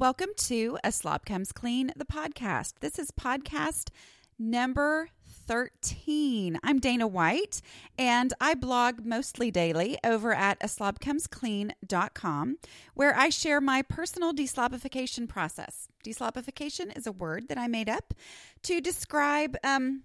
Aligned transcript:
Welcome 0.00 0.30
to 0.34 0.78
A 0.82 0.92
Slob 0.92 1.26
Comes 1.26 1.52
Clean, 1.52 1.92
the 1.94 2.06
podcast. 2.06 2.72
This 2.80 2.98
is 2.98 3.10
podcast 3.10 3.90
number 4.38 5.10
13. 5.46 6.58
I'm 6.64 6.78
Dana 6.78 7.06
White, 7.06 7.60
and 7.98 8.32
I 8.40 8.54
blog 8.54 9.04
mostly 9.04 9.50
daily 9.50 9.98
over 10.02 10.32
at 10.32 10.58
aslobcomesclean.com, 10.60 12.56
where 12.94 13.14
I 13.14 13.28
share 13.28 13.60
my 13.60 13.82
personal 13.82 14.32
deslobification 14.32 15.28
process. 15.28 15.88
Deslobification 16.02 16.96
is 16.96 17.06
a 17.06 17.12
word 17.12 17.48
that 17.50 17.58
I 17.58 17.66
made 17.66 17.90
up 17.90 18.14
to 18.62 18.80
describe 18.80 19.58
um, 19.62 20.04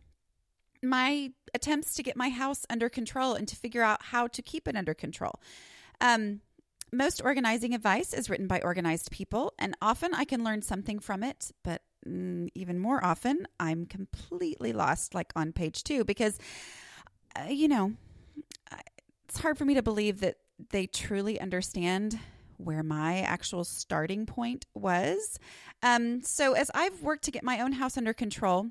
my 0.84 1.32
attempts 1.54 1.96
to 1.96 2.04
get 2.04 2.18
my 2.18 2.28
house 2.28 2.66
under 2.70 2.90
control 2.90 3.34
and 3.34 3.48
to 3.48 3.56
figure 3.56 3.82
out 3.82 4.04
how 4.08 4.28
to 4.28 4.42
keep 4.42 4.68
it 4.68 4.76
under 4.76 4.94
control. 4.94 5.40
Um, 6.02 6.42
most 6.92 7.22
organizing 7.24 7.74
advice 7.74 8.14
is 8.14 8.30
written 8.30 8.48
by 8.48 8.62
organized 8.62 9.12
people, 9.12 9.54
and 9.60 9.76
often 9.82 10.14
I 10.14 10.26
can 10.26 10.44
learn 10.44 10.62
something 10.62 11.00
from 11.00 11.24
it, 11.24 11.52
but 11.64 11.82
mm, 12.08 12.50
even 12.56 12.80
more 12.80 13.04
often, 13.04 13.48
I'm 13.60 13.86
completely 13.86 14.74
lost, 14.74 15.14
like 15.14 15.32
on 15.36 15.52
page 15.52 15.84
two, 15.84 16.04
because, 16.04 16.38
uh, 17.36 17.50
you 17.50 17.68
know, 17.68 17.94
it's 19.28 19.40
hard 19.40 19.58
for 19.58 19.66
me 19.66 19.74
to 19.74 19.84
believe 19.84 20.22
that 20.22 20.38
they 20.70 20.88
truly 20.88 21.40
understand 21.40 22.20
where 22.58 22.84
my 22.84 23.20
actual 23.20 23.66
starting 23.66 24.26
point 24.26 24.66
was. 24.74 25.38
Um, 25.84 26.22
so, 26.22 26.54
as 26.54 26.72
I've 26.74 27.02
worked 27.02 27.26
to 27.26 27.32
get 27.32 27.44
my 27.44 27.60
own 27.60 27.74
house 27.74 27.98
under 27.98 28.14
control, 28.14 28.68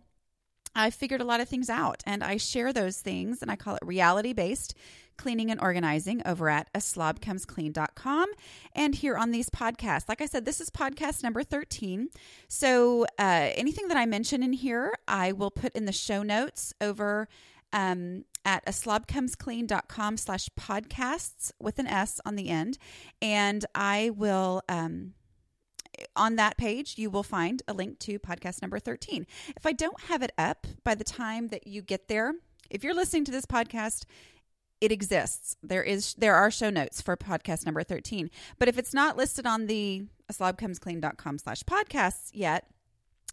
I 0.74 0.90
figured 0.90 1.20
a 1.20 1.24
lot 1.24 1.40
of 1.40 1.48
things 1.48 1.70
out 1.70 2.02
and 2.06 2.24
I 2.24 2.37
share 2.37 2.73
those 2.73 3.01
things 3.01 3.42
and 3.42 3.51
I 3.51 3.56
call 3.56 3.76
it 3.76 3.84
reality 3.84 4.32
based 4.32 4.74
cleaning 5.16 5.50
and 5.50 5.60
organizing 5.60 6.23
over 6.27 6.48
at 6.48 6.68
a 6.74 6.78
slobcomesclean.com 6.78 8.28
and 8.74 8.95
here 8.95 9.16
on 9.16 9.30
these 9.30 9.50
podcasts. 9.50 10.09
Like 10.09 10.20
I 10.20 10.27
said, 10.27 10.45
this 10.45 10.60
is 10.60 10.70
podcast 10.70 11.23
number 11.23 11.42
13. 11.42 12.09
So 12.48 13.04
uh, 13.18 13.50
anything 13.54 13.88
that 13.88 13.96
I 13.96 14.07
mention 14.07 14.42
in 14.42 14.52
here, 14.52 14.95
I 15.07 15.32
will 15.32 15.51
put 15.51 15.74
in 15.74 15.85
the 15.85 15.92
show 15.92 16.23
notes 16.23 16.73
over 16.80 17.29
um, 17.73 18.24
at 18.45 18.62
a 18.66 18.70
slobcomesclean.com 18.70 20.16
slash 20.16 20.48
podcasts 20.59 21.51
with 21.59 21.79
an 21.79 21.87
S 21.87 22.20
on 22.24 22.37
the 22.37 22.48
end. 22.48 22.79
And 23.20 23.65
I 23.74 24.10
will 24.15 24.62
um, 24.68 25.15
on 26.16 26.37
that 26.37 26.57
page, 26.57 26.95
you 26.96 27.10
will 27.10 27.23
find 27.23 27.62
a 27.68 27.73
link 27.73 27.98
to 28.01 28.18
podcast 28.18 28.62
number 28.62 28.79
13. 28.79 29.26
If 29.57 29.66
I 29.66 29.73
don't 29.73 30.01
have 30.02 30.23
it 30.23 30.32
up 30.38 30.66
by 30.82 30.95
the 30.95 31.04
time 31.04 31.48
that 31.48 31.66
you 31.66 31.82
get 31.82 32.09
there, 32.09 32.35
if 32.70 32.82
you're 32.82 32.95
listening 32.95 33.24
to 33.26 33.32
this 33.32 33.46
podcast, 33.46 34.04
it 34.85 34.93
exists. 34.93 35.57
There 35.63 35.82
is 35.82 36.15
there 36.15 36.35
are 36.35 36.51
show 36.51 36.68
notes 36.68 37.01
for 37.01 37.16
podcast 37.16 37.65
number 37.65 37.82
13. 37.82 38.30
But 38.59 38.68
if 38.68 38.77
it's 38.77 38.93
not 38.93 39.16
listed 39.16 39.46
on 39.46 39.66
the 39.66 40.04
slobcomesclean.com 40.30 41.38
slash 41.38 41.63
podcasts 41.63 42.30
yet, 42.32 42.66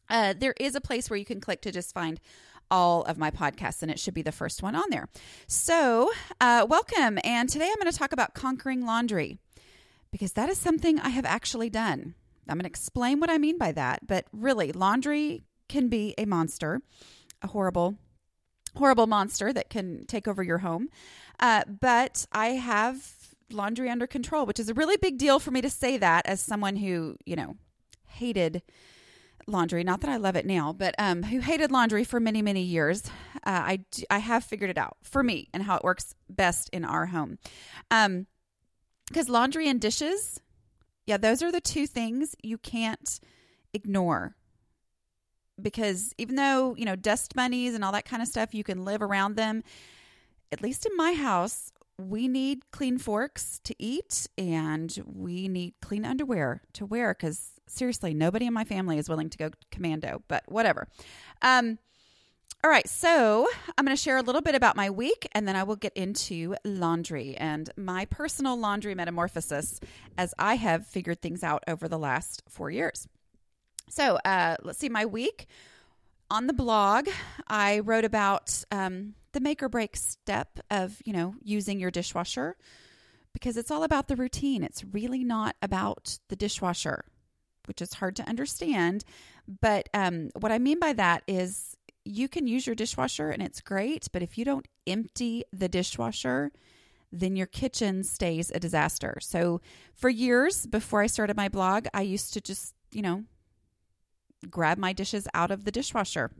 uh, 0.09 0.33
there 0.37 0.55
is 0.59 0.75
a 0.75 0.81
place 0.81 1.09
where 1.09 1.17
you 1.17 1.25
can 1.25 1.41
click 1.41 1.61
to 1.61 1.71
just 1.71 1.93
find 1.93 2.19
all 2.69 3.03
of 3.03 3.17
my 3.17 3.29
podcasts, 3.29 3.81
and 3.81 3.91
it 3.91 3.99
should 3.99 4.13
be 4.13 4.21
the 4.21 4.31
first 4.31 4.63
one 4.63 4.75
on 4.75 4.85
there. 4.89 5.09
So, 5.45 6.09
uh, 6.39 6.65
welcome. 6.69 7.19
And 7.23 7.49
today 7.49 7.67
I'm 7.67 7.79
going 7.81 7.91
to 7.91 7.97
talk 7.97 8.13
about 8.13 8.33
conquering 8.33 8.85
laundry 8.85 9.39
because 10.09 10.33
that 10.33 10.49
is 10.49 10.57
something 10.57 10.99
I 10.99 11.09
have 11.09 11.25
actually 11.25 11.69
done. 11.69 12.15
I'm 12.47 12.57
going 12.57 12.63
to 12.63 12.69
explain 12.69 13.19
what 13.19 13.29
I 13.29 13.37
mean 13.37 13.57
by 13.57 13.73
that. 13.73 14.07
But 14.07 14.25
really, 14.31 14.71
laundry 14.71 15.43
can 15.67 15.89
be 15.89 16.13
a 16.17 16.25
monster, 16.25 16.81
a 17.41 17.47
horrible, 17.47 17.97
horrible 18.75 19.07
monster 19.07 19.51
that 19.53 19.69
can 19.69 20.05
take 20.05 20.27
over 20.27 20.43
your 20.43 20.59
home. 20.59 20.89
Uh, 21.39 21.63
but 21.65 22.25
I 22.31 22.47
have 22.49 23.11
laundry 23.51 23.89
under 23.89 24.07
control, 24.07 24.45
which 24.45 24.59
is 24.59 24.69
a 24.69 24.73
really 24.73 24.97
big 24.97 25.17
deal 25.17 25.39
for 25.39 25.51
me 25.51 25.61
to 25.61 25.69
say 25.69 25.97
that 25.97 26.25
as 26.25 26.41
someone 26.41 26.77
who, 26.77 27.17
you 27.25 27.35
know, 27.35 27.57
hated 28.07 28.61
laundry. 29.47 29.83
Not 29.83 30.01
that 30.01 30.09
I 30.09 30.17
love 30.17 30.35
it 30.35 30.45
now, 30.45 30.71
but 30.71 30.95
um, 30.97 31.23
who 31.23 31.39
hated 31.39 31.71
laundry 31.71 32.03
for 32.03 32.19
many, 32.19 32.41
many 32.41 32.61
years. 32.61 33.03
Uh, 33.35 33.39
I, 33.45 33.85
I 34.09 34.19
have 34.19 34.43
figured 34.43 34.69
it 34.69 34.77
out 34.77 34.97
for 35.01 35.23
me 35.23 35.49
and 35.53 35.63
how 35.63 35.75
it 35.75 35.83
works 35.83 36.15
best 36.29 36.69
in 36.71 36.85
our 36.85 37.07
home. 37.07 37.39
Um, 37.89 38.27
because 39.07 39.27
laundry 39.27 39.67
and 39.67 39.81
dishes 39.81 40.39
yeah, 41.05 41.17
those 41.17 41.41
are 41.41 41.51
the 41.51 41.61
two 41.61 41.87
things 41.87 42.35
you 42.41 42.57
can't 42.57 43.19
ignore. 43.73 44.35
Because 45.61 46.13
even 46.17 46.35
though, 46.35 46.75
you 46.75 46.85
know, 46.85 46.95
dust 46.95 47.35
bunnies 47.35 47.75
and 47.75 47.83
all 47.83 47.91
that 47.91 48.05
kind 48.05 48.21
of 48.21 48.27
stuff, 48.27 48.53
you 48.53 48.63
can 48.63 48.85
live 48.85 49.01
around 49.01 49.35
them, 49.35 49.63
at 50.51 50.61
least 50.61 50.85
in 50.85 50.95
my 50.95 51.13
house, 51.13 51.71
we 51.97 52.27
need 52.27 52.71
clean 52.71 52.97
forks 52.97 53.59
to 53.63 53.75
eat 53.77 54.27
and 54.37 54.97
we 55.05 55.47
need 55.47 55.73
clean 55.81 56.05
underwear 56.05 56.61
to 56.73 56.85
wear 56.85 57.13
because 57.13 57.51
seriously, 57.67 58.13
nobody 58.13 58.45
in 58.45 58.53
my 58.53 58.63
family 58.63 58.97
is 58.97 59.09
willing 59.09 59.29
to 59.29 59.37
go 59.37 59.49
commando, 59.71 60.21
but 60.27 60.43
whatever. 60.47 60.87
Um, 61.41 61.79
all 62.63 62.69
right, 62.69 62.87
so 62.87 63.47
I'm 63.75 63.85
going 63.85 63.95
to 63.95 64.01
share 64.01 64.17
a 64.17 64.21
little 64.21 64.41
bit 64.41 64.53
about 64.53 64.75
my 64.75 64.89
week 64.91 65.27
and 65.31 65.47
then 65.47 65.55
I 65.55 65.63
will 65.63 65.75
get 65.75 65.93
into 65.93 66.55
laundry 66.63 67.35
and 67.35 67.71
my 67.75 68.05
personal 68.05 68.55
laundry 68.55 68.93
metamorphosis 68.93 69.79
as 70.15 70.35
I 70.37 70.55
have 70.55 70.85
figured 70.85 71.21
things 71.21 71.43
out 71.43 71.63
over 71.67 71.87
the 71.87 71.97
last 71.97 72.43
four 72.47 72.69
years. 72.69 73.07
So 73.91 74.17
uh, 74.23 74.55
let's 74.63 74.79
see, 74.79 74.89
my 74.89 75.05
week 75.05 75.47
on 76.29 76.47
the 76.47 76.53
blog, 76.53 77.09
I 77.47 77.79
wrote 77.79 78.05
about 78.05 78.63
um, 78.71 79.15
the 79.33 79.41
make 79.41 79.61
or 79.61 79.67
break 79.67 79.97
step 79.97 80.59
of, 80.69 81.01
you 81.03 81.11
know, 81.11 81.35
using 81.43 81.79
your 81.79 81.91
dishwasher 81.91 82.55
because 83.33 83.57
it's 83.57 83.69
all 83.69 83.83
about 83.83 84.07
the 84.07 84.15
routine. 84.15 84.63
It's 84.63 84.85
really 84.85 85.25
not 85.25 85.57
about 85.61 86.19
the 86.29 86.37
dishwasher, 86.37 87.03
which 87.65 87.81
is 87.81 87.95
hard 87.95 88.15
to 88.15 88.29
understand. 88.29 89.03
But 89.59 89.89
um, 89.93 90.29
what 90.39 90.53
I 90.53 90.59
mean 90.59 90.79
by 90.79 90.93
that 90.93 91.23
is 91.27 91.75
you 92.05 92.29
can 92.29 92.47
use 92.47 92.65
your 92.65 92.75
dishwasher 92.75 93.29
and 93.29 93.43
it's 93.43 93.59
great, 93.59 94.07
but 94.13 94.23
if 94.23 94.37
you 94.37 94.45
don't 94.45 94.67
empty 94.87 95.43
the 95.51 95.67
dishwasher, 95.67 96.53
then 97.11 97.35
your 97.35 97.45
kitchen 97.45 98.05
stays 98.05 98.51
a 98.55 98.59
disaster. 98.59 99.17
So, 99.19 99.59
for 99.93 100.09
years 100.09 100.65
before 100.65 101.01
I 101.01 101.07
started 101.07 101.35
my 101.35 101.49
blog, 101.49 101.87
I 101.93 102.03
used 102.03 102.33
to 102.33 102.41
just, 102.41 102.73
you 102.93 103.01
know, 103.01 103.25
grab 104.49 104.77
my 104.77 104.93
dishes 104.93 105.27
out 105.33 105.51
of 105.51 105.65
the 105.65 105.71
dishwasher 105.71 106.31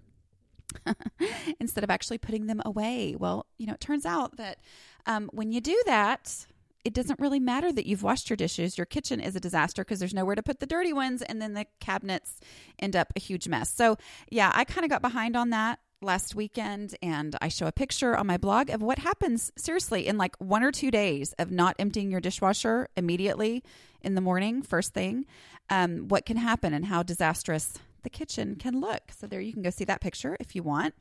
instead 1.60 1.84
of 1.84 1.90
actually 1.90 2.18
putting 2.18 2.48
them 2.48 2.62
away. 2.66 3.16
Well, 3.18 3.46
you 3.58 3.68
know, 3.68 3.74
it 3.74 3.82
turns 3.82 4.06
out 4.06 4.38
that 4.38 4.60
um, 5.06 5.30
when 5.34 5.52
you 5.52 5.62
do 5.62 5.82
that, 5.86 6.46
it 6.84 6.94
doesn't 6.94 7.20
really 7.20 7.40
matter 7.40 7.72
that 7.72 7.86
you've 7.86 8.04
washed 8.04 8.30
your 8.30 8.38
dishes. 8.38 8.78
Your 8.78 8.86
kitchen 8.86 9.20
is 9.20 9.36
a 9.36 9.40
disaster 9.40 9.84
because 9.84 10.00
there's 10.00 10.14
nowhere 10.14 10.36
to 10.36 10.44
put 10.44 10.60
the 10.60 10.66
dirty 10.66 10.94
ones, 10.94 11.22
and 11.22 11.42
then 11.42 11.54
the 11.54 11.66
cabinets 11.80 12.40
end 12.80 12.96
up 12.96 13.14
a 13.16 13.20
huge 13.20 13.48
mess. 13.48 13.72
So, 13.72 13.98
yeah, 14.30 14.52
I 14.54 14.64
kind 14.64 14.84
of 14.84 14.90
got 14.90 15.02
behind 15.02 15.36
on 15.36 15.52
that 15.52 15.80
last 16.02 16.34
weekend, 16.34 16.96
and 17.04 17.36
I 17.40 17.50
show 17.50 17.68
a 17.68 17.72
picture 17.72 18.18
on 18.18 18.26
my 18.26 18.38
blog 18.38 18.72
of 18.72 18.82
what 18.82 19.00
happens 19.00 19.52
seriously 19.56 20.08
in 20.08 20.18
like 20.18 20.36
one 20.38 20.64
or 20.64 20.72
two 20.72 20.90
days 20.90 21.34
of 21.34 21.52
not 21.52 21.76
emptying 21.78 22.10
your 22.10 22.22
dishwasher 22.22 22.88
immediately 22.98 23.64
in 24.02 24.16
the 24.16 24.22
morning, 24.22 24.64
first 24.64 24.94
thing. 24.94 25.26
Um, 25.70 26.08
what 26.08 26.26
can 26.26 26.38
happen 26.38 26.74
and 26.74 26.86
how 26.86 27.04
disastrous 27.04 27.78
the 28.04 28.10
kitchen 28.10 28.56
can 28.56 28.80
look. 28.80 29.12
So, 29.18 29.28
there 29.28 29.42
you 29.42 29.54
can 29.54 29.62
go 29.62 29.70
see 29.70 29.86
that 29.86 30.02
picture 30.02 30.38
if 30.40 30.56
you 30.56 30.64
want. 30.64 30.94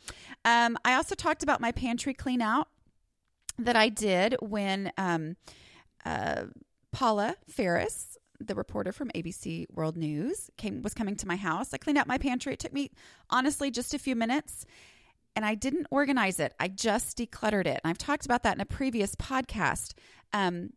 Um, 0.44 0.76
I 0.84 0.94
also 0.94 1.14
talked 1.14 1.42
about 1.42 1.60
my 1.60 1.72
pantry 1.72 2.14
clean 2.14 2.42
out 2.42 2.68
that 3.58 3.76
I 3.76 3.88
did 3.88 4.36
when. 4.40 4.92
Um, 4.96 5.36
uh, 6.04 6.44
Paula 6.92 7.36
Faris, 7.48 8.16
the 8.38 8.54
reporter 8.54 8.92
from 8.92 9.10
ABC 9.10 9.66
World 9.70 9.96
News, 9.96 10.50
came 10.56 10.82
was 10.82 10.94
coming 10.94 11.16
to 11.16 11.26
my 11.26 11.36
house. 11.36 11.72
I 11.72 11.78
cleaned 11.78 11.98
out 11.98 12.06
my 12.06 12.18
pantry. 12.18 12.52
It 12.52 12.58
took 12.58 12.72
me 12.72 12.90
honestly 13.28 13.70
just 13.70 13.94
a 13.94 13.98
few 13.98 14.16
minutes, 14.16 14.64
and 15.36 15.44
I 15.44 15.54
didn't 15.54 15.86
organize 15.90 16.40
it. 16.40 16.54
I 16.58 16.68
just 16.68 17.16
decluttered 17.16 17.66
it. 17.66 17.80
And 17.82 17.90
I've 17.90 17.98
talked 17.98 18.24
about 18.24 18.42
that 18.42 18.56
in 18.56 18.60
a 18.60 18.66
previous 18.66 19.14
podcast. 19.14 19.94
Um, 20.32 20.70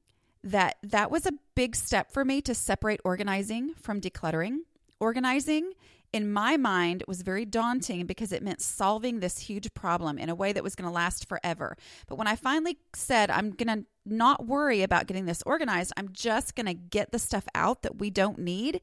that 0.45 0.75
that 0.83 1.09
was 1.09 1.25
a 1.25 1.31
big 1.55 1.73
step 1.73 2.11
for 2.11 2.25
me 2.25 2.41
to 2.41 2.53
separate 2.53 2.99
organizing 3.05 3.73
from 3.75 4.01
decluttering. 4.01 4.57
Organizing 4.99 5.71
in 6.13 6.31
my 6.31 6.55
mind 6.57 7.03
was 7.07 7.23
very 7.23 7.43
daunting 7.43 8.05
because 8.05 8.31
it 8.31 8.43
meant 8.43 8.61
solving 8.61 9.19
this 9.19 9.39
huge 9.39 9.73
problem 9.73 10.19
in 10.19 10.29
a 10.29 10.35
way 10.35 10.53
that 10.53 10.63
was 10.63 10.75
going 10.75 10.87
to 10.87 10.93
last 10.93 11.27
forever. 11.27 11.75
But 12.07 12.17
when 12.17 12.27
I 12.27 12.35
finally 12.35 12.77
said, 12.95 13.31
I'm 13.31 13.49
going 13.49 13.79
to 13.79 13.85
not 14.05 14.45
worry 14.45 14.83
about 14.83 15.07
getting 15.07 15.25
this 15.25 15.41
organized, 15.45 15.91
I'm 15.97 16.09
just 16.11 16.55
going 16.55 16.67
to 16.67 16.75
get 16.75 17.11
the 17.11 17.19
stuff 17.19 17.45
out 17.55 17.81
that 17.81 17.97
we 17.97 18.11
don't 18.11 18.37
need 18.37 18.81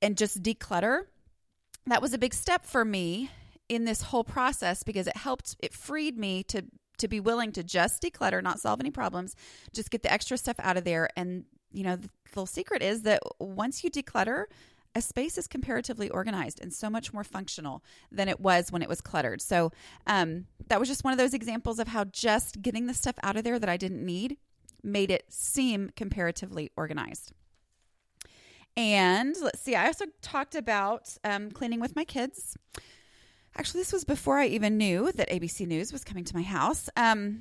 and 0.00 0.16
just 0.16 0.42
declutter, 0.42 1.02
that 1.86 2.00
was 2.00 2.14
a 2.14 2.18
big 2.18 2.32
step 2.32 2.64
for 2.64 2.84
me 2.84 3.30
in 3.68 3.84
this 3.84 4.02
whole 4.02 4.24
process 4.24 4.82
because 4.82 5.06
it 5.06 5.16
helped, 5.16 5.54
it 5.60 5.74
freed 5.74 6.18
me 6.18 6.42
to. 6.44 6.64
To 6.98 7.06
be 7.06 7.20
willing 7.20 7.52
to 7.52 7.62
just 7.62 8.02
declutter, 8.02 8.42
not 8.42 8.58
solve 8.58 8.80
any 8.80 8.90
problems, 8.90 9.36
just 9.72 9.92
get 9.92 10.02
the 10.02 10.12
extra 10.12 10.36
stuff 10.36 10.56
out 10.58 10.76
of 10.76 10.82
there. 10.82 11.08
And, 11.16 11.44
you 11.70 11.84
know, 11.84 11.94
the 11.94 12.08
little 12.34 12.44
secret 12.44 12.82
is 12.82 13.02
that 13.02 13.22
once 13.38 13.84
you 13.84 13.90
declutter, 13.92 14.46
a 14.94 15.00
space 15.00 15.38
is 15.38 15.46
comparatively 15.46 16.08
organized 16.10 16.60
and 16.60 16.72
so 16.72 16.90
much 16.90 17.12
more 17.12 17.24
functional 17.24 17.82
than 18.10 18.28
it 18.28 18.40
was 18.40 18.72
when 18.72 18.82
it 18.82 18.88
was 18.88 19.00
cluttered. 19.00 19.40
So 19.40 19.70
um, 20.06 20.46
that 20.68 20.80
was 20.80 20.88
just 20.88 21.04
one 21.04 21.12
of 21.12 21.18
those 21.18 21.34
examples 21.34 21.78
of 21.78 21.88
how 21.88 22.04
just 22.04 22.62
getting 22.62 22.86
the 22.86 22.94
stuff 22.94 23.16
out 23.22 23.36
of 23.36 23.44
there 23.44 23.58
that 23.58 23.68
I 23.68 23.76
didn't 23.76 24.04
need 24.04 24.38
made 24.82 25.10
it 25.10 25.24
seem 25.28 25.90
comparatively 25.96 26.70
organized. 26.76 27.32
And 28.76 29.34
let's 29.42 29.60
see, 29.60 29.74
I 29.74 29.86
also 29.86 30.06
talked 30.22 30.54
about 30.54 31.16
um, 31.24 31.50
cleaning 31.50 31.80
with 31.80 31.96
my 31.96 32.04
kids. 32.04 32.56
Actually, 33.56 33.80
this 33.80 33.92
was 33.92 34.04
before 34.04 34.38
I 34.38 34.46
even 34.46 34.78
knew 34.78 35.10
that 35.12 35.28
ABC 35.30 35.66
News 35.66 35.92
was 35.92 36.04
coming 36.04 36.24
to 36.24 36.36
my 36.36 36.42
house. 36.42 36.88
Um, 36.96 37.40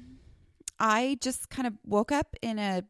I 0.80 1.18
just 1.22 1.50
kind 1.50 1.68
of 1.68 1.74
woke 1.86 2.12
up 2.12 2.36
in 2.42 2.58
a 2.58 2.84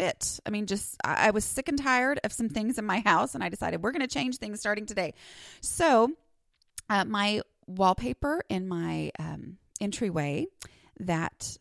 fit. 0.00 0.40
I 0.46 0.50
mean, 0.50 0.66
just 0.66 0.96
I, 1.04 1.28
I 1.28 1.30
was 1.30 1.44
sick 1.44 1.68
and 1.68 1.78
tired 1.78 2.20
of 2.24 2.32
some 2.32 2.48
things 2.48 2.78
in 2.78 2.86
my 2.86 3.00
house, 3.00 3.34
and 3.34 3.44
I 3.44 3.50
decided 3.50 3.82
we're 3.82 3.92
going 3.92 4.00
to 4.00 4.08
change 4.08 4.38
things 4.38 4.58
starting 4.58 4.86
today. 4.86 5.12
So, 5.60 6.12
uh, 6.88 7.04
my 7.04 7.42
wallpaper 7.66 8.42
in 8.48 8.66
my 8.66 9.12
um, 9.18 9.58
entryway 9.80 10.46
that 10.98 11.58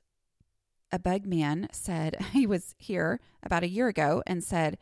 a 0.91 1.00
bug 1.00 1.25
man 1.25 1.68
said 1.71 2.15
he 2.31 2.47
was 2.47 2.75
here 2.77 3.19
about 3.44 3.63
a 3.63 3.69
year 3.69 3.89
ago 3.89 4.24
and 4.25 4.44
said, 4.44 4.77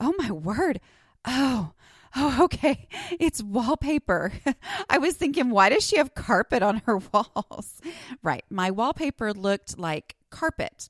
Oh 0.00 0.14
my 0.16 0.30
word. 0.30 0.80
Oh, 1.24 1.72
oh, 2.14 2.38
okay. 2.44 2.88
It's 3.18 3.42
wallpaper. 3.42 4.32
I 4.88 4.98
was 4.98 5.16
thinking, 5.16 5.50
why 5.50 5.68
does 5.68 5.84
she 5.84 5.98
have 5.98 6.14
carpet 6.14 6.62
on 6.62 6.82
her 6.86 6.98
walls? 6.98 7.80
Right. 8.22 8.44
My 8.50 8.70
wallpaper 8.70 9.32
looked 9.32 9.78
like 9.78 10.16
carpet. 10.30 10.88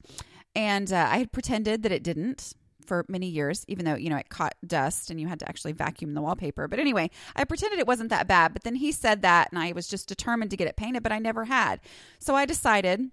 And 0.54 0.92
uh, 0.92 1.08
I 1.10 1.18
had 1.18 1.32
pretended 1.32 1.82
that 1.82 1.92
it 1.92 2.02
didn't 2.02 2.54
for 2.84 3.04
many 3.08 3.26
years, 3.26 3.64
even 3.66 3.84
though, 3.84 3.94
you 3.94 4.10
know, 4.10 4.16
it 4.16 4.28
caught 4.28 4.54
dust 4.66 5.10
and 5.10 5.20
you 5.20 5.26
had 5.26 5.40
to 5.40 5.48
actually 5.48 5.72
vacuum 5.72 6.14
the 6.14 6.20
wallpaper. 6.20 6.68
But 6.68 6.78
anyway, 6.78 7.10
I 7.34 7.44
pretended 7.44 7.78
it 7.78 7.86
wasn't 7.86 8.10
that 8.10 8.28
bad. 8.28 8.52
But 8.52 8.62
then 8.62 8.76
he 8.76 8.92
said 8.92 9.22
that 9.22 9.50
and 9.50 9.58
I 9.58 9.72
was 9.72 9.88
just 9.88 10.06
determined 10.06 10.50
to 10.50 10.56
get 10.56 10.68
it 10.68 10.76
painted, 10.76 11.02
but 11.02 11.12
I 11.12 11.18
never 11.18 11.46
had. 11.46 11.80
So 12.18 12.34
I 12.34 12.44
decided 12.44 13.10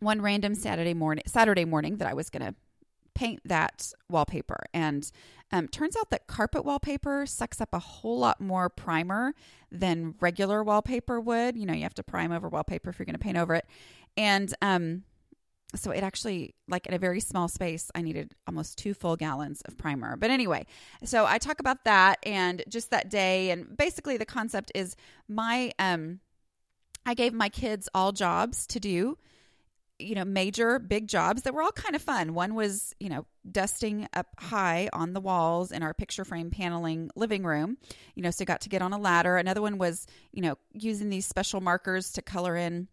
one 0.00 0.20
random 0.20 0.54
Saturday 0.54 0.94
morning 0.94 1.24
Saturday 1.26 1.64
morning 1.64 1.96
that 1.98 2.08
I 2.08 2.14
was 2.14 2.30
going 2.30 2.44
to 2.46 2.54
paint 3.14 3.40
that 3.46 3.92
wallpaper. 4.10 4.66
And 4.74 5.10
um, 5.50 5.68
turns 5.68 5.96
out 5.96 6.10
that 6.10 6.26
carpet 6.26 6.64
wallpaper 6.64 7.24
sucks 7.24 7.60
up 7.60 7.70
a 7.72 7.78
whole 7.78 8.18
lot 8.18 8.40
more 8.40 8.68
primer 8.68 9.34
than 9.72 10.14
regular 10.20 10.62
wallpaper 10.62 11.18
would. 11.20 11.56
You 11.56 11.64
know, 11.64 11.72
you 11.72 11.84
have 11.84 11.94
to 11.94 12.02
prime 12.02 12.30
over 12.30 12.48
wallpaper 12.48 12.90
if 12.90 12.98
you're 12.98 13.06
going 13.06 13.14
to 13.14 13.20
paint 13.20 13.38
over 13.38 13.54
it. 13.54 13.66
And 14.18 14.52
um, 14.60 15.04
so 15.74 15.90
it 15.90 16.02
actually, 16.02 16.54
like 16.68 16.86
in 16.86 16.94
a 16.94 16.98
very 16.98 17.20
small 17.20 17.48
space, 17.48 17.90
I 17.94 18.02
needed 18.02 18.34
almost 18.46 18.78
two 18.78 18.94
full 18.94 19.16
gallons 19.16 19.62
of 19.62 19.76
primer. 19.76 20.16
But 20.16 20.30
anyway, 20.30 20.66
so 21.04 21.26
I 21.26 21.38
talk 21.38 21.60
about 21.60 21.84
that 21.84 22.18
and 22.22 22.62
just 22.68 22.90
that 22.90 23.10
day. 23.10 23.50
And 23.50 23.76
basically, 23.76 24.16
the 24.16 24.24
concept 24.24 24.72
is 24.74 24.96
my, 25.28 25.72
um, 25.78 26.20
I 27.04 27.14
gave 27.14 27.32
my 27.32 27.48
kids 27.48 27.88
all 27.94 28.12
jobs 28.12 28.66
to 28.68 28.80
do 28.80 29.18
you 29.98 30.14
know, 30.14 30.24
major 30.24 30.78
big 30.78 31.08
jobs 31.08 31.42
that 31.42 31.54
were 31.54 31.62
all 31.62 31.72
kind 31.72 31.96
of 31.96 32.02
fun. 32.02 32.34
One 32.34 32.54
was, 32.54 32.94
you 33.00 33.08
know, 33.08 33.26
dusting 33.50 34.08
up 34.12 34.26
high 34.38 34.88
on 34.92 35.12
the 35.12 35.20
walls 35.20 35.72
in 35.72 35.82
our 35.82 35.94
picture 35.94 36.24
frame 36.24 36.50
paneling 36.50 37.10
living 37.16 37.44
room, 37.44 37.78
you 38.14 38.22
know, 38.22 38.30
so 38.30 38.44
got 38.44 38.62
to 38.62 38.68
get 38.68 38.82
on 38.82 38.92
a 38.92 38.98
ladder. 38.98 39.36
Another 39.36 39.62
one 39.62 39.78
was, 39.78 40.06
you 40.32 40.42
know, 40.42 40.58
using 40.72 41.08
these 41.08 41.26
special 41.26 41.60
markers 41.60 42.12
to 42.12 42.22
color 42.22 42.56
in 42.56 42.88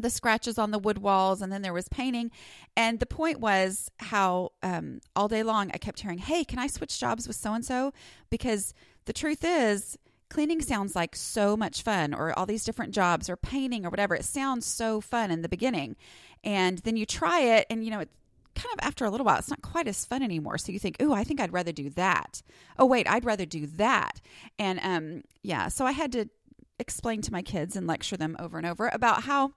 the 0.00 0.10
scratches 0.10 0.58
on 0.58 0.70
the 0.70 0.78
wood 0.78 0.98
walls 0.98 1.42
and 1.42 1.52
then 1.52 1.62
there 1.62 1.72
was 1.72 1.88
painting. 1.88 2.30
And 2.76 3.00
the 3.00 3.06
point 3.06 3.40
was 3.40 3.90
how 3.98 4.52
um, 4.62 5.00
all 5.16 5.28
day 5.28 5.42
long 5.42 5.70
i 5.74 5.78
kept 5.78 6.00
hearing 6.00 6.18
hey 6.18 6.44
can 6.44 6.58
i 6.58 6.66
switch 6.66 6.98
jobs 6.98 7.26
with 7.26 7.36
so 7.36 7.52
and 7.52 7.64
so 7.64 7.92
because 8.30 8.74
the 9.06 9.12
truth 9.12 9.44
is 9.44 9.98
cleaning 10.28 10.60
sounds 10.60 10.94
like 10.94 11.16
so 11.16 11.56
much 11.56 11.82
fun 11.82 12.14
or 12.14 12.38
all 12.38 12.46
these 12.46 12.64
different 12.64 12.94
jobs 12.94 13.28
or 13.30 13.36
painting 13.36 13.86
or 13.86 13.90
whatever. 13.90 14.14
It 14.14 14.24
sounds 14.24 14.66
so 14.66 15.00
fun 15.00 15.30
in 15.30 15.42
the 15.42 15.48
beginning. 15.48 15.96
And 16.44 16.78
then 16.78 16.96
you 16.96 17.06
try 17.06 17.40
it 17.40 17.66
and 17.70 17.84
you 17.84 17.90
know 17.90 18.00
it 18.00 18.10
kind 18.54 18.72
of 18.72 18.84
after 18.84 19.04
a 19.04 19.10
little 19.10 19.24
while 19.24 19.38
it's 19.38 19.50
not 19.50 19.62
quite 19.62 19.86
as 19.86 20.04
fun 20.04 20.22
anymore. 20.22 20.58
So 20.58 20.72
you 20.72 20.78
think 20.78 20.96
oh 21.00 21.12
i 21.12 21.24
think 21.24 21.40
i'd 21.40 21.52
rather 21.52 21.72
do 21.72 21.90
that. 21.90 22.42
Oh 22.78 22.86
wait 22.86 23.08
i'd 23.08 23.24
rather 23.24 23.46
do 23.46 23.66
that. 23.66 24.20
And 24.58 24.80
um 24.82 25.22
yeah 25.42 25.68
so 25.68 25.86
i 25.86 25.92
had 25.92 26.12
to 26.12 26.28
explain 26.78 27.22
to 27.22 27.32
my 27.32 27.42
kids 27.42 27.74
and 27.74 27.86
lecture 27.86 28.16
them 28.16 28.36
over 28.38 28.56
and 28.56 28.66
over 28.66 28.88
about 28.88 29.24
how 29.24 29.52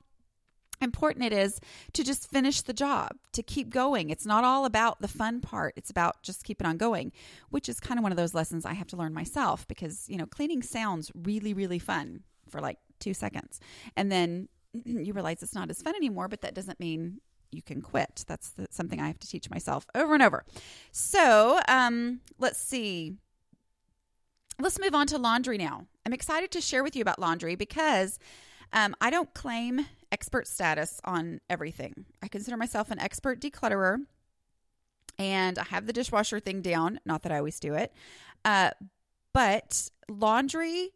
important 0.82 1.26
it 1.26 1.34
is 1.34 1.60
to 1.94 2.04
just 2.04 2.30
finish 2.30 2.62
the 2.62 2.74
job, 2.74 3.12
to 3.34 3.44
keep 3.44 3.70
going. 3.70 4.10
It's 4.10 4.26
not 4.26 4.44
all 4.44 4.66
about 4.66 5.02
the 5.02 5.08
fun 5.08 5.42
part, 5.42 5.74
it's 5.76 5.90
about 5.90 6.22
just 6.24 6.44
keeping 6.44 6.68
on 6.68 6.78
going, 6.78 7.12
which 7.50 7.70
is 7.70 7.80
kind 7.80 7.98
of 7.98 8.04
one 8.04 8.12
of 8.12 8.18
those 8.18 8.34
lessons 8.34 8.66
I 8.66 8.74
have 8.74 8.88
to 8.88 8.98
learn 8.98 9.14
myself 9.14 9.68
because, 9.68 10.08
you 10.10 10.18
know, 10.18 10.26
cleaning 10.26 10.62
sounds 10.62 11.12
really, 11.16 11.54
really 11.54 11.80
fun 11.80 12.24
for 12.50 12.60
like 12.62 12.78
two 13.00 13.14
seconds. 13.14 13.60
And 13.96 14.12
then 14.12 14.48
you 14.86 15.14
realize 15.14 15.42
it's 15.42 15.56
not 15.56 15.70
as 15.70 15.82
fun 15.82 15.96
anymore, 15.96 16.28
but 16.28 16.42
that 16.42 16.56
doesn't 16.56 16.80
mean 16.80 17.20
you 17.52 17.62
can 17.62 17.82
quit. 17.82 18.24
That's 18.28 18.52
the, 18.52 18.68
something 18.70 19.00
I 19.00 19.08
have 19.08 19.20
to 19.20 19.28
teach 19.28 19.50
myself 19.50 19.86
over 19.96 20.14
and 20.14 20.24
over. 20.24 20.46
So 20.92 21.60
um, 21.68 22.22
let's 22.40 22.60
see. 22.60 23.14
Let's 24.60 24.80
move 24.80 24.94
on 24.94 25.08
to 25.08 25.18
laundry 25.18 25.58
now. 25.58 25.88
I'm 26.06 26.14
excited 26.14 26.52
to 26.52 26.62
share 26.62 26.84
with 26.84 26.96
you 26.96 27.02
about 27.02 27.20
laundry 27.20 27.56
because 27.56 28.20
um, 28.74 28.96
I 29.02 29.10
don't 29.10 29.34
claim 29.34 29.86
expert 30.12 30.48
status 30.48 31.00
on 31.04 31.40
everything. 31.50 32.06
I 32.22 32.28
consider 32.28 32.58
myself 32.58 32.92
an 32.92 33.00
expert 33.00 33.40
declutterer 33.40 33.98
and 35.18 35.60
I 35.60 35.64
have 35.66 35.86
the 35.86 35.94
dishwasher 35.94 36.40
thing 36.40 36.62
down. 36.62 37.00
Not 37.06 37.24
that 37.24 37.32
I 37.32 37.38
always 37.38 37.60
do 37.60 37.74
it. 37.76 37.94
Uh, 38.44 38.72
but 39.34 39.90
laundry 40.10 40.90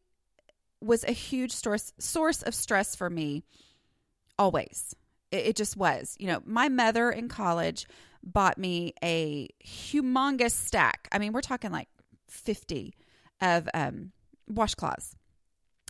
was 0.81 1.03
a 1.03 1.11
huge 1.11 1.51
source 1.51 1.93
source 1.99 2.41
of 2.43 2.53
stress 2.53 2.95
for 2.95 3.09
me 3.09 3.43
always. 4.37 4.95
It, 5.31 5.47
it 5.47 5.55
just 5.55 5.77
was. 5.77 6.15
You 6.19 6.27
know, 6.27 6.41
my 6.45 6.69
mother 6.69 7.11
in 7.11 7.29
college 7.29 7.87
bought 8.23 8.57
me 8.57 8.93
a 9.03 9.49
humongous 9.65 10.51
stack. 10.51 11.07
I 11.11 11.19
mean, 11.19 11.31
we're 11.31 11.41
talking 11.41 11.71
like 11.71 11.87
50 12.27 12.95
of 13.41 13.69
um, 13.73 14.11
washcloths. 14.51 15.15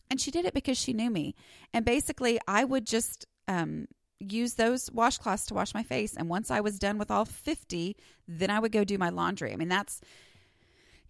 And 0.09 0.21
she 0.21 0.31
did 0.31 0.45
it 0.45 0.53
because 0.53 0.77
she 0.77 0.93
knew 0.93 1.09
me. 1.09 1.35
And 1.73 1.83
basically, 1.83 2.39
I 2.47 2.63
would 2.63 2.85
just 2.85 3.25
um, 3.47 3.87
use 4.19 4.53
those 4.53 4.89
washcloths 4.89 5.47
to 5.47 5.53
wash 5.53 5.73
my 5.73 5.83
face. 5.83 6.15
And 6.15 6.29
once 6.29 6.51
I 6.51 6.61
was 6.61 6.79
done 6.79 6.97
with 6.97 7.11
all 7.11 7.25
50, 7.25 7.95
then 8.27 8.49
I 8.49 8.59
would 8.59 8.71
go 8.71 8.83
do 8.83 8.97
my 8.97 9.09
laundry. 9.09 9.51
I 9.51 9.55
mean, 9.55 9.67
that's, 9.67 10.01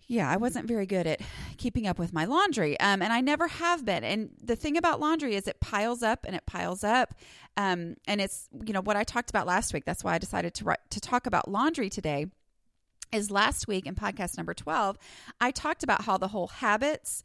yeah, 0.07 0.29
I 0.29 0.37
wasn't 0.37 0.67
very 0.67 0.85
good 0.85 1.07
at 1.07 1.21
keeping 1.57 1.87
up 1.87 1.99
with 1.99 2.13
my 2.13 2.25
laundry. 2.25 2.79
Um, 2.79 3.01
and 3.01 3.11
I 3.11 3.21
never 3.21 3.47
have 3.47 3.85
been. 3.85 4.03
And 4.03 4.31
the 4.41 4.55
thing 4.55 4.77
about 4.77 4.99
laundry 4.99 5.35
is 5.35 5.47
it 5.47 5.59
piles 5.59 6.03
up 6.03 6.25
and 6.25 6.35
it 6.35 6.45
piles 6.45 6.83
up. 6.83 7.15
Um, 7.57 7.95
and 8.07 8.21
it's, 8.21 8.47
you 8.65 8.73
know, 8.73 8.81
what 8.81 8.97
I 8.97 9.03
talked 9.03 9.29
about 9.29 9.47
last 9.47 9.73
week. 9.73 9.85
That's 9.85 10.03
why 10.03 10.13
I 10.13 10.17
decided 10.17 10.53
to, 10.55 10.65
write, 10.65 10.79
to 10.91 10.99
talk 10.99 11.25
about 11.25 11.49
laundry 11.49 11.89
today. 11.89 12.27
Is 13.11 13.31
last 13.31 13.67
week 13.67 13.85
in 13.85 13.95
podcast 13.95 14.35
number 14.35 14.53
12, 14.53 14.97
I 15.39 15.51
talked 15.51 15.83
about 15.83 16.01
how 16.03 16.17
the 16.17 16.29
whole 16.29 16.47
habits, 16.47 17.23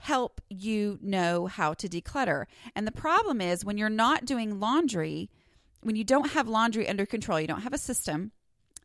help 0.00 0.40
you 0.48 0.98
know 1.02 1.46
how 1.46 1.74
to 1.74 1.88
declutter. 1.88 2.46
And 2.74 2.86
the 2.86 2.92
problem 2.92 3.40
is 3.40 3.64
when 3.64 3.78
you're 3.78 3.90
not 3.90 4.24
doing 4.24 4.58
laundry, 4.58 5.30
when 5.82 5.94
you 5.94 6.04
don't 6.04 6.32
have 6.32 6.48
laundry 6.48 6.88
under 6.88 7.04
control, 7.06 7.40
you 7.40 7.46
don't 7.46 7.62
have 7.62 7.74
a 7.74 7.78
system, 7.78 8.32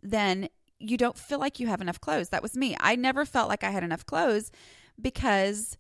then 0.04 0.50
you 0.78 0.98
don't 0.98 1.18
feel 1.18 1.40
like 1.40 1.60
you 1.60 1.68
have 1.68 1.82
enough 1.82 2.02
clothes. 2.02 2.30
That 2.30 2.44
was 2.44 2.58
me. 2.58 2.76
I 2.80 2.96
never 2.96 3.26
felt 3.26 3.48
like 3.48 3.64
I 3.64 3.70
had 3.70 3.84
enough 3.84 4.06
clothes 4.06 4.52
because 5.02 5.78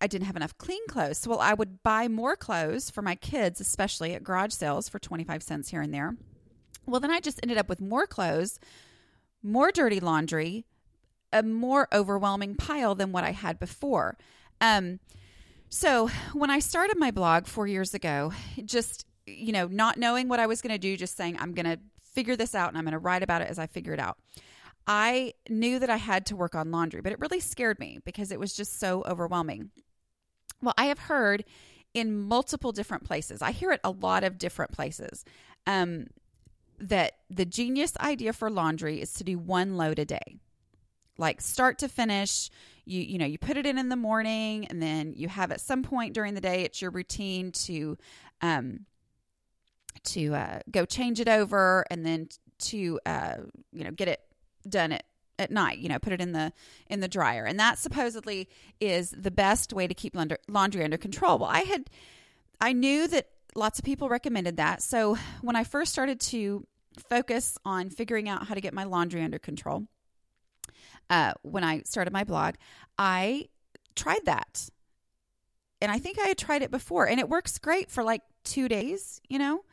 I 0.00 0.06
didn't 0.06 0.26
have 0.26 0.36
enough 0.36 0.56
clean 0.56 0.86
clothes. 0.86 1.18
So, 1.18 1.30
well, 1.30 1.40
I 1.40 1.52
would 1.52 1.82
buy 1.82 2.06
more 2.06 2.36
clothes 2.36 2.90
for 2.90 3.02
my 3.02 3.16
kids, 3.16 3.60
especially 3.60 4.14
at 4.14 4.22
garage 4.22 4.52
sales 4.52 4.88
for 4.88 5.00
25 5.00 5.42
cents 5.42 5.70
here 5.70 5.82
and 5.82 5.92
there. 5.92 6.16
Well, 6.86 7.00
then 7.00 7.10
I 7.10 7.20
just 7.20 7.40
ended 7.42 7.58
up 7.58 7.68
with 7.68 7.80
more 7.80 8.06
clothes, 8.06 8.60
more 9.42 9.72
dirty 9.72 9.98
laundry, 10.00 10.64
a 11.32 11.42
more 11.42 11.88
overwhelming 11.92 12.54
pile 12.54 12.94
than 12.94 13.12
what 13.12 13.24
I 13.24 13.32
had 13.32 13.58
before. 13.58 14.16
Um, 14.60 15.00
so 15.68 16.08
when 16.32 16.50
I 16.50 16.58
started 16.58 16.98
my 16.98 17.10
blog 17.10 17.46
four 17.46 17.66
years 17.66 17.94
ago, 17.94 18.32
just 18.64 19.06
you 19.26 19.52
know, 19.52 19.66
not 19.66 19.96
knowing 19.96 20.28
what 20.28 20.40
I 20.40 20.46
was 20.46 20.60
going 20.60 20.72
to 20.72 20.78
do, 20.78 20.96
just 20.96 21.16
saying 21.16 21.36
I'm 21.38 21.52
going 21.52 21.66
to 21.66 21.78
figure 22.02 22.36
this 22.36 22.54
out 22.54 22.68
and 22.68 22.78
I'm 22.78 22.84
going 22.84 22.92
to 22.92 22.98
write 22.98 23.22
about 23.22 23.42
it 23.42 23.48
as 23.48 23.58
I 23.58 23.66
figure 23.66 23.92
it 23.92 24.00
out. 24.00 24.18
I 24.86 25.34
knew 25.48 25.78
that 25.78 25.90
I 25.90 25.96
had 25.96 26.26
to 26.26 26.36
work 26.36 26.54
on 26.54 26.70
laundry, 26.70 27.00
but 27.00 27.12
it 27.12 27.20
really 27.20 27.40
scared 27.40 27.78
me 27.78 28.00
because 28.04 28.32
it 28.32 28.40
was 28.40 28.54
just 28.54 28.80
so 28.80 29.04
overwhelming. 29.06 29.70
Well, 30.60 30.74
I 30.76 30.86
have 30.86 30.98
heard 30.98 31.44
in 31.94 32.18
multiple 32.18 32.72
different 32.72 33.04
places, 33.04 33.42
I 33.42 33.52
hear 33.52 33.72
it 33.72 33.80
a 33.84 33.90
lot 33.90 34.24
of 34.24 34.38
different 34.38 34.72
places, 34.72 35.24
um, 35.66 36.06
that 36.78 37.18
the 37.28 37.44
genius 37.44 37.92
idea 38.00 38.32
for 38.32 38.50
laundry 38.50 39.00
is 39.00 39.12
to 39.14 39.24
do 39.24 39.38
one 39.38 39.76
load 39.76 39.98
a 39.98 40.04
day 40.04 40.38
like 41.20 41.40
start 41.40 41.78
to 41.78 41.88
finish 41.88 42.50
you 42.90 43.02
you 43.02 43.18
know 43.18 43.26
you 43.26 43.38
put 43.38 43.56
it 43.56 43.66
in 43.66 43.78
in 43.78 43.88
the 43.88 43.96
morning 43.96 44.66
and 44.66 44.82
then 44.82 45.12
you 45.14 45.28
have 45.28 45.52
at 45.52 45.60
some 45.60 45.82
point 45.82 46.12
during 46.12 46.34
the 46.34 46.40
day 46.40 46.62
it's 46.62 46.82
your 46.82 46.90
routine 46.90 47.52
to 47.52 47.96
um 48.42 48.80
to 50.04 50.34
uh, 50.34 50.60
go 50.70 50.84
change 50.84 51.20
it 51.20 51.28
over 51.28 51.84
and 51.90 52.04
then 52.04 52.28
to 52.58 52.98
uh 53.06 53.36
you 53.72 53.84
know 53.84 53.90
get 53.90 54.08
it 54.08 54.20
done 54.68 54.92
at 54.92 55.04
at 55.38 55.50
night 55.50 55.78
you 55.78 55.88
know 55.88 55.98
put 55.98 56.12
it 56.12 56.20
in 56.20 56.32
the 56.32 56.52
in 56.88 57.00
the 57.00 57.08
dryer. 57.08 57.44
And 57.44 57.58
that 57.58 57.78
supposedly 57.78 58.48
is 58.78 59.10
the 59.10 59.30
best 59.30 59.72
way 59.72 59.86
to 59.86 59.94
keep 59.94 60.14
laundry 60.48 60.84
under 60.84 60.98
control. 60.98 61.38
Well 61.38 61.50
i 61.50 61.60
had 61.60 61.88
i 62.60 62.72
knew 62.72 63.08
that 63.08 63.28
lots 63.54 63.78
of 63.78 63.84
people 63.84 64.08
recommended 64.08 64.58
that. 64.58 64.82
So 64.82 65.16
when 65.40 65.56
i 65.56 65.64
first 65.64 65.92
started 65.92 66.20
to 66.20 66.66
focus 67.08 67.56
on 67.64 67.88
figuring 67.88 68.28
out 68.28 68.46
how 68.46 68.54
to 68.54 68.60
get 68.60 68.74
my 68.74 68.84
laundry 68.84 69.22
under 69.22 69.38
control 69.38 69.86
uh, 71.10 71.32
when 71.42 71.64
I 71.64 71.82
started 71.82 72.12
my 72.12 72.24
blog, 72.24 72.54
I 72.96 73.48
tried 73.96 74.24
that. 74.24 74.70
And 75.82 75.90
I 75.90 75.98
think 75.98 76.18
I 76.18 76.28
had 76.28 76.38
tried 76.38 76.62
it 76.62 76.70
before, 76.70 77.08
and 77.08 77.18
it 77.18 77.28
works 77.28 77.58
great 77.58 77.90
for 77.90 78.04
like 78.04 78.22
two 78.44 78.68
days, 78.68 79.20
you 79.28 79.38
know? 79.38 79.64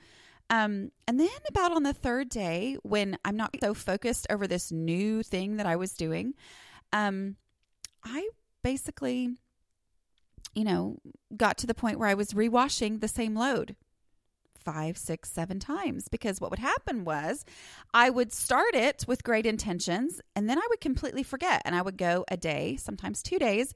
Um, 0.49 0.91
and 1.07 1.19
then 1.19 1.29
about 1.49 1.73
on 1.73 1.83
the 1.83 1.93
third 1.93 2.29
day, 2.29 2.77
when 2.81 3.17
I'm 3.25 3.35
not 3.35 3.55
so 3.61 3.73
focused 3.73 4.25
over 4.29 4.47
this 4.47 4.71
new 4.71 5.21
thing 5.21 5.57
that 5.57 5.65
I 5.65 5.75
was 5.75 5.93
doing, 5.93 6.33
um, 6.93 7.35
I 8.03 8.29
basically, 8.63 9.35
you 10.55 10.63
know, 10.63 10.97
got 11.35 11.57
to 11.59 11.67
the 11.67 11.73
point 11.73 11.99
where 11.99 12.07
I 12.07 12.13
was 12.13 12.33
rewashing 12.33 13.01
the 13.01 13.09
same 13.09 13.35
load 13.35 13.75
five, 14.57 14.97
six, 14.97 15.31
seven 15.31 15.59
times 15.59 16.07
because 16.07 16.41
what 16.41 16.51
would 16.51 16.59
happen 16.59 17.03
was 17.03 17.45
I 17.93 18.09
would 18.09 18.33
start 18.33 18.75
it 18.75 19.05
with 19.07 19.23
great 19.23 19.45
intentions 19.45 20.21
and 20.35 20.49
then 20.49 20.57
I 20.57 20.67
would 20.69 20.81
completely 20.81 21.23
forget 21.23 21.61
and 21.65 21.75
I 21.75 21.81
would 21.81 21.97
go 21.97 22.25
a 22.29 22.37
day, 22.37 22.75
sometimes 22.77 23.21
two 23.21 23.39
days. 23.39 23.73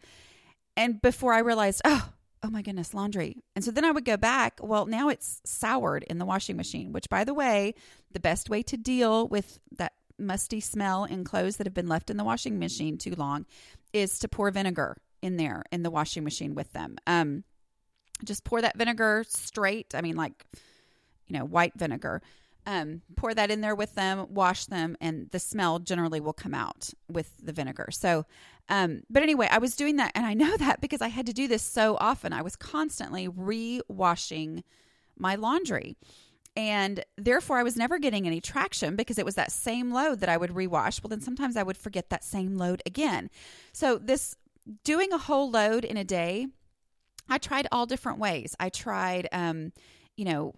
And 0.76 1.02
before 1.02 1.34
I 1.34 1.40
realized, 1.40 1.82
oh, 1.86 2.10
oh 2.44 2.50
my 2.50 2.62
goodness, 2.62 2.94
laundry. 2.94 3.38
And 3.56 3.64
so 3.64 3.72
then 3.72 3.86
I 3.86 3.92
would 3.92 4.06
go 4.06 4.18
back. 4.18 4.60
Well, 4.62 4.86
now 4.86 5.10
it's 5.10 5.42
soured 5.46 6.04
in 6.04 6.18
the 6.18 6.26
washing 6.26 6.58
machine, 6.58 6.92
which, 6.92 7.10
by 7.10 7.24
the 7.24 7.34
way, 7.34 7.76
the 8.12 8.20
best 8.20 8.50
way 8.50 8.64
to 8.64 8.78
deal 8.78 9.28
with 9.28 9.60
that 9.78 9.94
musty 10.18 10.60
smell 10.60 11.06
in 11.06 11.24
clothes 11.24 11.58
that 11.58 11.68
have 11.68 11.74
been 11.74 11.88
left 11.88 12.10
in 12.10 12.18
the 12.18 12.24
washing 12.24 12.60
machine 12.60 12.98
too 12.98 13.16
long 13.16 13.46
is 13.94 14.20
to 14.20 14.28
pour 14.28 14.50
vinegar 14.52 14.98
in 15.22 15.38
there 15.38 15.64
in 15.72 15.84
the 15.84 15.92
washing 15.92 16.24
machine 16.24 16.56
with 16.56 16.72
them. 16.74 16.98
Um, 17.06 17.44
just 18.24 18.44
pour 18.44 18.62
that 18.62 18.78
vinegar 18.78 19.26
straight. 19.28 19.94
I 19.96 20.02
mean, 20.02 20.16
like 20.16 20.46
you 21.28 21.38
know, 21.38 21.46
white 21.46 21.74
vinegar. 21.76 22.22
Um, 22.68 23.02
pour 23.16 23.34
that 23.34 23.50
in 23.50 23.62
there 23.62 23.74
with 23.74 23.96
them, 23.96 24.28
wash 24.30 24.66
them, 24.66 24.96
and 25.02 25.30
the 25.32 25.40
smell 25.40 25.80
generally 25.80 26.20
will 26.20 26.34
come 26.34 26.54
out 26.54 26.92
with 27.10 27.34
the 27.42 27.52
vinegar. 27.52 27.90
So, 27.92 28.26
um, 28.70 29.02
but 29.10 29.24
anyway, 29.24 29.48
I 29.50 29.58
was 29.58 29.76
doing 29.76 29.96
that, 29.96 30.12
and 30.14 30.26
I 30.26 30.36
know 30.36 30.56
that 30.58 30.80
because 30.80 31.02
I 31.02 31.08
had 31.08 31.26
to 31.26 31.34
do 31.34 31.48
this 31.48 31.64
so 31.64 31.98
often. 32.00 32.34
I 32.34 32.44
was 32.44 32.56
constantly 32.56 33.28
re-washing 33.28 34.64
my 35.18 35.36
laundry. 35.36 35.96
And 36.56 37.06
therefore, 37.18 37.58
I 37.58 37.64
was 37.64 37.78
never 37.78 37.98
getting 37.98 38.28
any 38.28 38.42
traction 38.42 38.98
because 38.98 39.18
it 39.18 39.26
was 39.26 39.36
that 39.36 39.54
same 39.54 39.92
load 39.94 40.20
that 40.20 40.28
I 40.28 40.36
would 40.36 40.50
rewash. 40.52 41.02
Well, 41.02 41.10
then 41.10 41.22
sometimes 41.22 41.56
I 41.56 41.64
would 41.64 41.78
forget 41.78 42.10
that 42.10 42.26
same 42.26 42.58
load 42.58 42.82
again. 42.86 43.30
So, 43.72 43.98
this 43.98 44.36
doing 44.84 45.14
a 45.14 45.18
whole 45.18 45.50
load 45.50 45.86
in 45.86 45.96
a 45.96 46.04
day, 46.04 46.48
I 47.30 47.38
tried 47.38 47.68
all 47.72 47.86
different 47.86 48.20
ways. 48.20 48.56
I 48.60 48.68
tried, 48.70 49.30
um, 49.32 49.72
you 50.18 50.26
know, 50.26 50.54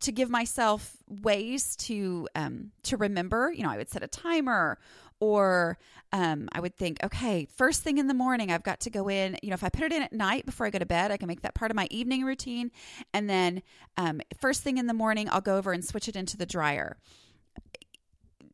to 0.00 0.12
give 0.12 0.30
myself 0.30 0.96
ways 1.08 1.76
to 1.76 2.28
um, 2.34 2.72
to 2.84 2.96
remember. 2.96 3.52
You 3.52 3.62
know, 3.62 3.70
I 3.70 3.76
would 3.76 3.90
set 3.90 4.02
a 4.02 4.08
timer, 4.08 4.78
or 5.20 5.78
um, 6.12 6.48
I 6.52 6.60
would 6.60 6.76
think, 6.76 6.98
okay, 7.02 7.46
first 7.56 7.82
thing 7.82 7.98
in 7.98 8.06
the 8.06 8.14
morning, 8.14 8.50
I've 8.50 8.62
got 8.62 8.80
to 8.80 8.90
go 8.90 9.08
in. 9.08 9.38
You 9.42 9.50
know, 9.50 9.54
if 9.54 9.64
I 9.64 9.68
put 9.68 9.84
it 9.84 9.92
in 9.92 10.02
at 10.02 10.12
night 10.12 10.46
before 10.46 10.66
I 10.66 10.70
go 10.70 10.78
to 10.78 10.86
bed, 10.86 11.10
I 11.10 11.16
can 11.16 11.28
make 11.28 11.42
that 11.42 11.54
part 11.54 11.70
of 11.70 11.76
my 11.76 11.88
evening 11.90 12.24
routine, 12.24 12.70
and 13.12 13.28
then 13.28 13.62
um, 13.96 14.20
first 14.40 14.62
thing 14.62 14.78
in 14.78 14.86
the 14.86 14.94
morning, 14.94 15.28
I'll 15.30 15.40
go 15.40 15.56
over 15.56 15.72
and 15.72 15.84
switch 15.84 16.08
it 16.08 16.16
into 16.16 16.36
the 16.36 16.46
dryer. 16.46 16.96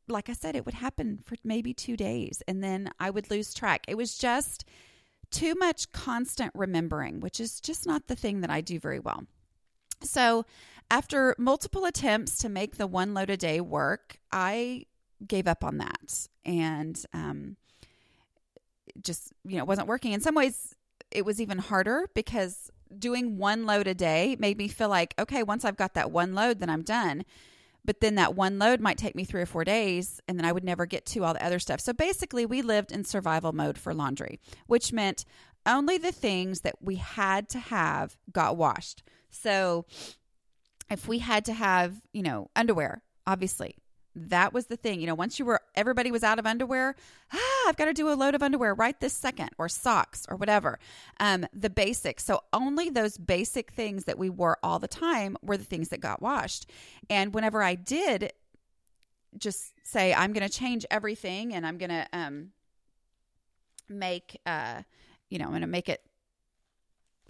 Like 0.08 0.28
I 0.28 0.32
said, 0.32 0.56
it 0.56 0.66
would 0.66 0.74
happen 0.74 1.20
for 1.24 1.36
maybe 1.44 1.72
two 1.72 1.96
days, 1.96 2.42
and 2.46 2.62
then 2.62 2.90
I 2.98 3.10
would 3.10 3.30
lose 3.30 3.54
track. 3.54 3.84
It 3.88 3.96
was 3.96 4.18
just 4.18 4.64
too 5.30 5.54
much 5.54 5.90
constant 5.92 6.52
remembering, 6.54 7.20
which 7.20 7.40
is 7.40 7.60
just 7.60 7.86
not 7.86 8.06
the 8.06 8.14
thing 8.14 8.42
that 8.42 8.50
I 8.50 8.60
do 8.60 8.78
very 8.78 9.00
well. 9.00 9.24
So, 10.02 10.44
after 10.90 11.34
multiple 11.38 11.84
attempts 11.84 12.38
to 12.38 12.48
make 12.48 12.76
the 12.76 12.86
one 12.86 13.14
load 13.14 13.30
a 13.30 13.36
day 13.36 13.60
work, 13.60 14.18
I 14.30 14.86
gave 15.26 15.46
up 15.46 15.64
on 15.64 15.78
that 15.78 16.28
and 16.44 17.00
um, 17.12 17.56
just, 19.00 19.32
you 19.44 19.56
know, 19.56 19.64
wasn't 19.64 19.88
working. 19.88 20.12
In 20.12 20.20
some 20.20 20.34
ways, 20.34 20.74
it 21.10 21.24
was 21.24 21.40
even 21.40 21.58
harder 21.58 22.08
because 22.14 22.70
doing 22.98 23.38
one 23.38 23.66
load 23.66 23.86
a 23.86 23.94
day 23.94 24.36
made 24.38 24.58
me 24.58 24.68
feel 24.68 24.88
like, 24.88 25.14
okay, 25.18 25.42
once 25.42 25.64
I've 25.64 25.76
got 25.76 25.94
that 25.94 26.10
one 26.10 26.34
load, 26.34 26.58
then 26.60 26.70
I'm 26.70 26.82
done. 26.82 27.24
But 27.84 28.00
then 28.00 28.14
that 28.14 28.36
one 28.36 28.58
load 28.58 28.80
might 28.80 28.98
take 28.98 29.16
me 29.16 29.24
three 29.24 29.42
or 29.42 29.46
four 29.46 29.64
days, 29.64 30.20
and 30.28 30.38
then 30.38 30.44
I 30.44 30.52
would 30.52 30.62
never 30.62 30.86
get 30.86 31.04
to 31.06 31.24
all 31.24 31.34
the 31.34 31.44
other 31.44 31.58
stuff. 31.58 31.80
So 31.80 31.92
basically, 31.92 32.46
we 32.46 32.62
lived 32.62 32.92
in 32.92 33.04
survival 33.04 33.52
mode 33.52 33.76
for 33.76 33.92
laundry, 33.92 34.38
which 34.68 34.92
meant 34.92 35.24
only 35.66 35.98
the 35.98 36.12
things 36.12 36.60
that 36.60 36.76
we 36.80 36.96
had 36.96 37.48
to 37.50 37.58
have 37.58 38.16
got 38.30 38.56
washed. 38.56 39.02
So 39.30 39.84
if 40.92 41.08
we 41.08 41.18
had 41.18 41.46
to 41.46 41.54
have, 41.54 42.00
you 42.12 42.22
know, 42.22 42.50
underwear, 42.54 43.02
obviously, 43.26 43.76
that 44.14 44.52
was 44.52 44.66
the 44.66 44.76
thing. 44.76 45.00
You 45.00 45.06
know, 45.06 45.14
once 45.14 45.38
you 45.38 45.46
were, 45.46 45.60
everybody 45.74 46.10
was 46.12 46.22
out 46.22 46.38
of 46.38 46.46
underwear. 46.46 46.94
Ah, 47.32 47.68
I've 47.68 47.78
got 47.78 47.86
to 47.86 47.94
do 47.94 48.10
a 48.10 48.14
load 48.14 48.34
of 48.34 48.42
underwear 48.42 48.74
right 48.74 48.98
this 49.00 49.14
second, 49.14 49.50
or 49.56 49.70
socks, 49.70 50.26
or 50.28 50.36
whatever. 50.36 50.78
Um, 51.18 51.46
the 51.54 51.70
basics. 51.70 52.24
So 52.24 52.42
only 52.52 52.90
those 52.90 53.16
basic 53.16 53.70
things 53.70 54.04
that 54.04 54.18
we 54.18 54.28
wore 54.28 54.58
all 54.62 54.78
the 54.78 54.86
time 54.86 55.38
were 55.42 55.56
the 55.56 55.64
things 55.64 55.88
that 55.88 56.00
got 56.00 56.20
washed. 56.20 56.70
And 57.08 57.34
whenever 57.34 57.62
I 57.62 57.74
did 57.74 58.34
just 59.38 59.72
say, 59.82 60.12
I'm 60.12 60.34
going 60.34 60.46
to 60.46 60.54
change 60.54 60.84
everything 60.90 61.54
and 61.54 61.66
I'm 61.66 61.78
going 61.78 61.88
to 61.90 62.06
um, 62.12 62.50
make, 63.88 64.38
uh, 64.44 64.82
you 65.30 65.38
know, 65.38 65.46
I'm 65.46 65.52
going 65.52 65.62
to 65.62 65.66
make 65.66 65.88
it 65.88 66.02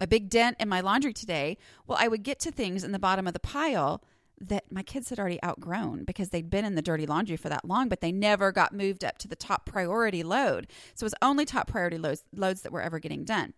a 0.03 0.07
big 0.07 0.29
dent 0.29 0.57
in 0.59 0.69
my 0.69 0.81
laundry 0.81 1.13
today. 1.13 1.57
Well, 1.87 1.97
I 1.99 2.07
would 2.07 2.23
get 2.23 2.39
to 2.41 2.51
things 2.51 2.83
in 2.83 2.91
the 2.91 2.99
bottom 2.99 3.25
of 3.25 3.33
the 3.33 3.39
pile 3.39 4.03
that 4.39 4.65
my 4.69 4.83
kids 4.83 5.09
had 5.09 5.19
already 5.19 5.41
outgrown 5.43 6.03
because 6.03 6.29
they'd 6.29 6.49
been 6.49 6.65
in 6.65 6.75
the 6.75 6.81
dirty 6.81 7.05
laundry 7.05 7.37
for 7.37 7.47
that 7.49 7.63
long, 7.63 7.87
but 7.87 8.01
they 8.01 8.11
never 8.11 8.51
got 8.51 8.73
moved 8.73 9.05
up 9.05 9.17
to 9.19 9.27
the 9.27 9.35
top 9.35 9.65
priority 9.65 10.21
load. 10.21 10.67
So 10.93 11.05
it 11.05 11.07
was 11.07 11.15
only 11.21 11.45
top 11.45 11.67
priority 11.67 11.97
loads, 11.97 12.23
loads 12.35 12.61
that 12.61 12.71
were 12.71 12.81
ever 12.81 12.99
getting 12.99 13.23
done. 13.23 13.53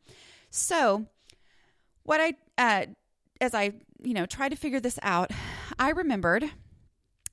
So, 0.52 1.08
what 2.04 2.22
I, 2.22 2.34
uh, 2.58 2.86
as 3.42 3.56
I, 3.56 3.72
you 4.04 4.14
know, 4.14 4.28
tried 4.28 4.50
to 4.50 4.56
figure 4.56 4.80
this 4.80 5.00
out, 5.02 5.32
I 5.80 5.90
remembered 5.90 6.52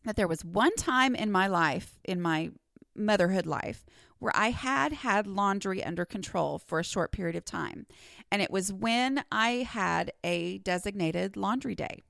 that 0.04 0.16
there 0.16 0.26
was 0.26 0.44
one 0.44 0.74
time 0.76 1.14
in 1.14 1.30
my 1.30 1.46
life, 1.46 1.98
in 2.04 2.22
my 2.22 2.50
motherhood 2.96 3.46
life, 3.46 3.84
where 4.22 4.36
I 4.36 4.50
had 4.50 4.92
had 4.92 5.26
laundry 5.26 5.82
under 5.82 6.04
control 6.04 6.58
for 6.58 6.78
a 6.78 6.84
short 6.84 7.10
period 7.10 7.34
of 7.34 7.44
time. 7.44 7.86
And 8.30 8.40
it 8.40 8.52
was 8.52 8.72
when 8.72 9.24
I 9.32 9.66
had 9.68 10.12
a 10.22 10.58
designated 10.58 11.36
laundry 11.36 11.74
day. 11.74 12.02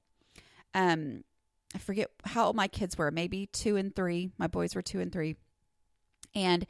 Um, 0.75 1.25
I 1.75 1.78
forget 1.78 2.11
how 2.26 2.49
old 2.49 2.57
my 2.57 2.69
kids 2.69 2.99
were, 2.99 3.11
maybe 3.11 3.47
two 3.47 3.76
and 3.76 3.97
three. 3.97 4.31
My 4.37 4.47
boys 4.47 4.75
were 4.75 4.83
two 4.83 5.00
and 5.00 5.11
three. 5.11 5.37
And 6.35 6.66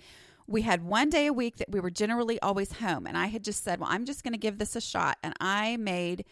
we 0.47 0.63
had 0.63 0.85
one 0.85 1.11
day 1.11 1.27
a 1.27 1.33
week 1.33 1.57
that 1.57 1.73
we 1.73 1.81
were 1.81 1.91
generally 1.91 2.41
always 2.41 2.75
home. 2.75 3.09
And 3.09 3.19
I 3.19 3.27
had 3.27 3.43
just 3.43 3.65
said, 3.65 3.81
well, 3.81 3.91
I'm 3.91 4.05
just 4.05 4.23
going 4.23 4.35
to 4.35 4.39
give 4.39 4.59
this 4.59 4.77
a 4.77 4.81
shot. 4.81 5.19
And 5.25 5.35
I 5.41 5.77
made, 5.77 6.25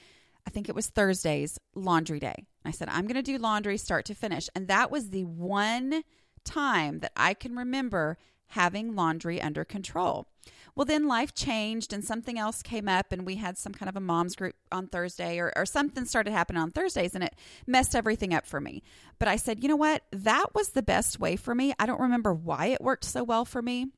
I 0.47 0.51
think 0.51 0.69
it 0.69 0.75
was 0.77 0.87
Thursday's 0.87 1.59
laundry 1.75 2.21
day. 2.21 2.47
I 2.65 2.71
said, 2.71 2.89
I'm 2.89 3.09
going 3.09 3.17
to 3.17 3.23
do 3.23 3.39
laundry 3.39 3.77
start 3.77 4.05
to 4.05 4.15
finish. 4.15 4.49
And 4.55 4.69
that 4.69 4.93
was 4.93 5.11
the 5.11 5.25
one 5.25 6.05
time 6.45 7.01
that 7.01 7.13
I 7.17 7.35
can 7.35 7.57
remember 7.57 8.19
having 8.51 8.95
laundry 8.95 9.41
under 9.41 9.65
control. 9.65 10.27
Well, 10.75 10.85
then 10.85 11.09
life 11.09 11.35
changed 11.35 11.93
and 11.93 12.05
something 12.05 12.39
else 12.39 12.63
came 12.63 12.89
up, 12.89 13.13
and 13.13 13.27
we 13.27 13.37
had 13.37 13.59
some 13.59 13.73
kind 13.73 13.89
of 13.89 13.97
a 13.97 14.01
mom's 14.01 14.37
group 14.37 14.55
on 14.71 14.87
Thursday, 14.87 15.39
or, 15.39 15.53
or 15.57 15.67
something 15.67 16.05
started 16.05 16.33
happening 16.33 16.63
on 16.63 16.71
Thursdays, 16.71 17.15
and 17.15 17.25
it 17.25 17.35
messed 17.67 17.95
everything 17.95 18.33
up 18.33 18.47
for 18.47 18.61
me. 18.61 18.83
But 19.19 19.29
I 19.29 19.37
said, 19.37 19.63
you 19.63 19.69
know 19.69 19.77
what? 19.77 20.05
That 20.13 20.55
was 20.55 20.71
the 20.71 20.83
best 20.83 21.19
way 21.19 21.37
for 21.37 21.55
me. 21.55 21.75
I 21.79 21.87
don't 21.87 22.01
remember 22.01 22.33
why 22.33 22.67
it 22.67 22.81
worked 22.81 23.05
so 23.05 23.25
well 23.25 23.45
for 23.45 23.63
me, 23.63 23.89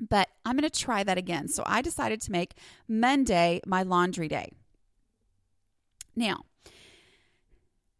but 0.00 0.28
I'm 0.44 0.56
going 0.56 0.68
to 0.68 0.80
try 0.80 1.04
that 1.04 1.18
again. 1.18 1.48
So 1.48 1.62
I 1.64 1.80
decided 1.80 2.20
to 2.22 2.32
make 2.32 2.54
Monday 2.88 3.60
my 3.66 3.82
laundry 3.82 4.28
day. 4.28 4.50
Now, 6.16 6.44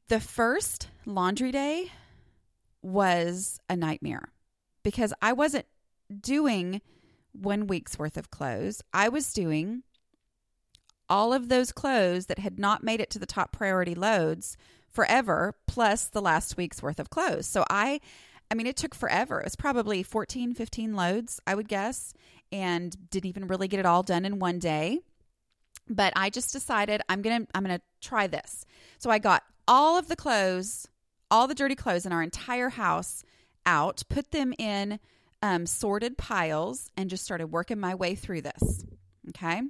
the 0.08 0.20
first 0.20 0.88
laundry 1.06 1.52
day 1.52 1.90
was 2.82 3.58
a 3.70 3.76
nightmare 3.76 4.33
because 4.84 5.12
I 5.20 5.32
wasn't 5.32 5.66
doing 6.20 6.80
one 7.32 7.66
week's 7.66 7.98
worth 7.98 8.16
of 8.16 8.30
clothes. 8.30 8.80
I 8.92 9.08
was 9.08 9.32
doing 9.32 9.82
all 11.08 11.32
of 11.32 11.48
those 11.48 11.72
clothes 11.72 12.26
that 12.26 12.38
had 12.38 12.58
not 12.58 12.84
made 12.84 13.00
it 13.00 13.10
to 13.10 13.18
the 13.18 13.26
top 13.26 13.50
priority 13.50 13.94
loads 13.94 14.56
forever, 14.88 15.54
plus 15.66 16.04
the 16.06 16.22
last 16.22 16.56
week's 16.56 16.82
worth 16.82 17.00
of 17.00 17.10
clothes. 17.10 17.46
So 17.46 17.64
I, 17.68 18.00
I 18.50 18.54
mean, 18.54 18.66
it 18.66 18.76
took 18.76 18.94
forever. 18.94 19.40
It 19.40 19.44
was 19.44 19.56
probably 19.56 20.02
14, 20.02 20.54
15 20.54 20.94
loads, 20.94 21.40
I 21.46 21.54
would 21.54 21.68
guess, 21.68 22.14
and 22.52 22.96
didn't 23.10 23.28
even 23.28 23.48
really 23.48 23.68
get 23.68 23.80
it 23.80 23.86
all 23.86 24.02
done 24.02 24.24
in 24.24 24.38
one 24.38 24.58
day. 24.60 25.00
But 25.88 26.12
I 26.16 26.30
just 26.30 26.52
decided 26.52 27.02
I'm 27.08 27.20
going 27.20 27.44
to, 27.44 27.48
I'm 27.54 27.64
going 27.64 27.76
to 27.76 27.84
try 28.00 28.26
this. 28.26 28.64
So 28.98 29.10
I 29.10 29.18
got 29.18 29.42
all 29.66 29.98
of 29.98 30.08
the 30.08 30.16
clothes, 30.16 30.86
all 31.30 31.46
the 31.48 31.54
dirty 31.54 31.74
clothes 31.74 32.06
in 32.06 32.12
our 32.12 32.22
entire 32.22 32.70
house 32.70 33.24
out, 33.66 34.02
put 34.08 34.30
them 34.30 34.52
in 34.58 34.98
um, 35.42 35.66
sorted 35.66 36.16
piles, 36.16 36.90
and 36.96 37.10
just 37.10 37.24
started 37.24 37.48
working 37.48 37.78
my 37.78 37.94
way 37.94 38.14
through 38.14 38.42
this. 38.42 38.84
Okay. 39.30 39.62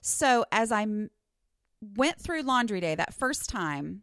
So 0.00 0.44
as 0.52 0.72
I 0.72 0.82
m- 0.82 1.10
went 1.80 2.20
through 2.20 2.42
laundry 2.42 2.80
day 2.80 2.94
that 2.94 3.14
first 3.14 3.48
time, 3.48 4.02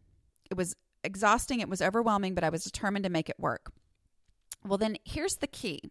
it 0.50 0.58
was 0.58 0.76
exhausting, 1.04 1.60
it 1.60 1.70
was 1.70 1.82
overwhelming, 1.82 2.36
but 2.36 2.44
I 2.44 2.50
was 2.50 2.64
determined 2.64 3.04
to 3.04 3.10
make 3.10 3.30
it 3.30 3.40
work. 3.40 3.72
Well, 4.66 4.78
then 4.78 4.98
here's 5.06 5.38
the 5.38 5.48
key 5.48 5.82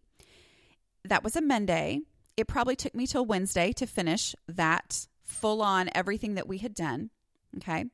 that 1.05 1.25
was 1.25 1.37
a 1.37 1.41
Monday. 1.41 2.01
It 2.37 2.49
probably 2.49 2.77
took 2.77 2.95
me 2.95 3.07
till 3.07 3.25
Wednesday 3.25 3.73
to 3.73 3.87
finish 3.87 4.35
that 4.49 5.07
full 5.23 5.63
on 5.63 5.89
everything 5.95 6.35
that 6.35 6.49
we 6.49 6.59
had 6.59 6.75
done. 6.75 7.11
Okay. 7.57 7.87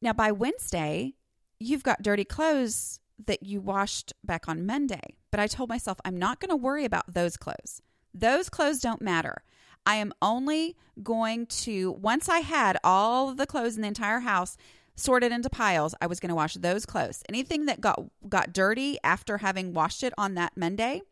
Now, 0.00 0.12
by 0.12 0.32
Wednesday, 0.32 1.14
you've 1.58 1.84
got 1.84 2.02
dirty 2.02 2.24
clothes 2.24 2.98
that 3.26 3.42
you 3.42 3.60
washed 3.60 4.12
back 4.24 4.48
on 4.48 4.66
Monday. 4.66 5.16
But 5.30 5.40
I 5.40 5.46
told 5.46 5.68
myself, 5.68 5.98
I'm 6.04 6.16
not 6.16 6.40
going 6.40 6.50
to 6.50 6.56
worry 6.56 6.84
about 6.84 7.12
those 7.12 7.36
clothes. 7.36 7.80
Those 8.14 8.48
clothes 8.48 8.80
don't 8.80 9.02
matter. 9.02 9.42
I 9.84 9.96
am 9.96 10.12
only 10.22 10.76
going 11.02 11.46
to, 11.46 11.92
once 11.92 12.28
I 12.28 12.38
had 12.38 12.78
all 12.84 13.30
of 13.30 13.36
the 13.36 13.46
clothes 13.46 13.76
in 13.76 13.82
the 13.82 13.88
entire 13.88 14.20
house 14.20 14.56
sorted 14.94 15.32
into 15.32 15.50
piles, 15.50 15.94
I 16.00 16.06
was 16.06 16.20
going 16.20 16.28
to 16.28 16.34
wash 16.34 16.54
those 16.54 16.86
clothes. 16.86 17.22
Anything 17.28 17.66
that 17.66 17.80
got 17.80 18.00
got 18.28 18.52
dirty 18.52 18.98
after 19.02 19.38
having 19.38 19.72
washed 19.72 20.02
it 20.02 20.12
on 20.18 20.34
that 20.34 20.56
Monday 20.56 21.02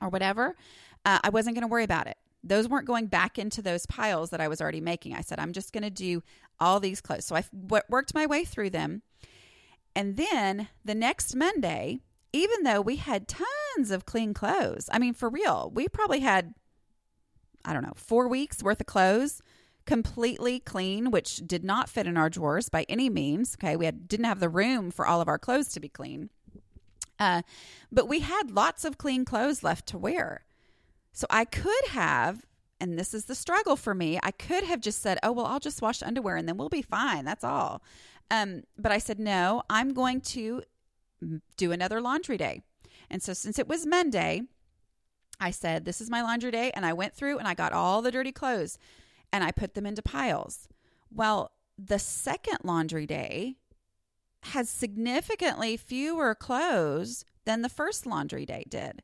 or 0.00 0.08
whatever, 0.08 0.56
uh, 1.04 1.18
I 1.22 1.30
wasn't 1.30 1.54
going 1.54 1.62
to 1.62 1.68
worry 1.68 1.84
about 1.84 2.08
it. 2.08 2.16
Those 2.44 2.68
weren't 2.68 2.86
going 2.86 3.06
back 3.06 3.38
into 3.38 3.62
those 3.62 3.86
piles 3.86 4.30
that 4.30 4.40
I 4.40 4.48
was 4.48 4.60
already 4.60 4.80
making. 4.80 5.14
I 5.14 5.22
said, 5.22 5.38
I'm 5.38 5.52
just 5.52 5.72
going 5.72 5.82
to 5.82 5.90
do 5.90 6.22
all 6.60 6.80
these 6.80 7.00
clothes. 7.00 7.24
So 7.24 7.36
I 7.36 7.44
worked 7.88 8.14
my 8.14 8.26
way 8.26 8.44
through 8.44 8.70
them. 8.70 9.02
And 9.98 10.16
then 10.16 10.68
the 10.84 10.94
next 10.94 11.34
Monday, 11.34 11.98
even 12.32 12.62
though 12.62 12.80
we 12.80 12.96
had 12.96 13.26
tons 13.26 13.90
of 13.90 14.06
clean 14.06 14.32
clothes, 14.32 14.88
I 14.92 15.00
mean, 15.00 15.12
for 15.12 15.28
real, 15.28 15.72
we 15.74 15.88
probably 15.88 16.20
had, 16.20 16.54
I 17.64 17.72
don't 17.72 17.82
know, 17.82 17.94
four 17.96 18.28
weeks 18.28 18.62
worth 18.62 18.78
of 18.78 18.86
clothes 18.86 19.42
completely 19.86 20.60
clean, 20.60 21.10
which 21.10 21.38
did 21.38 21.64
not 21.64 21.88
fit 21.88 22.06
in 22.06 22.16
our 22.16 22.30
drawers 22.30 22.68
by 22.68 22.86
any 22.88 23.10
means. 23.10 23.56
Okay. 23.60 23.74
We 23.74 23.86
had, 23.86 24.06
didn't 24.06 24.26
have 24.26 24.38
the 24.38 24.48
room 24.48 24.92
for 24.92 25.04
all 25.04 25.20
of 25.20 25.26
our 25.26 25.36
clothes 25.36 25.66
to 25.70 25.80
be 25.80 25.88
clean. 25.88 26.30
Uh, 27.18 27.42
but 27.90 28.06
we 28.06 28.20
had 28.20 28.52
lots 28.52 28.84
of 28.84 28.98
clean 28.98 29.24
clothes 29.24 29.64
left 29.64 29.86
to 29.86 29.98
wear. 29.98 30.44
So 31.12 31.26
I 31.28 31.44
could 31.44 31.86
have, 31.88 32.46
and 32.80 32.98
this 32.98 33.14
is 33.14 33.24
the 33.24 33.34
struggle 33.34 33.76
for 33.76 33.94
me, 33.94 34.18
I 34.22 34.30
could 34.30 34.64
have 34.64 34.80
just 34.80 35.02
said, 35.02 35.18
oh, 35.22 35.32
well, 35.32 35.46
I'll 35.46 35.60
just 35.60 35.82
wash 35.82 36.02
underwear 36.02 36.36
and 36.36 36.48
then 36.48 36.56
we'll 36.56 36.68
be 36.68 36.82
fine. 36.82 37.24
That's 37.24 37.44
all. 37.44 37.82
Um, 38.30 38.62
but 38.76 38.92
I 38.92 38.98
said, 38.98 39.18
no, 39.18 39.62
I'm 39.68 39.92
going 39.92 40.20
to 40.20 40.62
do 41.56 41.72
another 41.72 42.00
laundry 42.00 42.36
day. 42.36 42.62
And 43.10 43.22
so 43.22 43.32
since 43.32 43.58
it 43.58 43.68
was 43.68 43.86
Monday, 43.86 44.42
I 45.40 45.50
said, 45.50 45.84
this 45.84 46.00
is 46.00 46.10
my 46.10 46.22
laundry 46.22 46.50
day. 46.50 46.70
And 46.74 46.84
I 46.84 46.92
went 46.92 47.14
through 47.14 47.38
and 47.38 47.48
I 47.48 47.54
got 47.54 47.72
all 47.72 48.02
the 48.02 48.10
dirty 48.10 48.32
clothes 48.32 48.78
and 49.32 49.42
I 49.42 49.50
put 49.50 49.74
them 49.74 49.86
into 49.86 50.02
piles. 50.02 50.68
Well, 51.12 51.52
the 51.76 51.98
second 51.98 52.58
laundry 52.64 53.06
day 53.06 53.56
has 54.42 54.68
significantly 54.68 55.76
fewer 55.76 56.34
clothes 56.34 57.24
than 57.44 57.62
the 57.62 57.68
first 57.68 58.06
laundry 58.06 58.46
day 58.46 58.64
did. 58.68 59.02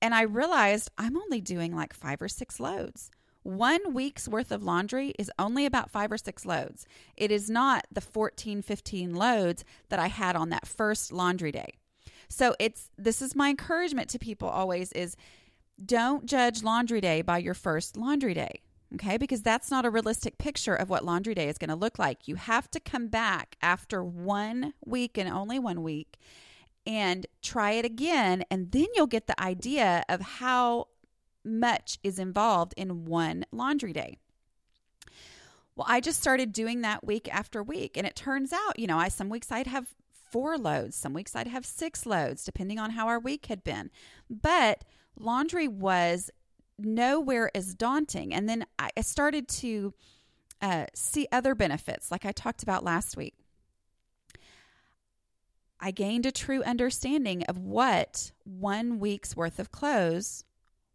And 0.00 0.14
I 0.14 0.22
realized 0.22 0.90
I'm 0.96 1.16
only 1.16 1.40
doing 1.40 1.74
like 1.74 1.92
five 1.92 2.22
or 2.22 2.28
six 2.28 2.60
loads. 2.60 3.10
One 3.42 3.94
week's 3.94 4.28
worth 4.28 4.52
of 4.52 4.62
laundry 4.62 5.14
is 5.18 5.30
only 5.38 5.64
about 5.64 5.90
five 5.90 6.12
or 6.12 6.18
six 6.18 6.44
loads. 6.44 6.86
It 7.16 7.30
is 7.30 7.48
not 7.48 7.86
the 7.90 8.00
14, 8.00 8.62
15 8.62 9.14
loads 9.14 9.64
that 9.88 9.98
I 9.98 10.08
had 10.08 10.36
on 10.36 10.50
that 10.50 10.66
first 10.66 11.12
laundry 11.12 11.52
day. 11.52 11.78
So 12.28 12.54
it's 12.58 12.90
this 12.98 13.22
is 13.22 13.34
my 13.34 13.50
encouragement 13.50 14.10
to 14.10 14.18
people 14.18 14.48
always 14.48 14.92
is 14.92 15.16
don't 15.84 16.26
judge 16.26 16.62
laundry 16.62 17.00
day 17.00 17.22
by 17.22 17.38
your 17.38 17.54
first 17.54 17.96
laundry 17.96 18.34
day. 18.34 18.60
Okay, 18.94 19.18
because 19.18 19.42
that's 19.42 19.70
not 19.70 19.84
a 19.84 19.90
realistic 19.90 20.38
picture 20.38 20.74
of 20.74 20.88
what 20.88 21.04
laundry 21.04 21.34
day 21.34 21.48
is 21.48 21.58
going 21.58 21.68
to 21.68 21.76
look 21.76 21.98
like. 21.98 22.26
You 22.26 22.36
have 22.36 22.70
to 22.70 22.80
come 22.80 23.08
back 23.08 23.56
after 23.60 24.02
one 24.02 24.72
week 24.84 25.18
and 25.18 25.28
only 25.28 25.58
one 25.58 25.82
week 25.82 26.16
and 26.88 27.26
try 27.42 27.72
it 27.72 27.84
again. 27.84 28.42
And 28.50 28.72
then 28.72 28.86
you'll 28.94 29.06
get 29.06 29.26
the 29.26 29.40
idea 29.40 30.04
of 30.08 30.22
how 30.22 30.88
much 31.44 31.98
is 32.02 32.18
involved 32.18 32.72
in 32.78 33.04
one 33.04 33.44
laundry 33.52 33.92
day. 33.92 34.16
Well, 35.76 35.86
I 35.88 36.00
just 36.00 36.20
started 36.20 36.52
doing 36.52 36.80
that 36.80 37.06
week 37.06 37.32
after 37.32 37.62
week. 37.62 37.96
And 37.96 38.06
it 38.06 38.16
turns 38.16 38.52
out, 38.54 38.78
you 38.78 38.86
know, 38.86 38.98
I 38.98 39.08
some 39.08 39.28
weeks 39.28 39.52
I'd 39.52 39.66
have 39.66 39.94
four 40.32 40.56
loads, 40.56 40.96
some 40.96 41.12
weeks 41.12 41.36
I'd 41.36 41.46
have 41.46 41.64
six 41.64 42.06
loads, 42.06 42.42
depending 42.42 42.78
on 42.78 42.90
how 42.90 43.06
our 43.06 43.20
week 43.20 43.46
had 43.46 43.62
been. 43.62 43.90
But 44.28 44.82
laundry 45.18 45.68
was 45.68 46.30
nowhere 46.78 47.50
as 47.54 47.74
daunting. 47.74 48.32
And 48.32 48.48
then 48.48 48.64
I 48.78 48.90
started 49.02 49.46
to 49.48 49.92
uh, 50.62 50.86
see 50.94 51.28
other 51.30 51.54
benefits, 51.54 52.10
like 52.10 52.24
I 52.24 52.32
talked 52.32 52.62
about 52.62 52.82
last 52.82 53.16
week. 53.16 53.34
I 55.80 55.90
gained 55.90 56.26
a 56.26 56.32
true 56.32 56.62
understanding 56.62 57.44
of 57.44 57.58
what 57.58 58.32
one 58.44 58.98
week's 58.98 59.36
worth 59.36 59.58
of 59.58 59.70
clothes 59.70 60.44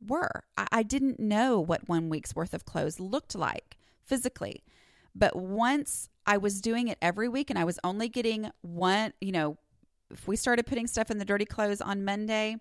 were. 0.06 0.44
I, 0.58 0.68
I 0.72 0.84
didn't 0.84 1.20
know 1.20 1.60
what 1.60 1.88
one 1.88 2.10
week's 2.10 2.36
worth 2.36 2.54
of 2.54 2.66
clothes 2.66 3.00
looked 3.00 3.36
like 3.36 3.78
physically. 4.04 4.64
But 5.16 5.36
once 5.36 6.10
I 6.26 6.38
was 6.38 6.60
doing 6.60 6.88
it 6.88 6.98
every 7.02 7.30
week 7.30 7.50
and 7.50 7.60
I 7.60 7.64
was 7.64 7.80
only 7.84 8.10
getting 8.10 8.50
one, 8.62 9.14
you 9.22 9.32
know, 9.32 9.58
if 10.12 10.28
we 10.28 10.36
started 10.36 10.66
putting 10.66 10.88
stuff 10.88 11.10
in 11.10 11.18
the 11.18 11.26
dirty 11.26 11.46
clothes 11.46 11.82
on 11.82 12.04
Monday, 12.04 12.58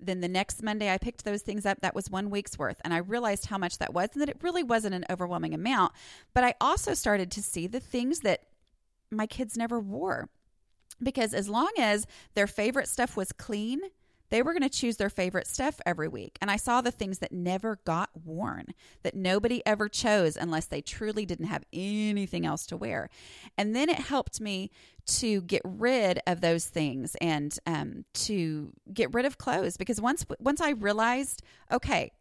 then 0.00 0.20
the 0.20 0.28
next 0.28 0.62
Monday 0.62 0.92
I 0.92 0.98
picked 0.98 1.24
those 1.24 1.42
things 1.42 1.66
up. 1.66 1.80
That 1.80 1.94
was 1.94 2.10
one 2.10 2.30
week's 2.30 2.58
worth. 2.58 2.80
And 2.84 2.92
I 2.92 2.98
realized 2.98 3.46
how 3.46 3.58
much 3.58 3.78
that 3.78 3.92
was 3.92 4.08
and 4.12 4.22
that 4.22 4.28
it 4.28 4.42
really 4.42 4.62
wasn't 4.62 4.94
an 4.94 5.04
overwhelming 5.10 5.54
amount. 5.54 5.92
But 6.34 6.44
I 6.44 6.54
also 6.60 6.94
started 6.94 7.30
to 7.32 7.42
see 7.42 7.66
the 7.66 7.80
things 7.80 8.20
that 8.20 8.44
my 9.10 9.26
kids 9.26 9.56
never 9.56 9.78
wore 9.78 10.28
because 11.02 11.34
as 11.34 11.48
long 11.48 11.70
as 11.78 12.06
their 12.34 12.46
favorite 12.46 12.88
stuff 12.88 13.16
was 13.16 13.32
clean, 13.32 13.80
they 14.30 14.42
were 14.42 14.52
going 14.52 14.62
to 14.62 14.68
choose 14.68 14.96
their 14.96 15.10
favorite 15.10 15.46
stuff 15.46 15.80
every 15.84 16.08
week. 16.08 16.38
And 16.40 16.50
I 16.50 16.56
saw 16.56 16.80
the 16.80 16.92
things 16.92 17.18
that 17.18 17.32
never 17.32 17.80
got 17.84 18.10
worn, 18.24 18.66
that 19.02 19.14
nobody 19.14 19.60
ever 19.66 19.88
chose 19.88 20.36
unless 20.36 20.66
they 20.66 20.80
truly 20.80 21.26
didn't 21.26 21.46
have 21.46 21.64
anything 21.72 22.46
else 22.46 22.64
to 22.66 22.76
wear. 22.76 23.10
And 23.58 23.74
then 23.74 23.88
it 23.88 23.98
helped 23.98 24.40
me 24.40 24.70
to 25.06 25.42
get 25.42 25.62
rid 25.64 26.20
of 26.26 26.40
those 26.40 26.66
things 26.66 27.16
and 27.20 27.58
um, 27.66 28.04
to 28.14 28.72
get 28.94 29.12
rid 29.12 29.26
of 29.26 29.36
clothes 29.36 29.76
because 29.76 30.00
once 30.00 30.24
once 30.38 30.60
I 30.60 30.70
realized, 30.70 31.42
okay, 31.72 32.12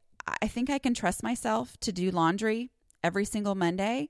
I 0.42 0.48
think 0.48 0.70
I 0.70 0.80
can 0.80 0.96
trust 0.96 1.22
myself 1.22 1.78
to 1.82 1.92
do 1.92 2.10
laundry 2.10 2.72
every 3.04 3.26
single 3.26 3.56
Monday. 3.56 4.10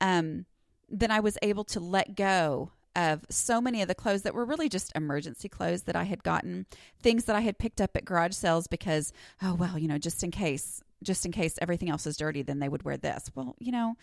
Um, 0.00 0.44
then 0.90 1.10
I 1.10 1.20
was 1.20 1.38
able 1.42 1.64
to 1.64 1.80
let 1.80 2.16
go 2.16 2.72
of 2.96 3.24
so 3.30 3.60
many 3.60 3.82
of 3.82 3.88
the 3.88 3.94
clothes 3.94 4.22
that 4.22 4.34
were 4.34 4.44
really 4.44 4.68
just 4.68 4.92
emergency 4.94 5.48
clothes 5.48 5.82
that 5.82 5.96
I 5.96 6.04
had 6.04 6.22
gotten, 6.22 6.66
things 7.00 7.24
that 7.24 7.36
I 7.36 7.40
had 7.40 7.58
picked 7.58 7.80
up 7.80 7.96
at 7.96 8.04
garage 8.04 8.34
sales 8.34 8.66
because, 8.66 9.12
oh, 9.42 9.54
well, 9.54 9.78
you 9.78 9.88
know, 9.88 9.98
just 9.98 10.22
in 10.22 10.30
case, 10.30 10.82
just 11.02 11.24
in 11.24 11.32
case 11.32 11.58
everything 11.62 11.88
else 11.88 12.06
is 12.06 12.16
dirty, 12.16 12.42
then 12.42 12.58
they 12.58 12.68
would 12.68 12.84
wear 12.84 12.96
this. 12.96 13.30
Well, 13.34 13.54
you 13.58 13.72
know, 13.72 13.94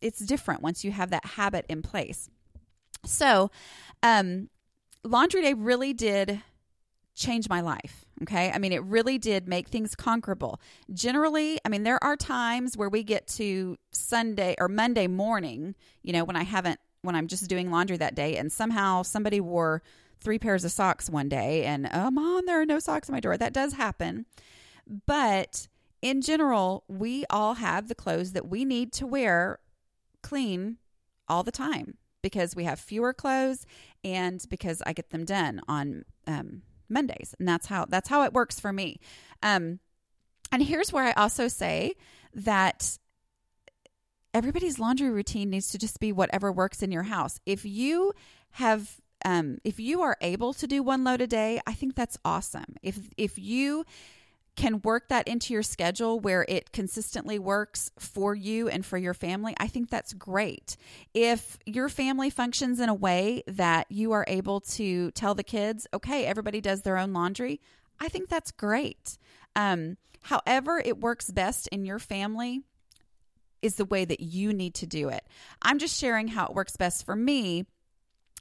it's 0.00 0.20
different 0.20 0.62
once 0.62 0.84
you 0.84 0.92
have 0.92 1.10
that 1.10 1.24
habit 1.24 1.66
in 1.68 1.82
place. 1.82 2.28
So, 3.04 3.50
um, 4.02 4.48
laundry 5.04 5.42
day 5.42 5.54
really 5.54 5.92
did 5.92 6.40
change 7.14 7.48
my 7.48 7.60
life. 7.60 8.06
Okay. 8.22 8.50
I 8.52 8.58
mean, 8.58 8.72
it 8.72 8.82
really 8.84 9.18
did 9.18 9.48
make 9.48 9.68
things 9.68 9.94
conquerable. 9.94 10.60
Generally, 10.92 11.58
I 11.64 11.68
mean, 11.68 11.82
there 11.82 12.02
are 12.02 12.16
times 12.16 12.76
where 12.76 12.88
we 12.88 13.02
get 13.02 13.26
to 13.28 13.76
Sunday 13.90 14.54
or 14.58 14.68
Monday 14.68 15.08
morning, 15.08 15.74
you 16.02 16.12
know, 16.12 16.24
when 16.24 16.36
I 16.36 16.44
haven't 16.44 16.78
when 17.02 17.16
I'm 17.16 17.26
just 17.26 17.48
doing 17.48 17.70
laundry 17.70 17.96
that 17.98 18.14
day 18.14 18.36
and 18.36 18.50
somehow 18.50 19.02
somebody 19.02 19.40
wore 19.40 19.82
three 20.20 20.38
pairs 20.38 20.64
of 20.64 20.70
socks 20.70 21.10
one 21.10 21.28
day 21.28 21.64
and 21.64 21.90
oh 21.92 22.10
mom 22.10 22.46
there 22.46 22.60
are 22.60 22.66
no 22.66 22.78
socks 22.78 23.08
in 23.08 23.12
my 23.12 23.20
drawer 23.20 23.36
that 23.36 23.52
does 23.52 23.74
happen. 23.74 24.24
But 25.06 25.66
in 26.00 26.22
general 26.22 26.84
we 26.88 27.24
all 27.28 27.54
have 27.54 27.88
the 27.88 27.94
clothes 27.94 28.32
that 28.32 28.48
we 28.48 28.64
need 28.64 28.92
to 28.94 29.06
wear 29.06 29.58
clean 30.22 30.78
all 31.28 31.42
the 31.42 31.52
time 31.52 31.98
because 32.22 32.54
we 32.54 32.64
have 32.64 32.78
fewer 32.78 33.12
clothes 33.12 33.66
and 34.04 34.44
because 34.48 34.80
i 34.86 34.92
get 34.92 35.10
them 35.10 35.24
done 35.24 35.60
on 35.66 36.04
um, 36.28 36.62
mondays 36.88 37.34
and 37.38 37.48
that's 37.48 37.66
how 37.66 37.84
that's 37.84 38.08
how 38.08 38.22
it 38.22 38.32
works 38.32 38.60
for 38.60 38.72
me. 38.72 39.00
Um, 39.42 39.80
and 40.52 40.62
here's 40.62 40.92
where 40.92 41.04
i 41.04 41.12
also 41.12 41.48
say 41.48 41.94
that 42.32 42.98
everybody's 44.34 44.78
laundry 44.78 45.10
routine 45.10 45.50
needs 45.50 45.68
to 45.68 45.78
just 45.78 46.00
be 46.00 46.12
whatever 46.12 46.52
works 46.52 46.82
in 46.82 46.92
your 46.92 47.04
house. 47.04 47.40
If 47.46 47.64
you 47.64 48.12
have 48.52 49.00
um, 49.24 49.58
if 49.62 49.78
you 49.78 50.02
are 50.02 50.16
able 50.20 50.52
to 50.54 50.66
do 50.66 50.82
one 50.82 51.04
load 51.04 51.20
a 51.20 51.26
day, 51.26 51.60
I 51.66 51.74
think 51.74 51.94
that's 51.94 52.18
awesome. 52.24 52.76
If 52.82 52.98
if 53.16 53.38
you 53.38 53.84
can 54.54 54.82
work 54.82 55.08
that 55.08 55.26
into 55.28 55.54
your 55.54 55.62
schedule 55.62 56.20
where 56.20 56.44
it 56.46 56.72
consistently 56.72 57.38
works 57.38 57.90
for 57.98 58.34
you 58.34 58.68
and 58.68 58.84
for 58.84 58.98
your 58.98 59.14
family, 59.14 59.54
I 59.58 59.66
think 59.66 59.88
that's 59.88 60.12
great. 60.12 60.76
If 61.14 61.58
your 61.64 61.88
family 61.88 62.28
functions 62.28 62.78
in 62.78 62.88
a 62.88 62.94
way 62.94 63.42
that 63.46 63.86
you 63.90 64.12
are 64.12 64.26
able 64.28 64.60
to 64.60 65.10
tell 65.12 65.34
the 65.34 65.42
kids, 65.42 65.86
okay, 65.94 66.26
everybody 66.26 66.60
does 66.60 66.82
their 66.82 66.98
own 66.98 67.14
laundry, 67.14 67.60
I 67.98 68.08
think 68.08 68.28
that's 68.28 68.50
great. 68.50 69.16
Um, 69.56 69.96
however, 70.24 70.82
it 70.84 71.00
works 71.00 71.30
best 71.30 71.66
in 71.68 71.86
your 71.86 71.98
family, 71.98 72.60
is 73.62 73.76
the 73.76 73.84
way 73.84 74.04
that 74.04 74.20
you 74.20 74.52
need 74.52 74.74
to 74.74 74.86
do 74.86 75.08
it. 75.08 75.24
I'm 75.62 75.78
just 75.78 75.98
sharing 75.98 76.28
how 76.28 76.46
it 76.46 76.54
works 76.54 76.76
best 76.76 77.06
for 77.06 77.16
me. 77.16 77.64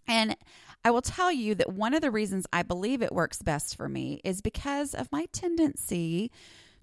And 0.08 0.36
I 0.84 0.92
will 0.92 1.02
tell 1.02 1.32
you 1.32 1.54
that 1.56 1.72
one 1.72 1.94
of 1.94 2.02
the 2.02 2.12
reasons 2.12 2.48
I 2.52 2.64
believe 2.64 3.02
it 3.02 3.14
works 3.14 3.42
best 3.42 3.76
for 3.76 3.88
me 3.88 4.20
is 4.24 4.42
because 4.42 4.94
of 4.94 5.12
my 5.12 5.28
tendency 5.32 6.32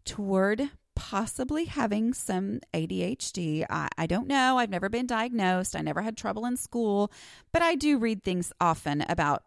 toward 0.05 0.71
possibly 0.95 1.65
having 1.65 2.13
some 2.13 2.61
ADHD. 2.75 3.65
I, 3.69 3.89
I, 3.97 4.07
don't 4.07 4.27
know. 4.27 4.59
I've 4.59 4.71
never 4.71 4.89
been 4.89 5.07
diagnosed. 5.07 5.77
I 5.77 5.81
never 5.81 6.03
had 6.03 6.17
trouble 6.17 6.45
in 6.45 6.57
school, 6.57 7.13
but 7.53 7.63
I 7.63 7.75
do 7.75 7.99
read 7.99 8.25
things 8.25 8.53
often 8.61 9.05
about, 9.09 9.45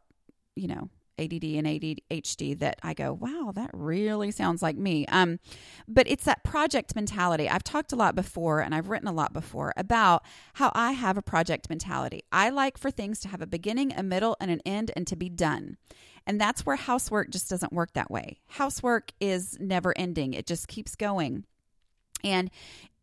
you 0.55 0.67
know, 0.67 0.89
ADD 1.21 1.43
and 1.43 1.67
ADHD 1.67 2.57
that 2.59 2.79
I 2.83 2.93
go, 2.93 3.13
wow, 3.13 3.51
that 3.55 3.69
really 3.73 4.31
sounds 4.31 4.61
like 4.61 4.77
me. 4.77 5.05
Um, 5.07 5.39
but 5.87 6.07
it's 6.07 6.23
that 6.25 6.43
project 6.43 6.95
mentality. 6.95 7.49
I've 7.49 7.63
talked 7.63 7.91
a 7.91 7.95
lot 7.95 8.15
before 8.15 8.61
and 8.61 8.73
I've 8.73 8.89
written 8.89 9.07
a 9.07 9.13
lot 9.13 9.33
before 9.33 9.73
about 9.77 10.23
how 10.53 10.71
I 10.73 10.93
have 10.93 11.17
a 11.17 11.21
project 11.21 11.69
mentality. 11.69 12.23
I 12.31 12.49
like 12.49 12.77
for 12.77 12.91
things 12.91 13.19
to 13.21 13.27
have 13.27 13.41
a 13.41 13.47
beginning, 13.47 13.93
a 13.93 14.03
middle, 14.03 14.35
and 14.39 14.51
an 14.51 14.61
end 14.65 14.91
and 14.95 15.05
to 15.07 15.15
be 15.15 15.29
done. 15.29 15.77
And 16.25 16.39
that's 16.39 16.65
where 16.65 16.75
housework 16.75 17.31
just 17.31 17.49
doesn't 17.49 17.73
work 17.73 17.93
that 17.93 18.11
way. 18.11 18.39
Housework 18.47 19.11
is 19.19 19.57
never 19.59 19.97
ending, 19.97 20.33
it 20.33 20.45
just 20.45 20.67
keeps 20.67 20.95
going. 20.95 21.45
And 22.23 22.51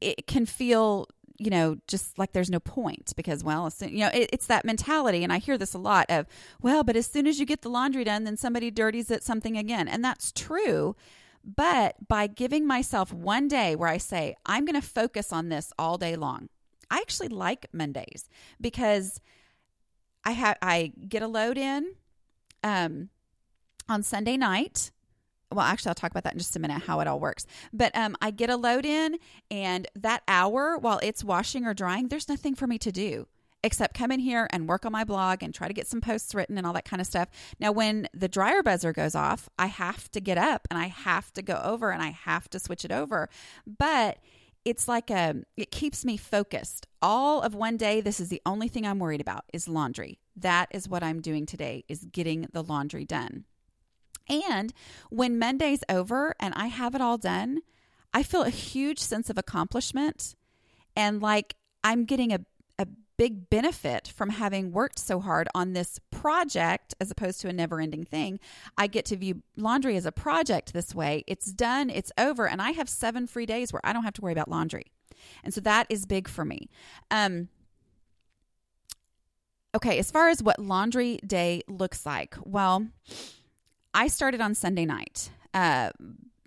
it 0.01 0.27
can 0.29 0.47
feel 0.47 1.09
you 1.39 1.51
know, 1.51 1.77
just 1.87 2.19
like 2.19 2.33
there's 2.33 2.51
no 2.51 2.61
point 2.61 3.13
because, 3.17 3.45
well, 3.45 3.73
you 3.81 4.01
know, 4.01 4.11
it, 4.13 4.31
it's 4.33 4.47
that 4.47 4.65
mentality. 4.65 5.23
And 5.23 5.33
I 5.33 5.39
hear 5.39 5.57
this 5.57 5.73
a 5.73 5.79
lot 5.79 6.07
of, 6.09 6.27
well, 6.61 6.83
but 6.83 6.97
as 6.97 7.07
soon 7.07 7.27
as 7.27 7.39
you 7.39 7.47
get 7.47 7.63
the 7.63 7.69
laundry 7.69 8.05
done, 8.05 8.25
then 8.25 8.37
somebody 8.37 8.71
dirties 8.71 9.11
it 9.11 9.23
something 9.23 9.57
again. 9.57 9.87
And 9.87 10.05
that's 10.05 10.33
true. 10.33 10.97
But 11.45 12.09
by 12.09 12.27
giving 12.27 12.67
myself 12.67 13.13
one 13.13 13.47
day 13.49 13.77
where 13.77 13.89
I 13.89 13.99
say, 13.99 14.37
I'm 14.45 14.65
going 14.65 14.81
to 14.81 14.87
focus 14.87 15.33
on 15.33 15.49
this 15.49 15.73
all 15.79 15.97
day 15.97 16.17
long, 16.17 16.49
I 16.91 16.99
actually 16.99 17.29
like 17.29 17.67
Mondays 17.73 18.29
because 18.61 19.21
I 20.25 20.33
have 20.33 20.57
I 20.61 20.93
get 21.09 21.23
a 21.23 21.29
load 21.29 21.57
in 21.57 21.95
um, 22.63 23.11
on 23.89 24.03
Sunday 24.03 24.37
night. 24.37 24.91
Well, 25.51 25.65
actually, 25.65 25.91
I'll 25.91 25.95
talk 25.95 26.11
about 26.11 26.25
that 26.25 26.35
in 26.35 26.39
just 26.39 26.57
a 26.57 26.59
minute 26.59 26.83
how 26.83 27.01
it 27.01 27.09
all 27.09 27.21
works. 27.21 27.47
But 27.73 27.97
um, 27.97 28.17
I 28.21 28.31
get 28.31 28.51
a 28.51 28.57
load 28.57 28.85
in, 28.85 29.19
and 29.51 29.87
that 29.97 30.23
hour 30.29 30.77
while 30.77 31.01
it's 31.03 31.25
washing 31.25 31.65
or 31.65 31.73
drying, 31.73 32.09
there's 32.09 32.29
nothing 32.29 32.55
for 32.55 32.67
me 32.67 32.79
to 32.79 32.93
do 32.93 33.27
except 33.65 33.95
come 33.97 34.13
in 34.13 34.21
here 34.21 34.47
and 34.51 34.69
work 34.69 34.87
on 34.87 34.93
my 34.93 35.05
blog 35.05 35.43
and 35.43 35.53
try 35.53 35.67
to 35.67 35.75
get 35.75 35.87
some 35.87 36.01
posts 36.01 36.35
written 36.35 36.57
and 36.59 36.67
all 36.67 36.73
that 36.73 36.85
kind 36.85 37.01
of 37.01 37.07
stuff. 37.07 37.29
Now, 37.59 37.73
when 37.73 38.09
the 38.15 38.29
dryer 38.29 38.63
buzzer 38.63 38.93
goes 38.93 39.15
off, 39.15 39.49
I 39.59 39.67
have 39.67 40.11
to 40.13 40.21
get 40.21 40.39
up 40.39 40.69
and 40.71 40.79
I 40.79 40.87
have 40.87 41.33
to 41.33 41.43
go 41.43 41.61
over 41.65 41.91
and 41.91 42.03
I 42.03 42.11
have 42.11 42.49
to 42.51 42.59
switch 42.59 42.85
it 42.85 42.93
over. 42.93 43.29
But 43.67 44.19
it's 44.65 44.87
like 44.87 45.11
a 45.11 45.37
it 45.57 45.71
keeps 45.71 46.05
me 46.05 46.17
focused. 46.17 46.87
All 47.01 47.43
of 47.43 47.55
one 47.55 47.77
day, 47.77 48.01
this 48.01 48.21
is 48.21 48.29
the 48.29 48.43
only 48.45 48.69
thing 48.69 48.87
I'm 48.87 48.99
worried 48.99 49.21
about 49.21 49.45
is 49.53 49.69
laundry. 49.69 50.19
That 50.37 50.69
is 50.73 50.89
what 50.89 51.03
I'm 51.03 51.21
doing 51.21 51.47
today 51.47 51.85
is 51.89 52.05
getting 52.05 52.49
the 52.53 52.63
laundry 52.63 53.05
done. 53.05 53.45
And 54.29 54.73
when 55.11 55.39
Monday's 55.39 55.83
over 55.89 56.35
and 56.41 56.55
I 56.55 56.67
have 56.67 56.95
it 56.95 57.01
all 57.01 57.19
done, 57.19 57.61
I 58.13 58.23
feel 58.23 58.43
a 58.43 58.51
huge 58.51 58.99
sense 58.99 59.31
of 59.31 59.39
accomplishment 59.39 60.35
and 60.97 61.23
like 61.23 61.55
I'm 61.85 62.05
getting 62.05 62.33
a, 62.33 62.41
a 62.79 62.87
big 63.17 63.51
benefit 63.51 64.09
from 64.09 64.31
having 64.31 64.73
worked 64.73 64.99
so 64.99 65.21
hard 65.21 65.49
on 65.55 65.73
this 65.73 66.01
project 66.11 66.95
as 67.01 67.11
opposed 67.11 67.41
to 67.43 67.49
a 67.49 67.53
never 67.53 67.81
ending 67.81 68.05
thing. 68.05 68.41
I 68.77 68.89
get 68.89 69.05
to 69.07 69.17
view 69.17 69.43
laundry 69.57 69.97
as 69.97 70.07
a 70.07 70.13
project 70.13 70.73
this 70.73 70.95
way. 70.95 71.25
It's 71.27 71.53
done, 71.53 71.91
it's 71.91 72.13
over, 72.19 72.49
and 72.49 72.61
I 72.61 72.73
have 72.73 72.89
seven 72.89 73.27
free 73.27 73.47
days 73.47 73.73
where 73.73 73.81
I 73.85 73.93
don't 73.93 74.05
have 74.05 74.15
to 74.15 74.21
worry 74.21 74.33
about 74.33 74.49
laundry. 74.49 74.87
And 75.45 75.55
so 75.55 75.61
that 75.63 75.87
is 75.89 76.07
big 76.07 76.29
for 76.29 76.45
me. 76.45 76.69
Um, 77.11 77.49
okay, 79.75 79.99
as 79.99 80.11
far 80.11 80.29
as 80.29 80.43
what 80.43 80.59
laundry 80.59 81.19
day 81.27 81.63
looks 81.69 82.05
like, 82.07 82.37
well, 82.45 82.89
I 83.95 84.09
started 84.09 84.41
on 84.41 84.55
Sunday 84.55 84.85
night. 84.85 85.31
Uh, 85.55 85.91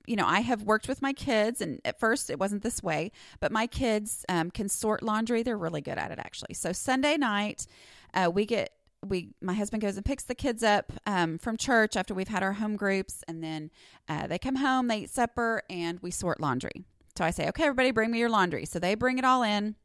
you 0.07 0.15
know, 0.15 0.25
I 0.25 0.39
have 0.41 0.63
worked 0.63 0.87
with 0.87 1.01
my 1.01 1.13
kids, 1.13 1.61
and 1.61 1.79
at 1.85 1.99
first 1.99 2.29
it 2.29 2.39
wasn't 2.39 2.63
this 2.63 2.81
way, 2.81 3.11
but 3.39 3.51
my 3.51 3.67
kids 3.67 4.25
um, 4.29 4.51
can 4.51 4.67
sort 4.67 5.03
laundry. 5.03 5.43
They're 5.43 5.57
really 5.57 5.81
good 5.81 5.97
at 5.97 6.11
it, 6.11 6.19
actually. 6.19 6.53
So 6.53 6.71
Sunday 6.71 7.17
night, 7.17 7.67
uh, 8.13 8.29
we 8.33 8.45
get 8.45 8.71
we 9.03 9.29
my 9.41 9.53
husband 9.53 9.81
goes 9.81 9.97
and 9.97 10.05
picks 10.05 10.23
the 10.23 10.35
kids 10.35 10.61
up 10.61 10.91
um, 11.07 11.39
from 11.39 11.57
church 11.57 11.95
after 11.95 12.13
we've 12.13 12.27
had 12.27 12.43
our 12.43 12.53
home 12.53 12.75
groups, 12.75 13.23
and 13.27 13.43
then 13.43 13.71
uh, 14.07 14.27
they 14.27 14.37
come 14.37 14.55
home, 14.55 14.87
they 14.87 14.99
eat 14.99 15.09
supper, 15.09 15.63
and 15.69 15.99
we 16.01 16.11
sort 16.11 16.39
laundry. 16.39 16.83
So 17.17 17.25
I 17.25 17.31
say, 17.31 17.47
okay, 17.49 17.63
everybody, 17.63 17.91
bring 17.91 18.11
me 18.11 18.19
your 18.19 18.29
laundry. 18.29 18.65
So 18.65 18.79
they 18.79 18.95
bring 18.95 19.17
it 19.17 19.25
all 19.25 19.43
in, 19.43 19.75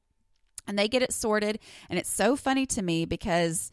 and 0.67 0.79
they 0.79 0.89
get 0.89 1.03
it 1.03 1.13
sorted, 1.13 1.59
and 1.89 1.99
it's 1.99 2.11
so 2.11 2.37
funny 2.37 2.67
to 2.67 2.83
me 2.83 3.05
because 3.05 3.71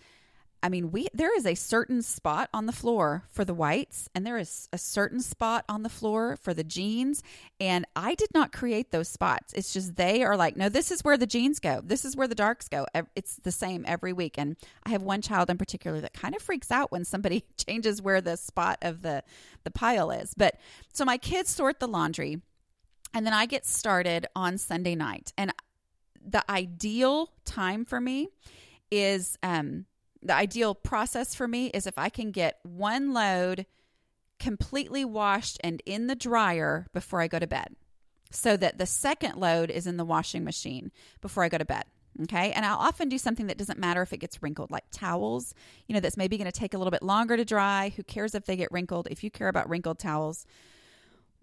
I 0.63 0.69
mean, 0.69 0.91
we 0.91 1.10
there 1.13 1.36
is 1.36 1.45
a 1.45 1.56
certain 1.56 2.02
spot 2.02 2.49
on 2.54 2.67
the 2.67 2.71
floor 2.71 3.26
for 3.30 3.43
the 3.43 3.54
whites, 3.54 4.08
and 4.15 4.26
there 4.26 4.38
is 4.38 4.69
a 4.71 4.78
certain 4.78 5.19
spot 5.19 5.65
on 5.67 5.84
the 5.84 5.89
floor 5.89 6.38
for 6.38 6.54
the 6.54 6.63
jeans. 6.63 7.21
And 7.60 7.86
I 7.97 8.15
did 8.15 8.30
not 8.34 8.54
create 8.54 8.91
those 8.91 9.10
spots. 9.10 9.52
It's 9.52 9.73
just 9.73 9.97
they 9.97 10.23
are 10.23 10.38
like, 10.38 10.56
no, 10.56 10.69
this 10.69 10.89
is 10.89 11.04
where 11.04 11.17
the 11.17 11.28
jeans 11.28 11.60
go. 11.60 11.82
This 11.84 12.06
is 12.06 12.15
where 12.15 12.30
the 12.30 12.34
darks 12.34 12.69
go. 12.69 12.88
It's 13.13 13.36
the 13.43 13.52
same 13.52 13.84
every 13.86 14.13
week. 14.13 14.36
And 14.38 14.56
I 14.86 14.91
have 14.91 15.02
one 15.02 15.21
child 15.21 15.49
in 15.49 15.58
particular 15.58 15.99
that 15.99 16.13
kind 16.13 16.34
of 16.34 16.41
freaks 16.41 16.71
out 16.71 16.93
when 16.93 17.04
somebody 17.04 17.43
changes 17.58 18.02
where 18.02 18.21
the 18.21 18.38
spot 18.38 18.78
of 18.82 19.02
the 19.02 19.21
the 19.65 19.71
pile 19.71 20.12
is. 20.12 20.34
But 20.34 20.56
so 20.93 21.04
my 21.04 21.17
kids 21.17 21.49
sort 21.49 21.82
the 21.82 21.89
laundry, 21.89 22.41
and 23.13 23.26
then 23.26 23.34
I 23.34 23.47
get 23.47 23.65
started 23.65 24.28
on 24.34 24.58
Sunday 24.58 24.95
night. 24.95 25.34
And 25.38 25.54
the 26.26 26.49
ideal 26.49 27.32
time 27.43 27.84
for 27.84 27.99
me 27.99 28.30
is 28.89 29.38
um 29.43 29.88
the 30.24 30.34
ideal 30.34 30.74
process 30.76 31.36
for 31.36 31.48
me 31.48 31.68
is 31.68 31.86
if 31.86 31.98
I 31.98 32.10
can 32.10 32.32
get 32.32 32.60
one 32.64 33.14
load 33.14 33.66
completely 34.40 35.06
washed 35.06 35.58
and 35.64 35.82
in 35.86 36.08
the 36.08 36.16
dryer 36.16 36.88
before 36.94 37.22
I 37.22 37.28
go 37.28 37.40
to 37.40 37.48
bed 37.48 37.76
so 38.32 38.58
that 38.58 38.78
the 38.78 38.86
second 38.86 39.36
load 39.36 39.70
is 39.70 39.88
in 39.88 39.98
the 39.98 40.06
washing 40.06 40.44
machine 40.44 40.92
before 41.22 41.44
I 41.44 41.50
go 41.50 41.58
to 41.58 41.66
bed. 41.66 41.84
Okay. 42.24 42.52
And 42.52 42.66
I'll 42.66 42.78
often 42.78 43.10
do 43.10 43.18
something 43.18 43.48
that 43.48 43.58
doesn't 43.58 43.80
matter 43.80 44.02
if 44.02 44.14
it 44.14 44.18
gets 44.18 44.44
wrinkled, 44.44 44.70
like 44.70 44.84
towels, 44.92 45.54
you 45.88 45.94
know, 45.94 46.00
that's 46.00 46.18
maybe 46.18 46.38
going 46.38 46.52
to 46.52 46.52
take 46.52 46.74
a 46.74 46.78
little 46.78 46.92
bit 46.92 47.02
longer 47.02 47.36
to 47.36 47.46
dry. 47.46 47.92
Who 47.96 48.04
cares 48.04 48.36
if 48.36 48.46
they 48.46 48.56
get 48.56 48.72
wrinkled? 48.72 49.08
If 49.10 49.24
you 49.24 49.32
care 49.32 49.48
about 49.48 49.70
wrinkled 49.70 49.98
towels, 49.98 50.46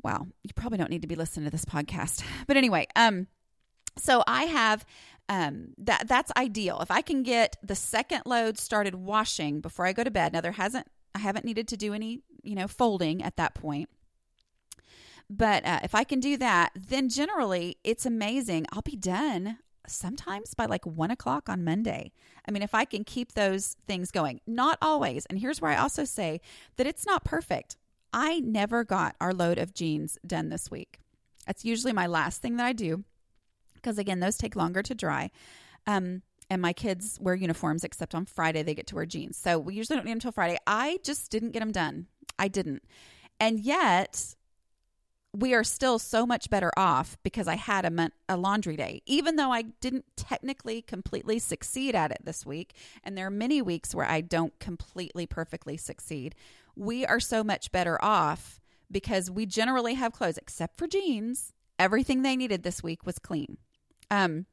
wow, 0.03 0.27
you 0.43 0.51
probably 0.55 0.79
don't 0.79 0.91
need 0.91 1.03
to 1.03 1.09
be 1.09 1.17
listening 1.17 1.45
to 1.45 1.51
this 1.51 1.65
podcast. 1.65 2.23
But 2.47 2.57
anyway, 2.57 2.87
um, 2.95 3.27
so 3.99 4.23
I 4.27 4.45
have 4.45 4.85
um, 5.31 5.69
that 5.79 6.09
that's 6.09 6.33
ideal. 6.37 6.81
If 6.81 6.91
I 6.91 7.03
can 7.03 7.23
get 7.23 7.57
the 7.63 7.77
second 7.77 8.23
load 8.27 8.59
started 8.59 8.97
washing 8.97 9.61
before 9.61 9.87
I 9.87 9.93
go 9.93 10.03
to 10.03 10.11
bed. 10.11 10.33
Now 10.33 10.41
there 10.41 10.53
hasn't 10.53 10.89
I 11.15 11.21
haven't 11.21 11.45
needed 11.45 11.69
to 11.69 11.77
do 11.77 11.95
any 11.95 12.21
you 12.43 12.57
know 12.57 12.67
folding 12.67 13.23
at 13.23 13.37
that 13.37 13.55
point. 13.55 13.89
But 15.31 15.65
uh, 15.65 15.79
if 15.85 15.95
I 15.95 16.03
can 16.03 16.19
do 16.19 16.37
that, 16.39 16.73
then 16.75 17.09
generally 17.09 17.79
it's 17.85 18.05
amazing. 18.05 18.67
I'll 18.73 18.83
be 18.83 18.97
done 18.97 19.59
sometimes 19.87 20.55
by 20.55 20.67
like 20.67 20.85
one 20.85 21.13
o'clock 21.13 21.49
on 21.49 21.63
Monday. 21.63 22.11
I 22.47 22.51
mean, 22.51 22.65
if 22.65 22.75
I 22.75 22.85
can 22.85 23.05
keep 23.05 23.33
those 23.33 23.77
things 23.87 24.11
going, 24.11 24.41
not 24.49 24.79
always. 24.83 25.27
And 25.27 25.39
here's 25.39 25.61
where 25.61 25.71
I 25.71 25.77
also 25.77 26.05
say 26.05 26.41
that 26.77 26.89
it's 26.89 27.07
not 27.07 27.25
perfect. 27.25 27.77
I 28.13 28.41
never 28.41 28.83
got 28.83 29.15
our 29.21 29.33
load 29.33 29.59
of 29.59 29.75
jeans 29.75 30.19
done 30.27 30.49
this 30.49 30.73
week. 30.73 30.99
That's 31.47 31.65
usually 31.65 31.93
my 31.93 32.09
last 32.09 32.43
thing 32.43 32.57
that 32.57 32.67
I 32.67 32.73
do 32.73 33.05
because 33.81 33.99
again, 33.99 34.21
those 34.21 34.37
take 34.37 34.57
longer 34.57 34.83
to 34.83 34.95
dry. 34.95 35.31
Um, 35.87 36.23
and 36.49 36.61
my 36.61 36.73
kids 36.73 37.19
wear 37.21 37.35
uniforms 37.35 37.85
except 37.85 38.15
on 38.15 38.27
Friday 38.27 38.63
they 38.63 38.75
get 38.75 38.89
to 38.89 38.97
wear 38.97 39.07
jeans. 39.07 39.37
So 39.37 39.59
we 39.59 39.75
usually 39.75 39.97
don't 39.97 40.05
need 40.05 40.11
them 40.11 40.17
until 40.17 40.33
Friday. 40.33 40.59
I 40.67 40.99
just 41.05 41.31
didn't 41.31 41.53
get 41.53 41.61
them 41.61 41.73
done. 41.73 42.07
I 42.39 42.49
didn't. 42.49 42.83
And 43.39 43.61
yet 43.61 44.35
we 45.33 45.55
are 45.55 45.63
still 45.63 45.99
so 45.99 46.27
much 46.27 46.51
better 46.51 46.73
off 46.77 47.17
because 47.23 47.47
I 47.47 47.55
had 47.55 47.85
a, 47.85 48.11
a 48.29 48.37
laundry 48.37 48.77
day, 48.77 49.03
even 49.07 49.37
though 49.37 49.53
I 49.53 49.63
didn't 49.63 50.05
technically 50.17 50.83
completely 50.83 51.39
succeed 51.39 51.95
at 51.95 52.11
it 52.11 52.19
this 52.25 52.45
week. 52.45 52.75
And 53.05 53.17
there 53.17 53.27
are 53.27 53.31
many 53.31 53.63
weeks 53.63 53.95
where 53.95 54.07
I 54.07 54.23
don't 54.23 54.59
completely 54.59 55.27
perfectly 55.27 55.77
succeed. 55.77 56.35
We 56.75 57.07
are 57.07 57.21
so 57.21 57.45
much 57.45 57.71
better 57.71 58.03
off 58.03 58.61
because 58.91 59.31
we 59.31 59.47
generally 59.47 59.95
have 59.95 60.13
clothes, 60.13 60.39
except 60.39 60.77
for 60.77 60.89
jeans. 60.89 61.53
Everything 61.79 62.23
they 62.23 62.37
needed 62.37 62.65
this 62.65 62.83
week 62.83 63.07
was 63.07 63.21
clean. 63.21 63.59
Um, 64.11 64.47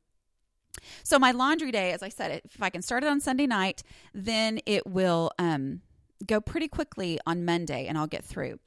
so 1.04 1.18
my 1.18 1.32
laundry 1.32 1.72
day, 1.72 1.92
as 1.92 2.04
I 2.04 2.10
said, 2.10 2.42
if 2.46 2.62
I 2.62 2.70
can 2.70 2.82
start 2.82 3.04
it 3.04 3.08
on 3.08 3.20
Sunday 3.20 3.48
night, 3.48 3.84
then 4.14 4.60
it 4.66 4.86
will 4.86 5.32
um, 5.40 5.82
go 6.26 6.40
pretty 6.40 6.68
quickly 6.68 7.20
on 7.26 7.46
Monday, 7.46 7.88
and 7.88 7.98
I'll 7.98 8.08
get 8.08 8.24
through. 8.24 8.60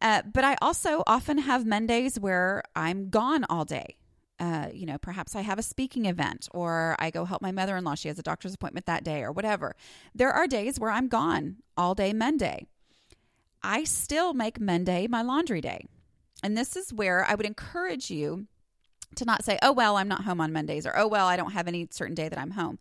Uh, 0.00 0.22
but 0.32 0.44
I 0.44 0.56
also 0.60 1.04
often 1.06 1.38
have 1.38 1.64
Mondays 1.64 2.18
where 2.18 2.64
I'm 2.74 3.08
gone 3.08 3.44
all 3.48 3.64
day. 3.64 3.96
Uh, 4.40 4.68
you 4.74 4.84
know, 4.86 4.98
perhaps 4.98 5.36
I 5.36 5.42
have 5.42 5.60
a 5.60 5.62
speaking 5.62 6.06
event 6.06 6.48
or 6.50 6.96
I 6.98 7.10
go 7.10 7.24
help 7.24 7.40
my 7.40 7.52
mother 7.52 7.76
in 7.76 7.84
law. 7.84 7.94
She 7.94 8.08
has 8.08 8.18
a 8.18 8.22
doctor's 8.22 8.54
appointment 8.54 8.86
that 8.86 9.04
day 9.04 9.22
or 9.22 9.30
whatever. 9.30 9.76
There 10.12 10.32
are 10.32 10.48
days 10.48 10.80
where 10.80 10.90
I'm 10.90 11.06
gone 11.06 11.58
all 11.76 11.94
day 11.94 12.12
Monday. 12.12 12.66
I 13.62 13.84
still 13.84 14.34
make 14.34 14.60
Monday 14.60 15.06
my 15.06 15.22
laundry 15.22 15.60
day. 15.60 15.86
And 16.42 16.58
this 16.58 16.74
is 16.74 16.92
where 16.92 17.24
I 17.24 17.36
would 17.36 17.46
encourage 17.46 18.10
you 18.10 18.48
to 19.16 19.24
not 19.24 19.44
say, 19.44 19.58
oh, 19.62 19.72
well, 19.72 19.96
I'm 19.96 20.08
not 20.08 20.24
home 20.24 20.40
on 20.40 20.52
Mondays 20.52 20.86
or, 20.86 20.96
oh, 20.96 21.06
well, 21.06 21.26
I 21.26 21.36
don't 21.36 21.52
have 21.52 21.68
any 21.68 21.88
certain 21.90 22.14
day 22.14 22.28
that 22.28 22.38
I'm 22.38 22.52
home. 22.52 22.78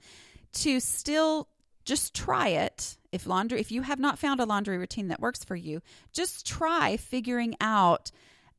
To 0.53 0.79
still 0.79 1.47
just 1.85 2.13
try 2.13 2.49
it. 2.49 2.97
If 3.11 3.25
laundry, 3.25 3.59
if 3.59 3.71
you 3.71 3.81
have 3.81 3.99
not 3.99 4.19
found 4.19 4.39
a 4.39 4.45
laundry 4.45 4.77
routine 4.77 5.07
that 5.09 5.19
works 5.19 5.43
for 5.43 5.55
you, 5.55 5.81
just 6.13 6.45
try 6.45 6.97
figuring 6.97 7.55
out 7.59 8.11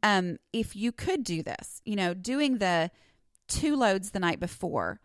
um, 0.02 0.38
if 0.52 0.74
you 0.76 0.92
could 0.92 1.24
do 1.24 1.42
this. 1.42 1.80
You 1.84 1.96
know, 1.96 2.14
doing 2.14 2.58
the 2.58 2.90
two 3.48 3.76
loads 3.76 4.10
the 4.10 4.20
night 4.20 4.40
before, 4.40 5.00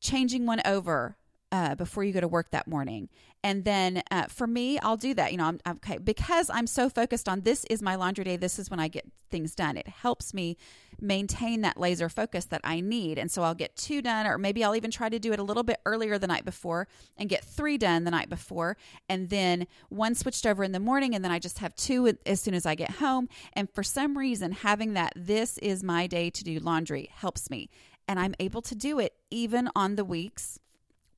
changing 0.00 0.46
one 0.46 0.60
over 0.64 1.16
uh, 1.52 1.74
before 1.74 2.04
you 2.04 2.12
go 2.12 2.20
to 2.20 2.28
work 2.28 2.50
that 2.50 2.66
morning. 2.66 3.08
And 3.42 3.64
then 3.64 4.02
uh, 4.10 4.24
for 4.24 4.46
me, 4.46 4.78
I'll 4.78 4.96
do 4.96 5.14
that. 5.14 5.32
You 5.32 5.38
know, 5.38 5.44
I'm, 5.44 5.60
okay 5.66 5.98
because 5.98 6.50
I'm 6.50 6.66
so 6.66 6.88
focused 6.88 7.28
on 7.28 7.40
this 7.40 7.64
is 7.70 7.82
my 7.82 7.94
laundry 7.94 8.24
day. 8.24 8.36
This 8.36 8.58
is 8.58 8.70
when 8.70 8.80
I 8.80 8.88
get 8.88 9.06
things 9.30 9.54
done. 9.54 9.76
It 9.76 9.88
helps 9.88 10.34
me 10.34 10.56
maintain 11.02 11.60
that 11.62 11.78
laser 11.78 12.08
focus 12.08 12.44
that 12.46 12.60
I 12.64 12.80
need. 12.80 13.18
And 13.18 13.30
so 13.30 13.42
I'll 13.42 13.54
get 13.54 13.76
two 13.76 14.02
done, 14.02 14.26
or 14.26 14.38
maybe 14.38 14.64
I'll 14.64 14.76
even 14.76 14.90
try 14.90 15.08
to 15.08 15.18
do 15.18 15.32
it 15.32 15.38
a 15.38 15.42
little 15.42 15.62
bit 15.62 15.80
earlier 15.86 16.18
the 16.18 16.26
night 16.26 16.44
before 16.44 16.88
and 17.16 17.28
get 17.28 17.44
three 17.44 17.78
done 17.78 18.04
the 18.04 18.10
night 18.10 18.28
before. 18.28 18.76
And 19.08 19.28
then 19.30 19.66
one 19.88 20.14
switched 20.14 20.46
over 20.46 20.64
in 20.64 20.72
the 20.72 20.80
morning, 20.80 21.14
and 21.14 21.24
then 21.24 21.32
I 21.32 21.38
just 21.38 21.58
have 21.58 21.74
two 21.74 22.16
as 22.26 22.40
soon 22.40 22.54
as 22.54 22.66
I 22.66 22.74
get 22.74 22.92
home. 22.92 23.28
And 23.52 23.68
for 23.70 23.82
some 23.82 24.16
reason, 24.16 24.52
having 24.52 24.94
that 24.94 25.12
this 25.16 25.58
is 25.58 25.82
my 25.82 26.06
day 26.06 26.30
to 26.30 26.44
do 26.44 26.58
laundry 26.58 27.10
helps 27.14 27.50
me. 27.50 27.70
And 28.08 28.18
I'm 28.18 28.34
able 28.40 28.62
to 28.62 28.74
do 28.74 28.98
it 28.98 29.14
even 29.30 29.70
on 29.76 29.96
the 29.96 30.04
weeks 30.04 30.58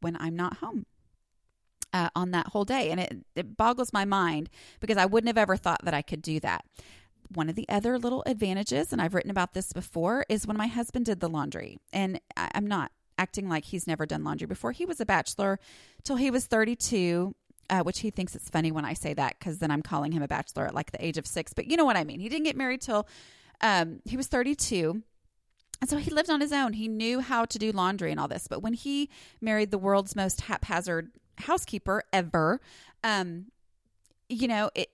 when 0.00 0.16
I'm 0.18 0.36
not 0.36 0.58
home. 0.58 0.86
Uh, 1.94 2.08
on 2.16 2.30
that 2.30 2.46
whole 2.46 2.64
day. 2.64 2.90
And 2.90 2.98
it, 2.98 3.16
it 3.36 3.54
boggles 3.54 3.92
my 3.92 4.06
mind 4.06 4.48
because 4.80 4.96
I 4.96 5.04
wouldn't 5.04 5.28
have 5.28 5.36
ever 5.36 5.58
thought 5.58 5.84
that 5.84 5.92
I 5.92 6.00
could 6.00 6.22
do 6.22 6.40
that 6.40 6.64
one 7.36 7.48
of 7.48 7.54
the 7.54 7.68
other 7.68 7.98
little 7.98 8.22
advantages, 8.26 8.92
and 8.92 9.00
I've 9.00 9.14
written 9.14 9.30
about 9.30 9.54
this 9.54 9.72
before, 9.72 10.24
is 10.28 10.46
when 10.46 10.56
my 10.56 10.66
husband 10.66 11.06
did 11.06 11.20
the 11.20 11.28
laundry. 11.28 11.78
And 11.92 12.20
I'm 12.36 12.66
not 12.66 12.92
acting 13.18 13.48
like 13.48 13.64
he's 13.64 13.86
never 13.86 14.06
done 14.06 14.24
laundry 14.24 14.46
before. 14.46 14.72
He 14.72 14.84
was 14.84 15.00
a 15.00 15.06
bachelor 15.06 15.58
till 16.02 16.16
he 16.16 16.30
was 16.30 16.46
32. 16.46 17.34
Uh, 17.70 17.80
which 17.80 18.00
he 18.00 18.10
thinks 18.10 18.34
it's 18.34 18.50
funny 18.50 18.70
when 18.70 18.84
I 18.84 18.92
say 18.92 19.14
that 19.14 19.38
because 19.38 19.58
then 19.58 19.70
I'm 19.70 19.80
calling 19.80 20.12
him 20.12 20.22
a 20.22 20.28
bachelor 20.28 20.66
at 20.66 20.74
like 20.74 20.90
the 20.90 21.02
age 21.02 21.16
of 21.16 21.26
six. 21.26 21.54
But 21.54 21.70
you 21.70 21.76
know 21.76 21.86
what 21.86 21.96
I 21.96 22.04
mean. 22.04 22.20
He 22.20 22.28
didn't 22.28 22.44
get 22.44 22.56
married 22.56 22.82
till 22.82 23.06
um, 23.62 24.00
he 24.04 24.16
was 24.16 24.26
32. 24.26 25.02
And 25.80 25.88
so 25.88 25.96
he 25.96 26.10
lived 26.10 26.28
on 26.28 26.40
his 26.40 26.52
own. 26.52 26.74
He 26.74 26.86
knew 26.86 27.20
how 27.20 27.44
to 27.46 27.58
do 27.58 27.72
laundry 27.72 28.10
and 28.10 28.20
all 28.20 28.28
this. 28.28 28.46
But 28.46 28.62
when 28.62 28.74
he 28.74 29.08
married 29.40 29.70
the 29.70 29.78
world's 29.78 30.14
most 30.14 30.42
haphazard 30.42 31.12
housekeeper 31.38 32.04
ever, 32.12 32.60
um, 33.02 33.46
you 34.28 34.48
know, 34.48 34.70
it 34.74 34.90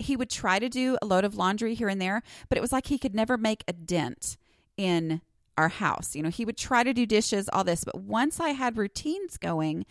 he 0.00 0.16
would 0.16 0.30
try 0.30 0.58
to 0.58 0.68
do 0.68 0.96
a 1.02 1.06
load 1.06 1.24
of 1.24 1.34
laundry 1.34 1.74
here 1.74 1.88
and 1.88 2.00
there, 2.00 2.22
but 2.48 2.58
it 2.58 2.60
was 2.60 2.72
like 2.72 2.86
he 2.86 2.98
could 2.98 3.14
never 3.14 3.36
make 3.36 3.64
a 3.68 3.72
dent 3.72 4.36
in 4.76 5.20
our 5.58 5.68
house. 5.68 6.16
You 6.16 6.22
know, 6.22 6.30
he 6.30 6.44
would 6.44 6.56
try 6.56 6.82
to 6.82 6.92
do 6.92 7.06
dishes, 7.06 7.48
all 7.52 7.64
this, 7.64 7.84
but 7.84 8.00
once 8.00 8.40
I 8.40 8.50
had 8.50 8.76
routines 8.76 9.36
going, 9.36 9.84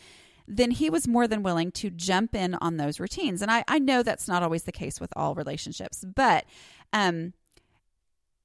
then 0.47 0.71
he 0.71 0.89
was 0.89 1.07
more 1.07 1.27
than 1.27 1.43
willing 1.43 1.71
to 1.73 1.91
jump 1.91 2.35
in 2.35 2.55
on 2.55 2.77
those 2.77 2.99
routines. 2.99 3.41
And 3.41 3.51
I, 3.51 3.63
I 3.67 3.77
know 3.77 4.01
that's 4.01 4.27
not 4.27 4.41
always 4.41 4.63
the 4.63 4.71
case 4.71 4.99
with 4.99 5.13
all 5.15 5.35
relationships, 5.35 6.03
but 6.03 6.45
um, 6.91 7.33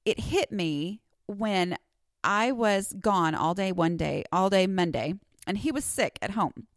it 0.05 0.19
hit 0.19 0.51
me 0.51 1.01
when 1.25 1.77
I 2.23 2.51
was 2.51 2.93
gone 2.99 3.33
all 3.33 3.55
day 3.55 3.71
one 3.71 3.97
day, 3.97 4.23
all 4.31 4.49
day 4.51 4.67
Monday, 4.67 5.15
and 5.47 5.57
he 5.57 5.71
was 5.71 5.83
sick 5.83 6.19
at 6.21 6.31
home. 6.31 6.67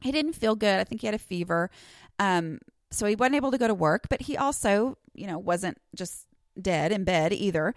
He 0.00 0.10
didn't 0.10 0.32
feel 0.32 0.56
good. 0.56 0.80
I 0.80 0.84
think 0.84 1.00
he 1.00 1.06
had 1.06 1.14
a 1.14 1.18
fever. 1.18 1.70
Um, 2.18 2.58
so 2.92 3.06
he 3.06 3.16
wasn't 3.16 3.36
able 3.36 3.50
to 3.50 3.58
go 3.58 3.66
to 3.66 3.74
work, 3.74 4.08
but 4.08 4.22
he 4.22 4.36
also, 4.36 4.98
you 5.14 5.26
know, 5.26 5.38
wasn't 5.38 5.78
just 5.94 6.26
dead 6.60 6.92
in 6.92 7.04
bed 7.04 7.32
either. 7.32 7.74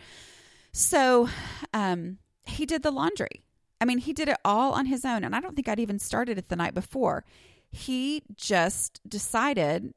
So 0.72 1.30
um, 1.74 2.18
he 2.44 2.66
did 2.66 2.84
the 2.84 2.92
laundry. 2.92 3.44
I 3.80 3.86
mean, 3.86 4.00
he 4.00 4.14
did 4.14 4.30
it 4.30 4.38
all 4.44 4.74
on 4.74 4.86
his 4.86 5.06
own. 5.06 5.24
And 5.24 5.36
I 5.36 5.40
don't 5.40 5.56
think 5.56 5.68
I'd 5.68 5.80
even 5.80 6.00
started 6.00 6.38
it 6.38 6.50
the 6.50 6.56
night 6.56 6.74
before. 6.74 7.24
He 7.72 8.24
just 8.36 9.02
decided 9.08 9.94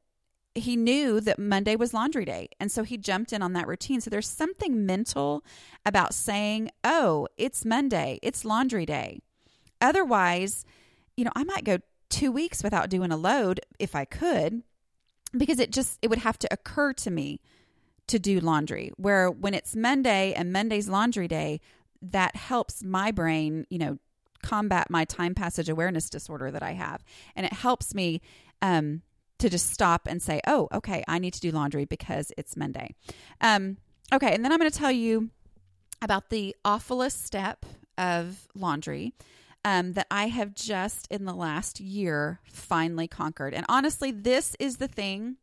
he 0.55 0.77
knew 0.77 1.21
that 1.21 1.39
Monday 1.39 1.77
was 1.77 1.95
laundry 1.95 2.25
day. 2.25 2.49
And 2.59 2.71
so 2.71 2.83
he 2.83 2.97
jumped 2.97 3.33
in 3.33 3.43
on 3.43 3.53
that 3.53 3.69
routine. 3.69 4.01
So 4.01 4.11
there's 4.11 4.29
something 4.29 4.85
mental 4.85 5.45
about 5.87 6.15
saying, 6.15 6.71
oh, 6.83 7.29
it's 7.37 7.65
Monday, 7.65 8.19
it's 8.23 8.45
laundry 8.45 8.87
day. 8.87 9.21
Otherwise, 9.81 10.65
you 11.17 11.25
know, 11.25 11.33
I 11.37 11.45
might 11.45 11.65
go 11.65 11.79
two 12.09 12.33
weeks 12.33 12.63
without 12.63 12.91
doing 12.91 13.13
a 13.13 13.17
load 13.17 13.61
if 13.79 13.95
I 13.95 14.05
could 14.05 14.63
because 15.37 15.59
it 15.59 15.71
just 15.71 15.99
it 16.03 16.09
would 16.09 16.19
have 16.19 16.39
to 16.39 16.49
occur 16.51 16.93
to 16.93 17.11
me 17.11 17.41
to 18.07 18.19
do 18.19 18.41
laundry 18.41 18.91
where 18.97 19.31
when 19.31 19.53
it's 19.53 19.77
monday 19.77 20.33
and 20.33 20.53
monday's 20.53 20.89
laundry 20.89 21.29
day 21.29 21.61
that 22.01 22.35
helps 22.37 22.83
my 22.83 23.11
brain 23.11 23.67
you 23.69 23.79
know 23.79 23.99
combat 24.43 24.89
my 24.91 25.05
time 25.05 25.35
passage 25.35 25.69
awareness 25.69 26.09
disorder 26.09 26.51
that 26.51 26.63
i 26.63 26.73
have. 26.73 27.05
And 27.35 27.47
it 27.47 27.53
helps 27.53 27.95
me 27.95 28.21
um, 28.63 29.03
to 29.39 29.49
just 29.49 29.71
stop 29.71 30.09
and 30.09 30.23
say 30.23 30.41
oh 30.47 30.69
okay 30.73 31.05
i 31.09 31.19
need 31.19 31.35
to 31.35 31.41
do 31.41 31.51
laundry 31.51 31.85
because 31.85 32.33
it's 32.37 32.57
monday. 32.57 32.95
Um, 33.41 33.79
okay 34.13 34.35
and 34.35 34.45
then 34.45 34.53
i'm 34.53 34.59
going 34.59 34.71
to 34.71 34.79
tell 34.79 34.93
you 34.93 35.31
about 36.01 36.31
the 36.31 36.55
awfulest 36.65 37.25
step 37.25 37.67
of 37.97 38.49
laundry 38.55 39.13
um, 39.65 39.93
that 39.95 40.07
I 40.11 40.29
have 40.29 40.55
just 40.55 41.07
in 41.11 41.25
the 41.25 41.35
last 41.35 41.81
year 41.81 42.41
finally 42.45 43.09
conquered. 43.09 43.55
And 43.55 43.67
honestly, 43.69 44.11
this 44.11 44.57
is 44.59 44.77
the 44.77 44.89
thing 44.89 45.37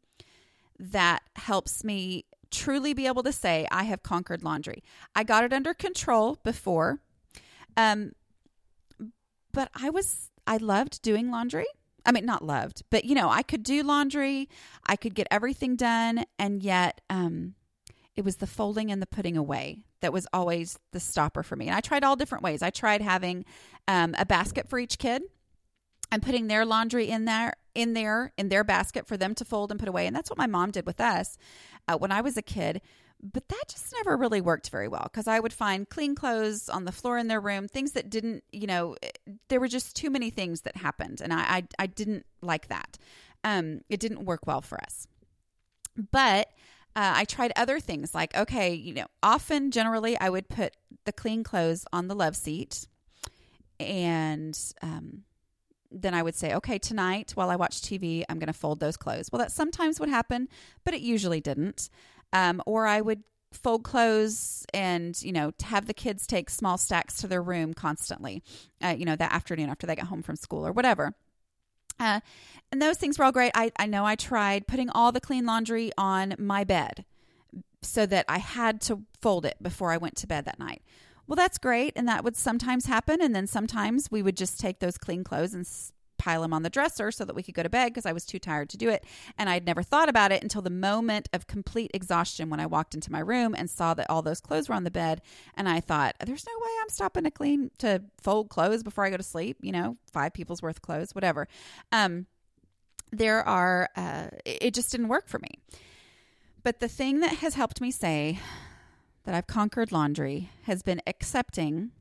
that 0.79 1.21
helps 1.35 1.83
me 1.83 2.25
truly 2.51 2.93
be 2.93 3.07
able 3.07 3.23
to 3.23 3.31
say 3.31 3.67
I 3.71 3.83
have 3.83 4.03
conquered 4.03 4.43
laundry. 4.43 4.83
I 5.15 5.23
got 5.23 5.43
it 5.43 5.53
under 5.53 5.73
control 5.73 6.37
before. 6.43 6.99
Um, 7.77 8.13
but 9.51 9.69
I 9.73 9.89
was, 9.89 10.31
I 10.47 10.57
loved 10.57 11.01
doing 11.01 11.31
laundry. 11.31 11.65
I 12.05 12.11
mean, 12.11 12.25
not 12.25 12.43
loved, 12.45 12.83
but 12.91 13.03
you 13.03 13.15
know, 13.15 13.29
I 13.29 13.41
could 13.41 13.63
do 13.63 13.81
laundry, 13.81 14.47
I 14.85 14.95
could 14.95 15.15
get 15.15 15.27
everything 15.31 15.75
done, 15.75 16.25
and 16.37 16.61
yet, 16.61 17.01
um, 17.09 17.55
it 18.15 18.23
was 18.23 18.37
the 18.37 18.47
folding 18.47 18.91
and 18.91 19.01
the 19.01 19.07
putting 19.07 19.35
away 19.35 19.79
that 20.05 20.13
was 20.13 20.27
always 20.31 20.77
the 20.91 20.99
stopper 20.99 21.41
for 21.41 21.55
me. 21.55 21.65
And 21.65 21.75
I 21.75 21.81
tried 21.81 22.03
all 22.03 22.15
different 22.15 22.43
ways. 22.43 22.61
I 22.61 22.69
tried 22.69 23.01
having 23.01 23.43
um, 23.87 24.13
a 24.19 24.25
basket 24.25 24.69
for 24.69 24.77
each 24.77 24.99
kid 24.99 25.23
and 26.11 26.21
putting 26.21 26.45
their 26.45 26.63
laundry 26.63 27.09
in 27.09 27.25
there 27.25 27.53
in 27.73 27.93
there 27.93 28.31
in 28.37 28.49
their 28.49 28.63
basket 28.63 29.07
for 29.07 29.17
them 29.17 29.33
to 29.33 29.43
fold 29.43 29.71
and 29.71 29.79
put 29.79 29.89
away. 29.89 30.05
And 30.05 30.15
that's 30.15 30.29
what 30.29 30.37
my 30.37 30.45
mom 30.45 30.69
did 30.69 30.85
with 30.85 31.01
us 31.01 31.39
uh, 31.87 31.97
when 31.97 32.11
i 32.11 32.21
was 32.21 32.37
a 32.37 32.43
kid. 32.43 32.81
But 33.19 33.47
that 33.47 33.63
just 33.67 33.91
never 33.95 34.15
really 34.15 34.41
worked 34.41 34.69
very 34.69 34.87
well 34.87 35.09
because 35.11 35.27
i 35.27 35.39
would 35.39 35.53
find 35.53 35.89
clean 35.89 36.13
clothes 36.13 36.69
on 36.69 36.85
the 36.85 36.91
floor 36.91 37.17
in 37.17 37.27
their 37.27 37.41
room 37.41 37.67
things 37.67 37.93
that 37.93 38.11
didn't 38.11 38.43
you 38.51 38.67
know 38.67 38.95
eh, 39.01 39.09
there 39.49 39.59
were 39.59 39.67
just 39.67 39.95
too 39.95 40.11
many 40.11 40.29
things 40.29 40.61
that 40.61 40.77
happened. 40.77 41.19
And 41.19 41.33
i 41.33 41.39
i, 41.39 41.63
I 41.79 41.87
didn't 41.87 42.27
like 42.43 42.67
that. 42.67 42.99
Um, 43.43 43.81
it 43.89 43.99
didn't 43.99 44.25
work 44.25 44.45
well 44.45 44.61
for 44.61 44.79
us. 44.79 45.07
But 46.11 46.49
uh, 46.95 47.13
I 47.15 47.25
tried 47.25 47.51
other 47.55 47.79
things 47.79 48.15
like, 48.15 48.35
okay, 48.35 48.73
you 48.73 48.93
know, 48.93 49.05
often 49.21 49.71
generally 49.71 50.17
I 50.17 50.29
would 50.29 50.47
put 50.47 50.75
the 51.05 51.11
clean 51.11 51.43
clothes 51.43 51.85
on 51.91 52.07
the 52.07 52.15
love 52.15 52.35
seat 52.35 52.87
and 53.79 54.57
um, 54.81 55.23
then 55.91 56.13
I 56.13 56.23
would 56.23 56.35
say, 56.35 56.53
okay, 56.55 56.77
tonight 56.77 57.31
while 57.35 57.49
I 57.49 57.55
watch 57.55 57.81
TV, 57.81 58.23
I'm 58.29 58.39
going 58.39 58.47
to 58.47 58.53
fold 58.53 58.79
those 58.79 58.97
clothes. 58.97 59.29
Well, 59.31 59.39
that 59.39 59.51
sometimes 59.51 59.99
would 59.99 60.09
happen, 60.09 60.47
but 60.83 60.93
it 60.93 61.01
usually 61.01 61.41
didn't. 61.41 61.89
Um, 62.31 62.61
or 62.65 62.87
I 62.87 63.01
would 63.01 63.23
fold 63.51 63.83
clothes 63.83 64.65
and 64.73 65.21
you 65.21 65.31
know 65.31 65.53
have 65.63 65.85
the 65.85 65.93
kids 65.93 66.27
take 66.27 66.49
small 66.49 66.77
stacks 66.77 67.17
to 67.17 67.27
their 67.27 67.41
room 67.41 67.73
constantly 67.73 68.43
uh, 68.83 68.93
you 68.97 69.05
know 69.05 69.15
that 69.15 69.31
afternoon 69.31 69.69
after 69.69 69.87
they 69.87 69.95
get 69.95 70.05
home 70.05 70.21
from 70.21 70.35
school 70.35 70.67
or 70.67 70.73
whatever 70.73 71.15
uh, 71.99 72.19
and 72.71 72.81
those 72.81 72.97
things 72.97 73.17
were 73.17 73.25
all 73.25 73.31
great 73.31 73.51
I, 73.55 73.71
I 73.77 73.85
know 73.85 74.05
i 74.05 74.15
tried 74.15 74.67
putting 74.67 74.89
all 74.89 75.11
the 75.11 75.21
clean 75.21 75.45
laundry 75.45 75.91
on 75.97 76.35
my 76.37 76.63
bed 76.63 77.05
so 77.81 78.05
that 78.05 78.25
i 78.27 78.37
had 78.37 78.81
to 78.81 79.03
fold 79.21 79.45
it 79.45 79.57
before 79.61 79.91
i 79.91 79.97
went 79.97 80.15
to 80.17 80.27
bed 80.27 80.45
that 80.45 80.59
night 80.59 80.81
well, 81.27 81.35
that's 81.35 81.57
great. 81.57 81.93
And 81.95 82.07
that 82.07 82.23
would 82.23 82.37
sometimes 82.37 82.85
happen. 82.85 83.21
And 83.21 83.35
then 83.35 83.47
sometimes 83.47 84.11
we 84.11 84.21
would 84.21 84.37
just 84.37 84.59
take 84.59 84.79
those 84.79 84.97
clean 84.97 85.23
clothes 85.23 85.53
and 85.53 85.65
pile 86.25 86.41
them 86.41 86.53
on 86.53 86.63
the 86.63 86.71
dresser 86.71 87.11
so 87.11 87.23
that 87.23 87.35
we 87.35 87.43
could 87.43 87.53
go 87.53 87.61
to 87.61 87.69
bed 87.69 87.85
because 87.85 88.07
I 88.07 88.11
was 88.11 88.25
too 88.25 88.39
tired 88.39 88.69
to 88.69 88.77
do 88.77 88.89
it. 88.89 89.05
And 89.37 89.47
I'd 89.47 89.65
never 89.65 89.83
thought 89.83 90.09
about 90.09 90.31
it 90.31 90.41
until 90.41 90.63
the 90.63 90.71
moment 90.71 91.29
of 91.33 91.45
complete 91.45 91.91
exhaustion 91.93 92.49
when 92.49 92.59
I 92.59 92.65
walked 92.65 92.95
into 92.95 93.11
my 93.11 93.19
room 93.19 93.53
and 93.55 93.69
saw 93.69 93.93
that 93.93 94.09
all 94.09 94.23
those 94.23 94.41
clothes 94.41 94.67
were 94.67 94.73
on 94.73 94.85
the 94.85 94.91
bed. 94.91 95.21
And 95.55 95.69
I 95.69 95.81
thought, 95.81 96.15
there's 96.25 96.47
no 96.47 96.53
way 96.59 96.69
I'm 96.81 96.89
stopping 96.89 97.25
to 97.25 97.31
clean, 97.31 97.69
to 97.77 98.01
fold 98.19 98.49
clothes 98.49 98.81
before 98.81 99.05
I 99.05 99.11
go 99.11 99.17
to 99.17 99.23
sleep, 99.23 99.57
you 99.61 99.71
know, 99.71 99.97
five 100.11 100.33
people's 100.33 100.63
worth 100.63 100.77
of 100.77 100.81
clothes, 100.81 101.13
whatever. 101.13 101.47
Um, 101.91 102.25
there 103.11 103.47
are, 103.47 103.89
uh, 103.95 104.29
it 104.45 104.73
just 104.73 104.91
didn't 104.91 105.09
work 105.09 105.27
for 105.27 105.37
me. 105.37 105.59
But 106.63 106.79
the 106.79 106.87
thing 106.87 107.19
that 107.19 107.35
has 107.35 107.53
helped 107.53 107.79
me 107.79 107.91
say 107.91 108.39
that 109.25 109.35
I've 109.35 109.45
conquered 109.45 109.91
laundry 109.91 110.49
has 110.63 110.81
been 110.81 111.01
accepting 111.05 111.91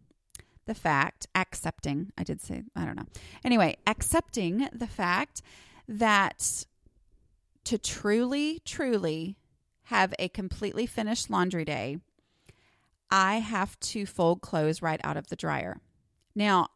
the 0.66 0.74
fact, 0.74 1.26
accepting, 1.34 2.12
I 2.16 2.24
did 2.24 2.40
say, 2.40 2.62
I 2.74 2.84
don't 2.84 2.96
know. 2.96 3.06
Anyway, 3.44 3.76
accepting 3.86 4.68
the 4.72 4.86
fact 4.86 5.42
that 5.88 6.64
to 7.64 7.78
truly, 7.78 8.60
truly 8.64 9.36
have 9.84 10.14
a 10.18 10.28
completely 10.28 10.86
finished 10.86 11.30
laundry 11.30 11.64
day, 11.64 11.98
I 13.10 13.36
have 13.36 13.78
to 13.80 14.06
fold 14.06 14.40
clothes 14.40 14.82
right 14.82 15.00
out 15.04 15.16
of 15.16 15.28
the 15.28 15.36
dryer. 15.36 15.80
Now, 16.34 16.68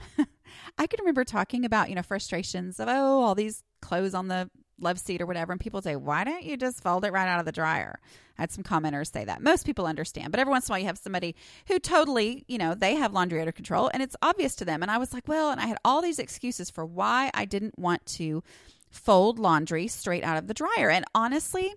I 0.18 0.86
can 0.86 1.00
remember 1.00 1.24
talking 1.24 1.64
about, 1.64 1.88
you 1.88 1.94
know, 1.94 2.02
frustrations 2.02 2.78
of, 2.78 2.88
oh, 2.88 3.22
all 3.22 3.34
these 3.34 3.62
clothes 3.80 4.14
on 4.14 4.28
the 4.28 4.50
love 4.80 4.98
seat 4.98 5.20
or 5.20 5.26
whatever. 5.26 5.52
And 5.52 5.60
people 5.60 5.82
say, 5.82 5.96
why 5.96 6.24
don't 6.24 6.44
you 6.44 6.56
just 6.56 6.82
fold 6.82 7.04
it 7.04 7.12
right 7.12 7.28
out 7.28 7.38
of 7.38 7.46
the 7.46 7.52
dryer? 7.52 8.00
I 8.38 8.42
had 8.42 8.52
some 8.52 8.64
commenters 8.64 9.12
say 9.12 9.24
that. 9.24 9.42
Most 9.42 9.66
people 9.66 9.86
understand, 9.86 10.30
but 10.30 10.40
every 10.40 10.50
once 10.50 10.68
in 10.68 10.72
a 10.72 10.74
while 10.74 10.80
you 10.80 10.86
have 10.86 10.98
somebody 10.98 11.36
who 11.68 11.78
totally, 11.78 12.44
you 12.48 12.58
know, 12.58 12.74
they 12.74 12.94
have 12.94 13.12
laundry 13.12 13.40
under 13.40 13.52
control 13.52 13.90
and 13.92 14.02
it's 14.02 14.16
obvious 14.22 14.54
to 14.56 14.64
them. 14.64 14.82
And 14.82 14.90
I 14.90 14.98
was 14.98 15.12
like, 15.12 15.28
well, 15.28 15.50
and 15.50 15.60
I 15.60 15.66
had 15.66 15.78
all 15.84 16.02
these 16.02 16.18
excuses 16.18 16.70
for 16.70 16.84
why 16.84 17.30
I 17.34 17.44
didn't 17.44 17.78
want 17.78 18.04
to 18.06 18.42
fold 18.90 19.38
laundry 19.38 19.88
straight 19.88 20.24
out 20.24 20.38
of 20.38 20.48
the 20.48 20.54
dryer. 20.54 20.90
And 20.90 21.04
honestly, 21.14 21.74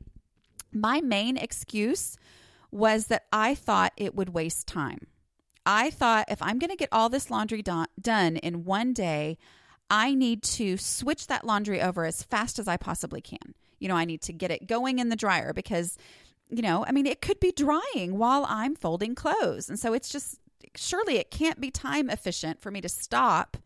my 0.71 1.01
main 1.01 1.38
excuse 1.38 2.17
was 2.71 3.08
that 3.08 3.25
I 3.31 3.55
thought 3.55 3.93
it 3.95 4.15
would 4.15 4.29
waste 4.29 4.67
time. 4.67 5.08
I 5.65 5.89
thought 5.89 6.27
if 6.29 6.41
I'm 6.41 6.60
going 6.60 6.69
to 6.69 6.75
get 6.75 6.89
all 6.91 7.10
this 7.10 7.31
laundry 7.31 7.62
do- 7.62 7.86
done 7.99 8.38
in 8.38 8.65
one 8.65 8.93
day, 8.93 9.38
I 9.89 10.15
need 10.15 10.43
to 10.43 10.78
switch 10.78 11.28
that 11.28 11.45
laundry 11.45 11.82
over 11.82 12.06
as 12.06 12.24
fast 12.24 12.60
as 12.60 12.67
I 12.67 12.78
possibly 12.78 13.21
can. 13.21 13.54
You 13.80 13.88
know, 13.88 13.95
I 13.95 14.06
need 14.06 14.21
to 14.24 14.34
get 14.34 14.52
it 14.52 14.67
going 14.67 15.00
in 15.00 15.10
the 15.10 15.15
dryer 15.15 15.54
because, 15.54 15.98
you 16.50 16.62
know, 16.62 16.86
I 16.88 16.91
mean, 16.91 17.06
it 17.06 17.21
could 17.21 17.39
be 17.39 17.52
drying 17.52 18.17
while 18.17 18.45
I'm 18.48 18.76
folding 18.76 19.15
clothes. 19.15 19.69
And 19.69 19.80
so 19.80 19.93
it's 19.93 20.10
just, 20.10 20.39
surely 20.76 21.17
it 21.17 21.30
can't 21.30 21.62
be 21.62 21.71
time 21.71 22.10
efficient 22.10 22.62
for 22.62 22.71
me 22.71 22.82
to 22.82 22.89
stop 22.89 23.58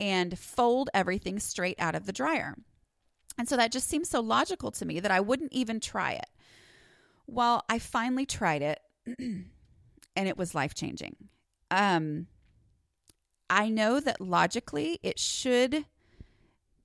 and 0.00 0.38
fold 0.38 0.90
everything 0.92 1.38
straight 1.38 1.78
out 1.78 1.94
of 1.94 2.06
the 2.06 2.12
dryer. 2.12 2.56
And 3.38 3.48
so 3.48 3.56
that 3.56 3.72
just 3.72 3.88
seems 3.88 4.08
so 4.08 4.20
logical 4.20 4.70
to 4.72 4.84
me 4.84 5.00
that 5.00 5.10
I 5.10 5.20
wouldn't 5.20 5.52
even 5.52 5.80
try 5.80 6.12
it. 6.12 6.26
Well, 7.26 7.64
I 7.68 7.78
finally 7.78 8.26
tried 8.26 8.62
it 8.62 8.80
and 9.18 9.48
it 10.16 10.36
was 10.36 10.54
life 10.54 10.74
changing. 10.74 11.16
Um, 11.70 12.26
I 13.54 13.68
know 13.68 14.00
that 14.00 14.20
logically 14.20 14.98
it 15.04 15.20
should 15.20 15.84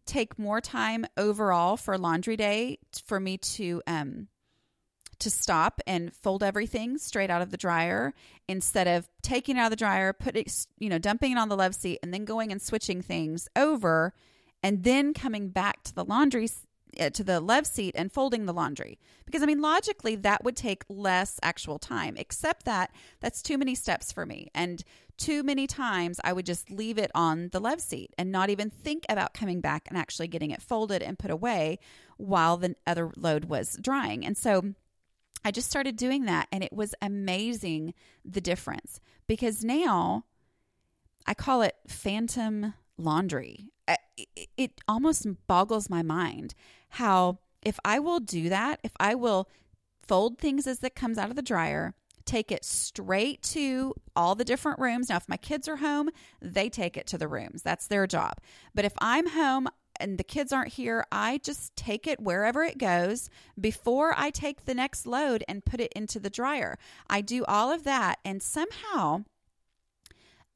take 0.06 0.38
more 0.38 0.62
time 0.62 1.08
overall 1.18 1.78
for 1.78 1.98
laundry 1.98 2.38
day 2.38 2.78
for 3.06 3.20
me 3.20 3.38
to 3.38 3.82
um 3.88 4.28
to 5.18 5.32
stop 5.32 5.82
and 5.88 6.14
fold 6.14 6.44
everything 6.44 7.00
straight 7.00 7.32
out 7.32 7.42
of 7.42 7.50
the 7.50 7.58
dryer 7.58 8.14
instead 8.48 8.88
of 8.88 9.10
taking 9.24 9.58
it 9.58 9.60
out 9.60 9.66
of 9.66 9.72
the 9.72 9.76
dryer, 9.76 10.14
putting 10.14 10.46
you 10.78 10.90
know, 10.90 11.00
dumping 11.00 11.32
it 11.32 11.38
on 11.40 11.50
the 11.50 11.58
love 11.58 11.74
seat 11.74 12.00
and 12.04 12.14
then 12.14 12.24
going 12.24 12.52
and 12.52 12.62
switching 12.62 13.02
things 13.02 13.50
over 13.56 14.14
and 14.62 14.84
then 14.84 15.14
coming 15.14 15.50
back 15.50 15.84
to 15.84 15.96
the 15.96 16.06
laundry 16.06 16.48
Uh, 16.98 17.10
to 17.10 17.24
the 17.24 17.40
love 17.40 17.68
seat 17.68 17.94
and 17.96 18.12
folding 18.12 18.46
the 18.46 18.54
laundry. 18.54 18.98
Because 19.26 19.44
i 19.44 19.46
mean 19.46 19.62
logically 19.62 20.16
that 20.16 20.44
would 20.44 20.56
take 20.56 20.84
less 20.90 21.40
actual 21.44 21.78
time 21.78 22.16
except 22.18 22.66
that 22.66 22.92
that's 23.20 23.42
too 23.42 23.58
many 23.58 23.76
steps 23.76 24.12
for 24.12 24.26
me. 24.26 24.50
And 24.56 24.84
too 25.18 25.44
many 25.44 25.68
times 25.68 26.20
i 26.24 26.32
would 26.34 26.46
just 26.46 26.72
leave 26.72 26.98
it 26.98 27.12
on 27.14 27.50
the 27.52 27.60
love 27.60 27.82
seat 27.82 28.14
and 28.18 28.32
not 28.32 28.50
even 28.50 28.70
think 28.70 29.06
about 29.10 29.34
coming 29.34 29.60
back 29.60 29.88
and 29.90 29.98
actually 29.98 30.28
getting 30.28 30.50
it 30.50 30.62
folded 30.62 31.04
and 31.04 31.20
put 31.20 31.30
away 31.30 31.78
while 32.18 32.56
the 32.58 32.76
other 32.88 33.12
load 33.18 33.46
was 33.46 33.78
drying. 33.82 34.26
And 34.26 34.38
so 34.38 34.74
i 35.46 35.52
just 35.52 35.70
started 35.70 35.96
doing 35.96 36.26
that 36.26 36.48
and 36.52 36.64
it 36.64 36.74
was 36.74 36.96
amazing 37.02 37.94
the 38.26 38.42
difference. 38.42 39.00
Because 39.28 39.64
now 39.64 40.26
i 41.28 41.34
call 41.36 41.62
it 41.62 41.76
phantom 41.88 42.74
laundry 43.00 43.72
it 44.58 44.82
almost 44.88 45.26
boggles 45.48 45.90
my 45.90 46.04
mind 46.04 46.54
how 46.90 47.40
if 47.62 47.80
I 47.84 48.00
will 48.00 48.20
do 48.20 48.50
that, 48.50 48.80
if 48.84 48.92
I 49.00 49.16
will 49.16 49.50
fold 50.08 50.38
things 50.38 50.66
as 50.66 50.84
it 50.84 50.96
comes 50.96 51.18
out 51.18 51.30
of 51.30 51.36
the 51.36 51.42
dryer, 51.42 51.94
take 52.26 52.52
it 52.52 52.64
straight 52.64 53.42
to 53.42 53.94
all 54.16 54.36
the 54.36 54.46
different 54.46 54.80
rooms. 54.80 55.10
Now, 55.10 55.18
if 55.18 55.28
my 55.28 55.38
kids 55.38 55.68
are 55.68 55.78
home, 55.78 56.10
they 56.42 56.70
take 56.70 56.96
it 56.96 57.08
to 57.08 57.18
the 57.18 57.28
rooms. 57.28 57.62
That's 57.62 57.88
their 57.88 58.08
job. 58.08 58.36
But 58.74 58.86
if 58.86 58.94
I'm 59.00 59.30
home, 59.30 59.68
and 60.02 60.18
the 60.18 60.24
kids 60.24 60.54
aren't 60.54 60.74
here, 60.74 61.06
I 61.12 61.40
just 61.44 61.76
take 61.76 62.08
it 62.08 62.22
wherever 62.22 62.64
it 62.64 62.78
goes 62.78 63.30
before 63.60 64.14
I 64.16 64.30
take 64.30 64.64
the 64.64 64.74
next 64.74 65.06
load 65.06 65.44
and 65.46 65.66
put 65.66 65.82
it 65.82 65.92
into 65.94 66.22
the 66.22 66.30
dryer. 66.30 66.78
I 67.10 67.20
do 67.20 67.44
all 67.44 67.70
of 67.70 67.84
that, 67.84 68.20
and 68.24 68.42
somehow, 68.42 69.26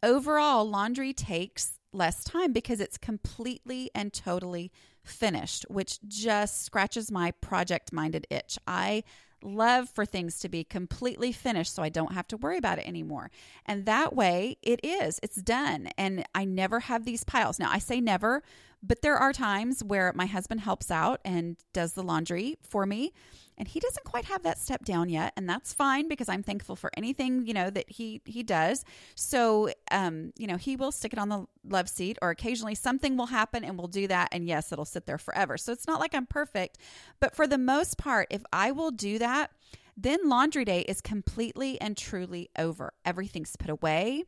overall, 0.02 0.70
laundry 0.70 1.12
takes 1.12 1.80
less 1.94 2.24
time 2.24 2.52
because 2.52 2.80
it's 2.80 2.98
completely 2.98 3.90
and 3.94 4.14
totally 4.14 4.72
finished, 5.04 5.66
which 5.70 6.00
just 6.08 6.64
scratches 6.64 7.12
my 7.12 7.32
project 7.32 7.92
minded 7.92 8.28
itch. 8.30 8.58
I 8.68 9.04
love 9.44 9.90
for 9.90 10.06
things 10.06 10.40
to 10.40 10.50
be 10.50 10.64
completely 10.64 11.32
finished 11.32 11.76
so 11.76 11.84
I 11.84 11.90
don't 11.90 12.14
have 12.14 12.28
to 12.30 12.38
worry 12.38 12.58
about 12.58 12.80
it 12.80 12.88
anymore. 12.88 13.30
And 13.66 13.86
that 13.86 14.16
way 14.16 14.58
it 14.62 14.80
is, 14.84 15.20
it's 15.22 15.42
done. 15.42 15.90
And 15.98 16.26
I 16.34 16.46
never 16.46 16.82
have 16.82 17.06
these 17.06 17.24
piles. 17.24 17.60
Now, 17.60 17.70
I 17.70 17.80
say 17.80 18.00
never, 18.00 18.42
but 18.84 19.02
there 19.02 19.18
are 19.18 19.32
times 19.32 19.84
where 19.84 20.12
my 20.14 20.26
husband 20.26 20.62
helps 20.62 20.92
out 20.92 21.22
and 21.24 21.56
does 21.72 21.94
the 21.94 22.04
laundry 22.04 22.58
for 22.62 22.86
me 22.86 23.14
and 23.58 23.68
he 23.68 23.80
doesn't 23.80 24.04
quite 24.04 24.26
have 24.26 24.44
that 24.44 24.60
step 24.60 24.84
down 24.84 25.10
yet 25.10 25.32
and 25.38 25.50
that's 25.50 25.74
fine 25.74 26.08
because 26.08 26.28
i'm 26.28 26.44
thankful 26.44 26.76
for 26.76 26.92
anything 26.98 27.46
you 27.46 27.54
know 27.54 27.70
that 27.70 27.90
he 27.90 28.22
he 28.26 28.44
does. 28.44 28.84
So 29.16 29.70
um 29.92 30.34
you 30.38 30.48
know 30.48 30.58
he 30.58 30.76
will 30.76 30.92
stick 30.92 31.14
it 31.14 31.20
on 31.20 31.30
the 31.30 31.46
love 31.64 31.88
seat 31.88 32.18
or 32.22 32.30
occasionally 32.30 32.76
something 32.76 33.16
will 33.16 33.28
happen 33.28 33.64
and 33.64 33.78
we'll 33.78 33.88
do 33.88 34.08
that 34.08 34.30
and 34.32 34.46
yes 34.48 34.72
it'll 34.72 34.86
sit 34.86 35.06
there 35.06 35.18
forever. 35.18 35.58
So 35.58 35.72
it's 35.72 35.88
not 35.88 36.00
like 36.00 36.14
i'm 36.14 36.26
perfect 36.26 36.78
but 37.20 37.36
for 37.36 37.48
the 37.48 37.58
most 37.58 37.98
part 37.98 38.28
if 38.30 38.44
i 38.52 38.72
will 38.72 38.92
do 38.92 39.18
that 39.20 39.52
then 39.96 40.28
laundry 40.28 40.66
day 40.66 40.82
is 40.82 41.02
completely 41.02 41.80
and 41.80 41.96
truly 41.96 42.50
over. 42.58 42.94
Everything's 43.06 43.56
put 43.56 43.70
away 43.70 44.24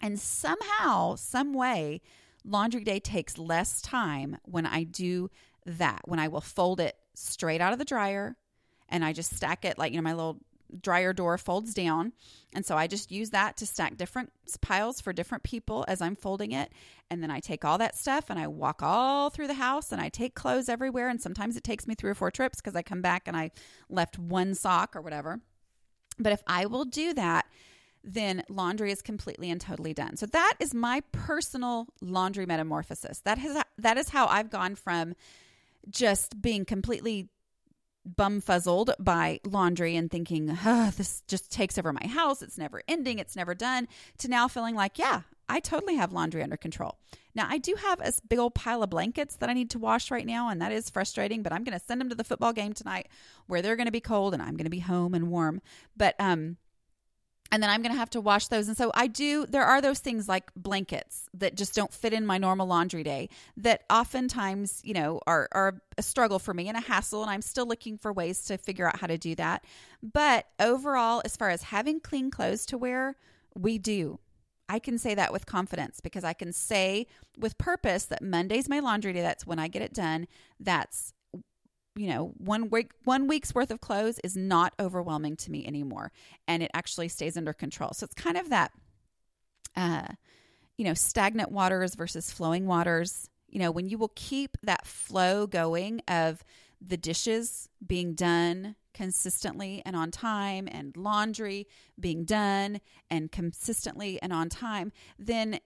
and 0.00 0.18
somehow 0.20 1.16
some 1.16 1.52
way 1.52 2.00
laundry 2.46 2.84
day 2.84 3.00
takes 3.00 3.36
less 3.36 3.80
time 3.80 4.36
when 4.44 4.64
i 4.64 4.82
do 4.84 5.28
that 5.64 6.00
when 6.04 6.18
i 6.18 6.28
will 6.28 6.40
fold 6.40 6.80
it 6.80 6.96
straight 7.14 7.60
out 7.60 7.72
of 7.72 7.78
the 7.78 7.84
dryer 7.84 8.36
and 8.88 9.04
I 9.04 9.12
just 9.12 9.34
stack 9.34 9.64
it 9.64 9.78
like, 9.78 9.92
you 9.92 9.98
know, 9.98 10.02
my 10.02 10.14
little 10.14 10.38
dryer 10.80 11.12
door 11.12 11.38
folds 11.38 11.72
down. 11.74 12.12
And 12.52 12.64
so 12.64 12.76
I 12.76 12.86
just 12.86 13.12
use 13.12 13.30
that 13.30 13.56
to 13.58 13.66
stack 13.66 13.96
different 13.96 14.32
piles 14.60 15.00
for 15.00 15.12
different 15.12 15.44
people 15.44 15.84
as 15.86 16.00
I'm 16.00 16.16
folding 16.16 16.52
it. 16.52 16.72
And 17.10 17.22
then 17.22 17.30
I 17.30 17.40
take 17.40 17.64
all 17.64 17.78
that 17.78 17.96
stuff 17.96 18.30
and 18.30 18.38
I 18.38 18.48
walk 18.48 18.82
all 18.82 19.30
through 19.30 19.46
the 19.46 19.54
house 19.54 19.92
and 19.92 20.00
I 20.00 20.08
take 20.08 20.34
clothes 20.34 20.68
everywhere. 20.68 21.08
And 21.08 21.20
sometimes 21.20 21.56
it 21.56 21.64
takes 21.64 21.86
me 21.86 21.94
three 21.94 22.10
or 22.10 22.14
four 22.14 22.30
trips 22.30 22.60
because 22.60 22.76
I 22.76 22.82
come 22.82 23.00
back 23.00 23.28
and 23.28 23.36
I 23.36 23.52
left 23.88 24.18
one 24.18 24.54
sock 24.54 24.96
or 24.96 25.00
whatever. 25.00 25.40
But 26.18 26.32
if 26.32 26.42
I 26.46 26.66
will 26.66 26.84
do 26.84 27.14
that, 27.14 27.46
then 28.06 28.44
laundry 28.48 28.92
is 28.92 29.02
completely 29.02 29.50
and 29.50 29.60
totally 29.60 29.92
done. 29.92 30.16
So 30.16 30.26
that 30.26 30.54
is 30.60 30.72
my 30.72 31.02
personal 31.12 31.88
laundry 32.00 32.46
metamorphosis. 32.46 33.20
That 33.24 33.38
has 33.38 33.62
that 33.78 33.98
is 33.98 34.08
how 34.08 34.26
I've 34.28 34.48
gone 34.48 34.76
from 34.76 35.14
just 35.90 36.40
being 36.40 36.64
completely 36.64 37.28
bumfuzzled 38.08 38.94
by 39.00 39.40
laundry 39.44 39.96
and 39.96 40.10
thinking, 40.10 40.46
this 40.96 41.22
just 41.26 41.50
takes 41.50 41.76
over 41.76 41.92
my 41.92 42.06
house. 42.06 42.40
It's 42.40 42.56
never 42.56 42.82
ending. 42.86 43.18
It's 43.18 43.36
never 43.36 43.54
done. 43.54 43.88
To 44.18 44.28
now 44.28 44.46
feeling 44.46 44.76
like, 44.76 44.98
yeah, 44.98 45.22
I 45.48 45.60
totally 45.60 45.96
have 45.96 46.12
laundry 46.12 46.42
under 46.42 46.56
control. 46.56 46.98
Now, 47.34 47.46
I 47.50 47.58
do 47.58 47.74
have 47.74 48.00
a 48.00 48.12
big 48.28 48.38
old 48.38 48.54
pile 48.54 48.82
of 48.82 48.90
blankets 48.90 49.36
that 49.36 49.50
I 49.50 49.52
need 49.52 49.70
to 49.70 49.78
wash 49.78 50.10
right 50.10 50.24
now, 50.24 50.48
and 50.48 50.62
that 50.62 50.72
is 50.72 50.88
frustrating, 50.88 51.42
but 51.42 51.52
I'm 51.52 51.64
going 51.64 51.78
to 51.78 51.84
send 51.84 52.00
them 52.00 52.08
to 52.08 52.14
the 52.14 52.24
football 52.24 52.52
game 52.52 52.72
tonight 52.72 53.08
where 53.46 53.60
they're 53.60 53.76
going 53.76 53.86
to 53.86 53.92
be 53.92 54.00
cold 54.00 54.32
and 54.32 54.42
I'm 54.42 54.56
going 54.56 54.64
to 54.64 54.70
be 54.70 54.78
home 54.78 55.12
and 55.12 55.28
warm. 55.28 55.60
But, 55.96 56.14
um, 56.18 56.56
and 57.52 57.62
then 57.62 57.70
I'm 57.70 57.82
going 57.82 57.92
to 57.92 57.98
have 57.98 58.10
to 58.10 58.20
wash 58.20 58.48
those. 58.48 58.68
And 58.68 58.76
so 58.76 58.90
I 58.94 59.06
do, 59.06 59.46
there 59.46 59.64
are 59.64 59.80
those 59.80 60.00
things 60.00 60.28
like 60.28 60.50
blankets 60.54 61.28
that 61.34 61.56
just 61.56 61.74
don't 61.74 61.92
fit 61.92 62.12
in 62.12 62.26
my 62.26 62.38
normal 62.38 62.66
laundry 62.66 63.02
day 63.02 63.28
that 63.56 63.84
oftentimes, 63.90 64.80
you 64.84 64.94
know, 64.94 65.20
are, 65.26 65.48
are 65.52 65.80
a 65.96 66.02
struggle 66.02 66.38
for 66.38 66.52
me 66.52 66.68
and 66.68 66.76
a 66.76 66.80
hassle. 66.80 67.22
And 67.22 67.30
I'm 67.30 67.42
still 67.42 67.66
looking 67.66 67.98
for 67.98 68.12
ways 68.12 68.44
to 68.46 68.58
figure 68.58 68.88
out 68.88 68.98
how 68.98 69.06
to 69.06 69.18
do 69.18 69.34
that. 69.36 69.64
But 70.02 70.46
overall, 70.58 71.22
as 71.24 71.36
far 71.36 71.50
as 71.50 71.62
having 71.64 72.00
clean 72.00 72.30
clothes 72.30 72.66
to 72.66 72.78
wear, 72.78 73.16
we 73.54 73.78
do. 73.78 74.18
I 74.68 74.78
can 74.80 74.98
say 74.98 75.14
that 75.14 75.32
with 75.32 75.46
confidence 75.46 76.00
because 76.00 76.24
I 76.24 76.32
can 76.32 76.52
say 76.52 77.06
with 77.38 77.56
purpose 77.56 78.06
that 78.06 78.22
Monday's 78.22 78.68
my 78.68 78.80
laundry 78.80 79.12
day. 79.12 79.22
That's 79.22 79.46
when 79.46 79.60
I 79.60 79.68
get 79.68 79.82
it 79.82 79.94
done. 79.94 80.26
That's 80.58 81.12
you 81.96 82.08
know 82.08 82.32
one 82.36 82.68
week 82.70 82.92
one 83.04 83.26
week's 83.26 83.54
worth 83.54 83.70
of 83.70 83.80
clothes 83.80 84.20
is 84.22 84.36
not 84.36 84.74
overwhelming 84.78 85.36
to 85.36 85.50
me 85.50 85.66
anymore 85.66 86.12
and 86.46 86.62
it 86.62 86.70
actually 86.74 87.08
stays 87.08 87.36
under 87.36 87.52
control. 87.52 87.90
So 87.92 88.04
it's 88.04 88.14
kind 88.14 88.36
of 88.36 88.50
that 88.50 88.72
uh 89.74 90.08
you 90.76 90.84
know 90.84 90.94
stagnant 90.94 91.50
waters 91.50 91.94
versus 91.94 92.30
flowing 92.30 92.66
waters. 92.66 93.28
You 93.48 93.60
know 93.60 93.70
when 93.70 93.88
you 93.88 93.98
will 93.98 94.12
keep 94.14 94.56
that 94.62 94.86
flow 94.86 95.46
going 95.46 96.02
of 96.06 96.44
the 96.80 96.96
dishes 96.96 97.68
being 97.84 98.14
done 98.14 98.76
consistently 98.92 99.82
and 99.84 99.94
on 99.96 100.10
time 100.10 100.68
and 100.70 100.96
laundry 100.96 101.66
being 101.98 102.24
done 102.24 102.80
and 103.10 103.30
consistently 103.30 104.20
and 104.22 104.32
on 104.32 104.48
time 104.48 104.90
then 105.18 105.58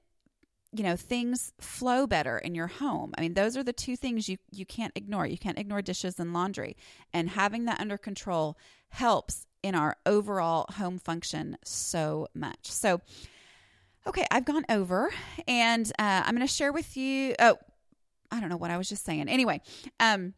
you 0.73 0.83
know 0.83 0.97
things 0.97 1.53
flow 1.59 2.07
better 2.07 2.39
in 2.39 2.55
your 2.55 2.69
home 2.69 3.13
i 3.19 3.21
mean 3.21 3.35
those 3.35 3.57
are 3.57 3.63
the 3.63 3.73
two 3.73 3.97
things 3.97 4.29
you 4.29 4.37
you 4.53 4.65
can't 4.65 4.93
ignore 4.95 5.27
you 5.27 5.39
can't 5.39 5.59
ignore 5.59 5.83
dishes 5.83 6.21
and 6.21 6.33
laundry 6.33 6.77
and 7.13 7.31
having 7.31 7.65
that 7.65 7.81
under 7.81 7.99
control 7.99 8.57
helps 8.91 9.47
in 9.63 9.75
our 9.75 9.97
overall 10.07 10.67
home 10.75 10.99
function 10.99 11.57
so 11.65 12.29
much 12.35 12.59
so 12.63 13.01
Okay, 14.07 14.27
I've 14.31 14.45
gone 14.45 14.65
over 14.69 15.13
and 15.47 15.87
uh, 15.99 16.23
I'm 16.25 16.35
going 16.35 16.47
to 16.47 16.53
share 16.53 16.73
with 16.73 16.97
you. 16.97 17.35
Oh, 17.39 17.59
I 18.31 18.41
don't 18.41 18.49
know 18.49 18.57
what 18.57 18.71
I 18.71 18.79
was 18.79 18.89
just 18.89 19.05
saying. 19.05 19.29
Anyway, 19.29 19.61
um, 19.99 20.35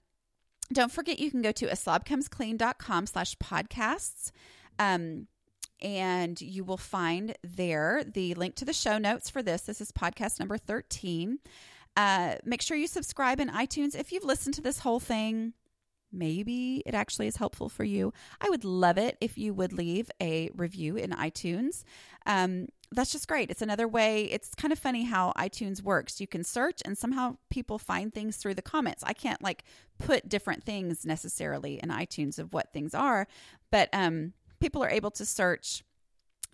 don't 0.73 0.91
forget 0.91 1.21
you 1.21 1.31
can 1.31 1.43
go 1.43 1.53
to 1.53 1.67
aslobcomesclean.com 1.67 3.07
slash 3.07 3.37
podcasts. 3.37 4.33
Um, 4.79 5.29
and 5.83 6.41
you 6.41 6.65
will 6.65 6.77
find 6.77 7.37
there 7.43 8.03
the 8.05 8.35
link 8.35 8.55
to 8.57 8.65
the 8.65 8.73
show 8.73 8.99
notes 8.99 9.29
for 9.29 9.43
this. 9.43 9.63
This 9.63 9.81
is 9.81 9.93
podcast 9.93 10.39
number 10.39 10.57
13. 10.57 11.39
Uh, 11.97 12.37
make 12.45 12.63
sure 12.63 12.77
you 12.77 12.87
subscribe 12.87 13.41
in 13.41 13.49
iTunes. 13.51 13.95
If 13.95 14.13
you've 14.13 14.25
listened 14.25 14.55
to 14.55 14.63
this 14.63 14.79
whole 14.79 15.01
thing, 15.01 15.53
maybe 16.13 16.83
it 16.87 16.95
actually 16.95 17.27
is 17.27 17.37
helpful 17.37 17.69
for 17.69 17.85
you. 17.85 18.13
I 18.41 18.49
would 18.49 18.65
love 18.65 18.97
it 18.97 19.17
if 19.21 19.37
you 19.37 19.53
would 19.55 19.73
leave 19.73 20.11
a 20.21 20.51
review 20.55 20.97
in 20.97 21.11
iTunes. 21.11 21.85
Um, 22.27 22.69
that's 22.93 23.13
just 23.13 23.27
great. 23.27 23.51
It's 23.51 23.63
another 23.63 23.89
way. 23.89 24.25
It's 24.25 24.55
kind 24.55 24.73
of 24.73 24.79
funny 24.79 25.05
how 25.05 25.33
iTunes 25.37 25.83
works. 25.83 26.21
You 26.21 26.27
can 26.27 26.45
search 26.45 26.83
and 26.85 26.97
somehow 26.97 27.37
people 27.51 27.79
find 27.79 28.13
things 28.13 28.37
through 28.37 28.55
the 28.55 28.63
comments. 28.63 29.03
I 29.03 29.15
can't 29.15 29.43
like 29.43 29.65
put 29.99 30.29
different 30.29 30.63
things 30.63 31.07
necessarily 31.07 31.81
in 31.83 31.89
iTunes 31.89 32.39
of 32.39 32.53
what 32.53 32.73
things 32.73 32.95
are, 32.95 33.27
but 33.71 33.89
um, 33.93 34.35
people 34.63 34.83
are 34.83 34.91
able 34.91 35.11
to 35.11 35.27
search 35.27 35.83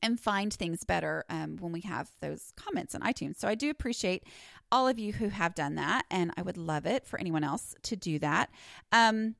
and 0.02 0.18
find 0.18 0.52
things 0.52 0.82
better 0.82 1.24
um, 1.28 1.58
when 1.60 1.72
we 1.72 1.82
have 1.82 2.10
those 2.20 2.52
comments 2.56 2.94
on 2.94 3.02
iTunes. 3.02 3.36
So 3.36 3.46
I 3.46 3.54
do 3.54 3.68
appreciate 3.68 4.24
all 4.72 4.88
of 4.88 4.98
you 4.98 5.12
who 5.12 5.28
have 5.28 5.54
done 5.54 5.74
that, 5.74 6.04
and 6.10 6.32
I 6.36 6.42
would 6.42 6.56
love 6.56 6.86
it 6.86 7.06
for 7.06 7.20
anyone 7.20 7.44
else 7.44 7.74
to 7.82 7.96
do 7.96 8.18
that. 8.20 8.50
Um, 8.92 9.34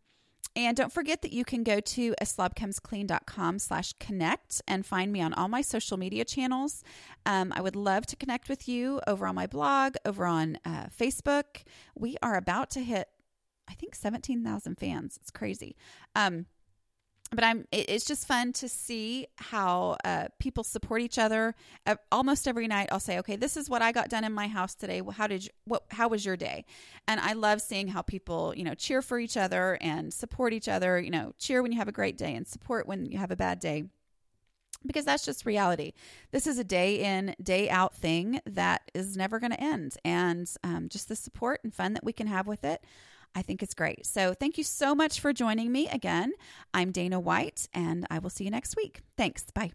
and 0.54 0.76
don't 0.76 0.92
forget 0.92 1.22
that 1.22 1.32
you 1.32 1.44
can 1.44 1.62
go 1.62 1.80
to 1.80 2.14
aslobcomesclean.com 2.20 3.58
slash 3.58 3.94
connect 4.00 4.60
and 4.66 4.84
find 4.84 5.12
me 5.12 5.22
on 5.22 5.32
all 5.32 5.48
my 5.48 5.62
social 5.62 5.96
media 5.96 6.24
channels. 6.24 6.82
Um, 7.24 7.52
I 7.54 7.62
would 7.62 7.76
love 7.76 8.04
to 8.06 8.16
connect 8.16 8.48
with 8.48 8.68
you 8.68 9.00
over 9.06 9.26
on 9.26 9.34
my 9.34 9.46
blog, 9.46 9.94
over 10.04 10.26
on 10.26 10.58
uh, 10.64 10.86
Facebook. 10.86 11.62
We 11.94 12.16
are 12.22 12.36
about 12.36 12.70
to 12.70 12.80
hit, 12.80 13.08
I 13.68 13.74
think, 13.74 13.94
17,000 13.94 14.76
fans. 14.76 15.18
It's 15.20 15.30
crazy. 15.30 15.76
Um, 16.14 16.46
but 17.30 17.44
I'm 17.44 17.66
it's 17.72 18.06
just 18.06 18.26
fun 18.26 18.52
to 18.54 18.68
see 18.68 19.26
how 19.36 19.96
uh, 20.04 20.28
people 20.38 20.64
support 20.64 21.02
each 21.02 21.18
other. 21.18 21.54
Uh, 21.86 21.96
almost 22.10 22.48
every 22.48 22.66
night, 22.66 22.88
I'll 22.90 23.00
say, 23.00 23.18
"Okay, 23.18 23.36
this 23.36 23.56
is 23.56 23.68
what 23.68 23.82
I 23.82 23.92
got 23.92 24.08
done 24.08 24.24
in 24.24 24.32
my 24.32 24.48
house 24.48 24.74
today. 24.74 25.02
How 25.12 25.26
did 25.26 25.44
you, 25.44 25.50
what? 25.64 25.84
How 25.90 26.08
was 26.08 26.24
your 26.24 26.36
day?" 26.36 26.64
And 27.06 27.20
I 27.20 27.34
love 27.34 27.60
seeing 27.60 27.88
how 27.88 28.02
people, 28.02 28.54
you 28.56 28.64
know, 28.64 28.74
cheer 28.74 29.02
for 29.02 29.18
each 29.18 29.36
other 29.36 29.78
and 29.80 30.12
support 30.12 30.52
each 30.52 30.68
other. 30.68 30.98
You 30.98 31.10
know, 31.10 31.34
cheer 31.38 31.62
when 31.62 31.72
you 31.72 31.78
have 31.78 31.88
a 31.88 31.92
great 31.92 32.16
day 32.16 32.34
and 32.34 32.46
support 32.46 32.86
when 32.86 33.04
you 33.04 33.18
have 33.18 33.30
a 33.30 33.36
bad 33.36 33.60
day, 33.60 33.84
because 34.86 35.04
that's 35.04 35.24
just 35.24 35.44
reality. 35.44 35.92
This 36.30 36.46
is 36.46 36.58
a 36.58 36.64
day 36.64 37.00
in, 37.00 37.34
day 37.42 37.68
out 37.68 37.94
thing 37.94 38.40
that 38.46 38.90
is 38.94 39.16
never 39.16 39.38
going 39.38 39.52
to 39.52 39.60
end, 39.60 39.96
and 40.02 40.50
um, 40.64 40.88
just 40.88 41.08
the 41.08 41.16
support 41.16 41.60
and 41.62 41.74
fun 41.74 41.92
that 41.92 42.04
we 42.04 42.12
can 42.14 42.26
have 42.26 42.46
with 42.46 42.64
it. 42.64 42.82
I 43.34 43.42
think 43.42 43.62
it's 43.62 43.74
great. 43.74 44.06
So 44.06 44.34
thank 44.34 44.58
you 44.58 44.64
so 44.64 44.94
much 44.94 45.20
for 45.20 45.32
joining 45.32 45.70
me 45.72 45.88
again. 45.88 46.32
I'm 46.74 46.90
Dana 46.90 47.20
White, 47.20 47.68
and 47.72 48.06
I 48.10 48.18
will 48.18 48.30
see 48.30 48.44
you 48.44 48.50
next 48.50 48.76
week. 48.76 49.00
Thanks. 49.16 49.44
Bye. 49.54 49.72